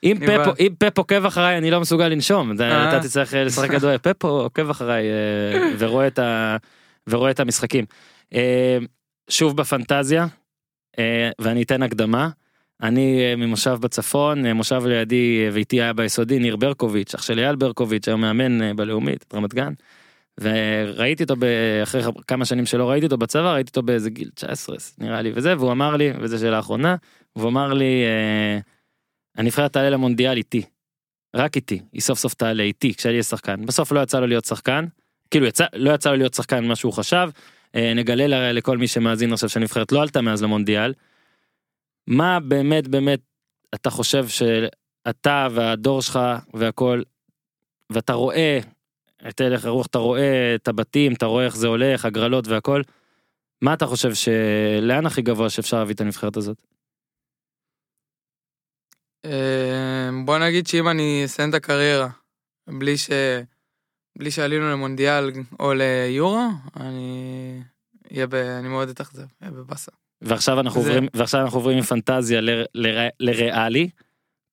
אם 0.03 0.17
אני 0.17 0.25
פפ- 0.27 0.45
בא- 0.45 0.53
אם 0.59 0.73
פפ 0.79 0.97
עוקב 0.97 1.25
אחריי, 1.25 1.57
אני 1.57 1.71
לא 1.71 1.79
מסוגל 1.81 2.07
לנשום. 2.07 2.51
אתה 2.55 2.63
אה. 2.71 2.89
אתה 2.89 2.99
תצטרך 3.07 3.33
אה, 3.33 3.43
לשחק 3.43 3.71
כדורגל. 3.71 3.97
פפ 4.13 4.23
עוקב 4.25 4.69
אחריי 4.69 5.05
אה, 5.07 5.71
ורואה 5.79 6.07
את 6.07 6.19
ה- 6.19 6.57
ורואה 7.09 7.31
את 7.31 7.39
המשחקים. 7.39 7.85
שוב 9.29 9.57
בפנטזיה, 9.57 10.27
ואני 11.39 11.63
אתן 11.63 11.83
הקדמה. 11.83 12.29
אני 12.83 13.35
ממושב 13.35 13.77
בצפון, 13.81 14.47
מושב 14.51 14.81
לידי 14.85 15.49
ואיתי 15.53 15.81
היה 15.81 15.93
ביסודי 15.93 16.39
ניר 16.39 16.55
ברקוביץ', 16.55 17.15
אח 17.15 17.21
של 17.21 17.39
אייל 17.39 17.55
ברקוביץ', 17.55 18.07
היום 18.07 18.21
מאמן 18.21 18.75
בלאומית, 18.75 19.25
רמת 19.33 19.53
גן. 19.53 19.73
וראיתי 20.41 21.23
אותו 21.23 21.35
אחרי 21.83 22.01
כמה 22.27 22.45
שנים 22.45 22.65
שלא 22.65 22.89
ראיתי 22.89 23.05
אותו 23.05 23.17
בצבא, 23.17 23.53
ראיתי 23.53 23.69
אותו 23.69 23.83
באיזה 23.83 24.09
גיל 24.09 24.29
19 24.35 24.75
נראה 24.97 25.21
לי 25.21 25.31
וזה, 25.35 25.57
והוא 25.57 25.71
אמר 25.71 25.95
לי, 25.95 26.11
וזו 26.21 26.39
שאלה 26.39 26.59
אחרונה, 26.59 26.95
והוא 27.35 27.49
אמר 27.49 27.73
לי, 27.73 28.03
אה, 28.05 28.59
הנבחרת 29.35 29.73
תעלה 29.73 29.89
למונדיאל 29.89 30.38
איתי. 30.38 30.61
רק 31.35 31.55
איתי, 31.55 31.81
היא 31.93 32.01
סוף 32.01 32.19
סוף 32.19 32.33
תעלה 32.33 32.63
איתי 32.63 32.93
כשאני 32.93 33.11
אהיה 33.11 33.23
שחקן. 33.23 33.65
בסוף 33.65 33.91
לא 33.91 33.99
יצא 33.99 34.19
לו 34.19 34.27
להיות 34.27 34.45
שחקן, 34.45 34.85
כאילו 35.31 35.45
יצא, 35.45 35.65
לא 35.73 35.93
יצא 35.93 36.11
לו 36.11 36.15
להיות 36.17 36.33
שחקן 36.33 36.65
מה 36.65 36.75
שהוא 36.75 36.93
חשב. 36.93 37.29
אה, 37.75 37.93
נגלה 37.93 38.51
לכל 38.51 38.77
מי 38.77 38.88
שמאזין 38.88 39.33
עכשיו 39.33 39.49
שהנבחרת 39.49 39.91
לא 39.91 40.01
עלתה 40.01 40.21
מאז 40.21 40.43
למונדיאל. 40.43 40.93
מה 42.07 42.39
באמת 42.39 42.88
באמת 42.88 43.19
אתה 43.75 43.89
חושב 43.89 44.25
שאתה 44.27 45.47
והדור 45.51 46.01
שלך 46.01 46.19
והכל, 46.53 47.01
ואתה 47.89 48.13
רואה 48.13 48.59
את 49.30 49.41
הלך 49.41 49.65
הרוח, 49.65 49.86
אתה 49.86 49.97
רואה 49.97 50.55
את 50.55 50.67
הבתים, 50.67 51.13
אתה 51.13 51.25
רואה 51.25 51.45
איך 51.45 51.55
זה 51.55 51.67
הולך, 51.67 52.05
הגרלות 52.05 52.47
והכל. 52.47 52.82
מה 53.61 53.73
אתה 53.73 53.86
חושב 53.86 54.13
שלאן 54.13 55.05
הכי 55.05 55.21
גבוה 55.21 55.49
שאפשר 55.49 55.78
להביא 55.78 55.95
את 55.95 56.01
הנבחרת 56.01 56.38
הזאת? 56.38 56.57
אה, 59.25 60.09
בוא 60.25 60.38
נגיד 60.38 60.67
שאם 60.67 60.88
אני 60.89 61.21
אסיים 61.25 61.49
את 61.49 61.53
הקריירה 61.53 62.09
בלי 62.69 62.97
ש... 62.97 63.09
בלי 64.17 64.32
שעלינו 64.32 64.71
למונדיאל 64.71 65.32
או 65.59 65.73
ליורו, 65.73 66.47
אני... 66.80 67.61
אהיה 68.13 68.28
ב... 68.28 68.34
אני 68.36 68.67
מאוד 68.67 68.89
אתאכזב, 68.89 69.25
אהיה 69.41 69.51
בבאסה. 69.51 69.91
ועכשיו 70.21 70.59
אנחנו 70.59 70.82
זה- 70.82 70.88
עוברים 70.89 71.07
ועכשיו 71.13 71.41
אנחנו 71.41 71.57
עוברים 71.57 71.78
מפנטזיה 71.80 72.41
ל- 72.41 72.63
לר- 72.75 73.09
לריאלי. 73.19 73.89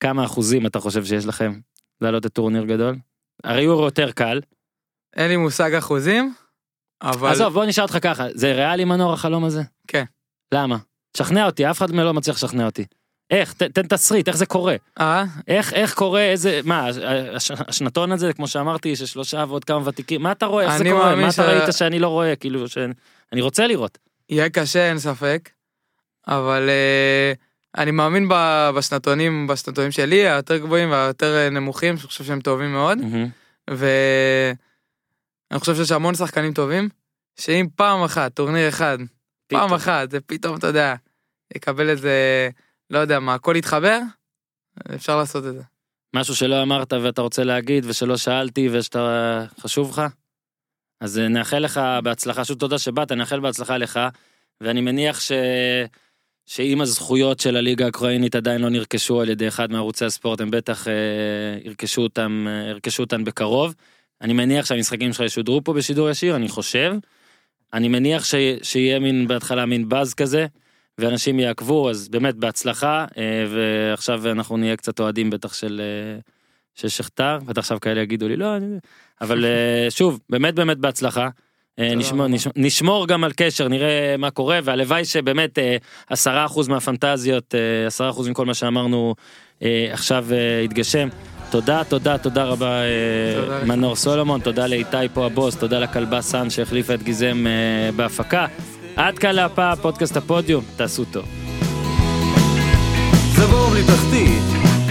כמה 0.01 0.25
אחוזים 0.25 0.67
אתה 0.67 0.81
חושב 0.81 1.05
שיש 1.05 1.27
לכם 1.27 1.61
לעלות 2.01 2.27
את 2.27 2.33
טורניר 2.33 2.65
גדול? 2.65 2.97
הרי 3.45 3.63
יורו 3.63 3.85
יותר 3.85 4.13
קל. 4.13 4.41
אין 5.17 5.29
לי 5.29 5.37
מושג 5.37 5.75
אחוזים, 5.75 6.35
אבל... 7.03 7.31
עזוב 7.31 7.53
בוא 7.53 7.65
נשאל 7.65 7.83
אותך 7.85 7.99
ככה 8.03 8.27
זה 8.35 8.53
ריאלי 8.53 8.85
מנור 8.85 9.13
החלום 9.13 9.45
הזה? 9.45 9.63
כן. 9.89 10.05
למה? 10.55 10.77
שכנע 11.17 11.47
אותי 11.47 11.71
אף 11.71 11.79
אחד 11.79 11.91
לא 11.91 12.15
מצליח 12.15 12.37
לשכנע 12.37 12.67
אותי. 12.67 12.85
איך 13.31 13.53
ת- 13.53 13.63
תן 13.63 13.87
תסריט 13.87 14.29
איך 14.29 14.37
זה 14.37 14.47
קורה 14.47 14.77
אה? 15.01 15.25
איך 15.49 15.73
איך 15.73 15.95
קורה 15.95 16.21
איזה 16.23 16.61
מה 16.65 16.89
הש- 17.35 17.51
השנתון 17.51 18.13
הזה 18.13 18.33
כמו 18.33 18.49
שאמרתי 18.49 18.97
ששלושה 18.97 19.45
ועוד 19.49 19.65
כמה 19.65 19.89
ותיקים 19.89 20.23
מה 20.23 20.33
אתה 20.33 20.47
רואה 20.47 20.65
איך 20.65 20.77
זה 20.77 20.83
אני 20.85 20.91
קורה 20.91 21.15
מה 21.17 21.23
אתה 21.25 21.33
ש- 21.33 21.39
ראית 21.39 21.73
שאני 21.73 21.99
לא 21.99 22.09
רואה 22.09 22.37
כאילו 22.37 22.69
שאני 22.69 23.41
רוצה 23.41 23.67
לראות. 23.67 23.99
יהיה 24.29 24.51
קשה, 24.51 24.89
אין 24.89 24.99
ספק, 24.99 25.51
אבל 26.29 26.69
אה, 26.69 27.33
אני 27.83 27.91
מאמין 27.91 28.29
ב- 28.29 28.71
בשנתונים, 28.77 29.47
בשנתונים 29.47 29.91
שלי, 29.91 30.29
היותר 30.29 30.57
גבוהים 30.57 30.91
והיותר 30.91 31.37
אה, 31.37 31.51
נמוכים, 31.51 31.97
שאני 31.97 32.07
חושב 32.09 32.25
שהם 32.25 32.41
טובים 32.41 32.73
מאוד, 32.73 32.99
מהמם. 32.99 33.29
ואני 35.55 35.61
חושב 35.61 35.75
שיש 35.75 35.93
המון 35.93 36.15
שחקנים 36.15 36.53
טובים, 36.53 36.89
שאם 37.41 37.67
פעם 37.77 38.03
אחת, 38.03 38.35
טורניר 38.35 38.69
אחד, 38.69 38.99
פעם 39.47 39.67
פתאום. 39.67 39.73
אחת, 39.73 40.11
זה 40.11 40.21
פתאום, 40.21 40.57
אתה 40.57 40.67
יודע, 40.67 40.95
יקבל 41.57 41.89
איזה, 41.89 42.49
לא 42.91 42.99
יודע 42.99 43.21
מה, 43.21 43.35
הכל 43.35 43.55
יתחבר, 43.57 43.99
אפשר 44.95 45.17
לעשות 45.17 45.47
את 45.47 45.55
זה. 45.55 45.63
משהו 46.15 46.35
שלא 46.35 46.63
אמרת 46.63 46.93
ואתה 46.93 47.23
רוצה 47.23 47.45
להגיד 47.45 47.85
ושלא 47.87 48.17
שאלתי 48.17 48.69
ושאתה 48.73 49.45
חשוב 49.61 49.91
לך? 49.91 50.03
אז 51.01 51.19
אה, 51.19 51.29
נאחל 51.29 51.59
לך 51.59 51.81
בהצלחה, 52.05 52.45
שוב 52.45 52.59
תודה 52.59 52.79
שבאת, 52.79 53.13
נאחל 53.13 53.41
בהצלחה 53.41 53.79
לך, 53.79 54.01
ואני 54.61 54.81
מניח 54.81 55.21
ש... 55.21 55.33
שאם 56.47 56.81
הזכויות 56.81 57.41
של 57.41 57.57
הליגה 57.57 57.85
האוקראינית 57.85 58.35
עדיין 58.35 58.61
לא 58.61 58.69
נרכשו 58.69 59.21
על 59.21 59.29
ידי 59.29 59.49
אחד 59.49 59.73
מערוצי 59.73 60.05
הספורט, 60.05 60.41
הם 60.41 60.51
בטח 60.51 60.89
אה, 60.89 60.93
ירכשו 61.65 62.03
אותם, 62.03 62.47
אה, 62.49 62.71
ירכשו 62.71 63.03
אותן 63.03 63.25
בקרוב. 63.25 63.75
אני 64.25 64.33
מניח 64.33 64.67
שהמשחקים 64.67 65.13
שלך 65.13 65.21
ישודרו 65.21 65.65
פה 65.65 65.73
בשידור 65.73 66.11
ישיר, 66.11 66.37
אני 66.37 66.49
חושב. 66.49 66.95
אני 67.73 67.89
מניח 67.89 68.25
ש... 68.25 68.35
שיהיה 68.63 68.99
מין 68.99 69.29
בהתחלה 69.29 69.67
מין 69.67 69.89
באז 69.89 70.15
כזה, 70.15 70.47
ואנשים 70.99 71.41
יעקבו, 71.41 71.91
אז 71.91 72.09
באמת 72.09 72.35
בהצלחה, 72.35 73.05
אה, 73.19 73.45
ועכשיו 73.51 74.31
אנחנו 74.31 74.57
נהיה 74.57 74.77
קצת 74.77 75.01
אוהדים 75.01 75.31
בטח 75.31 75.55
של, 75.55 75.81
אה, 75.85 76.21
של 76.75 76.89
שכתר, 76.89 77.39
בטח 77.47 77.59
עכשיו 77.59 77.81
כאלה 77.81 78.01
יגידו 78.01 78.29
לי 78.29 78.37
לא, 78.37 78.57
אני... 78.57 78.67
אבל 79.21 79.45
אה, 79.45 79.91
שוב, 79.99 80.21
באמת 80.31 80.55
באמת 80.55 80.79
בהצלחה. 80.79 81.29
נשמור. 81.79 82.27
נשמור, 82.27 82.53
נשמור 82.57 83.07
גם 83.07 83.25
על 83.25 83.33
קשר, 83.37 83.69
נראה 83.69 84.15
מה 84.19 84.31
קורה, 84.31 84.61
והלוואי 84.65 85.05
שבאמת 85.05 85.59
עשרה 86.11 86.45
אחוז 86.45 86.69
מהפנטזיות, 86.69 87.55
עשרה 87.87 88.11
אחוז 88.11 88.29
מכל 88.29 88.47
מה 88.47 88.55
שאמרנו 88.55 89.15
עכשיו 89.93 90.27
יתגשם. 90.65 91.09
תודה, 91.55 91.85
תודה, 91.85 92.19
תודה 92.19 92.45
רבה, 92.45 92.67
אה, 92.67 93.43
תודה 93.43 93.65
מנור 93.65 93.97
סולומון, 93.97 94.41
תודה 94.41 94.67
לאיתי 94.67 94.97
פה 95.13 95.27
הבוס, 95.27 95.57
תודה 95.57 95.79
לכלבה 95.79 96.21
סאן 96.21 96.51
שהחליפה 96.51 96.95
את 96.95 97.03
גיזם 97.03 97.45
אה, 97.47 97.93
בהפקה. 97.93 98.47
עד 98.97 99.19
כאן 99.19 99.35
להפעה, 99.35 99.77
פודקאסט 99.77 100.17
הפודיום, 100.17 100.65
תעשו 100.77 101.05
טוב. 101.05 101.25
זה 103.37 103.47
בור 103.47 103.69
בלי 103.71 103.83
תחתית, 103.83 104.43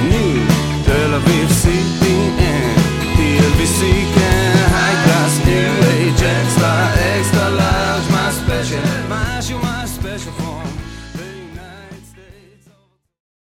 ניו, 0.10 0.48
תל 0.86 1.14
אביב, 1.14 1.50
CPN, 1.50 2.80
TLVC, 3.18 3.82
כן, 4.16 4.34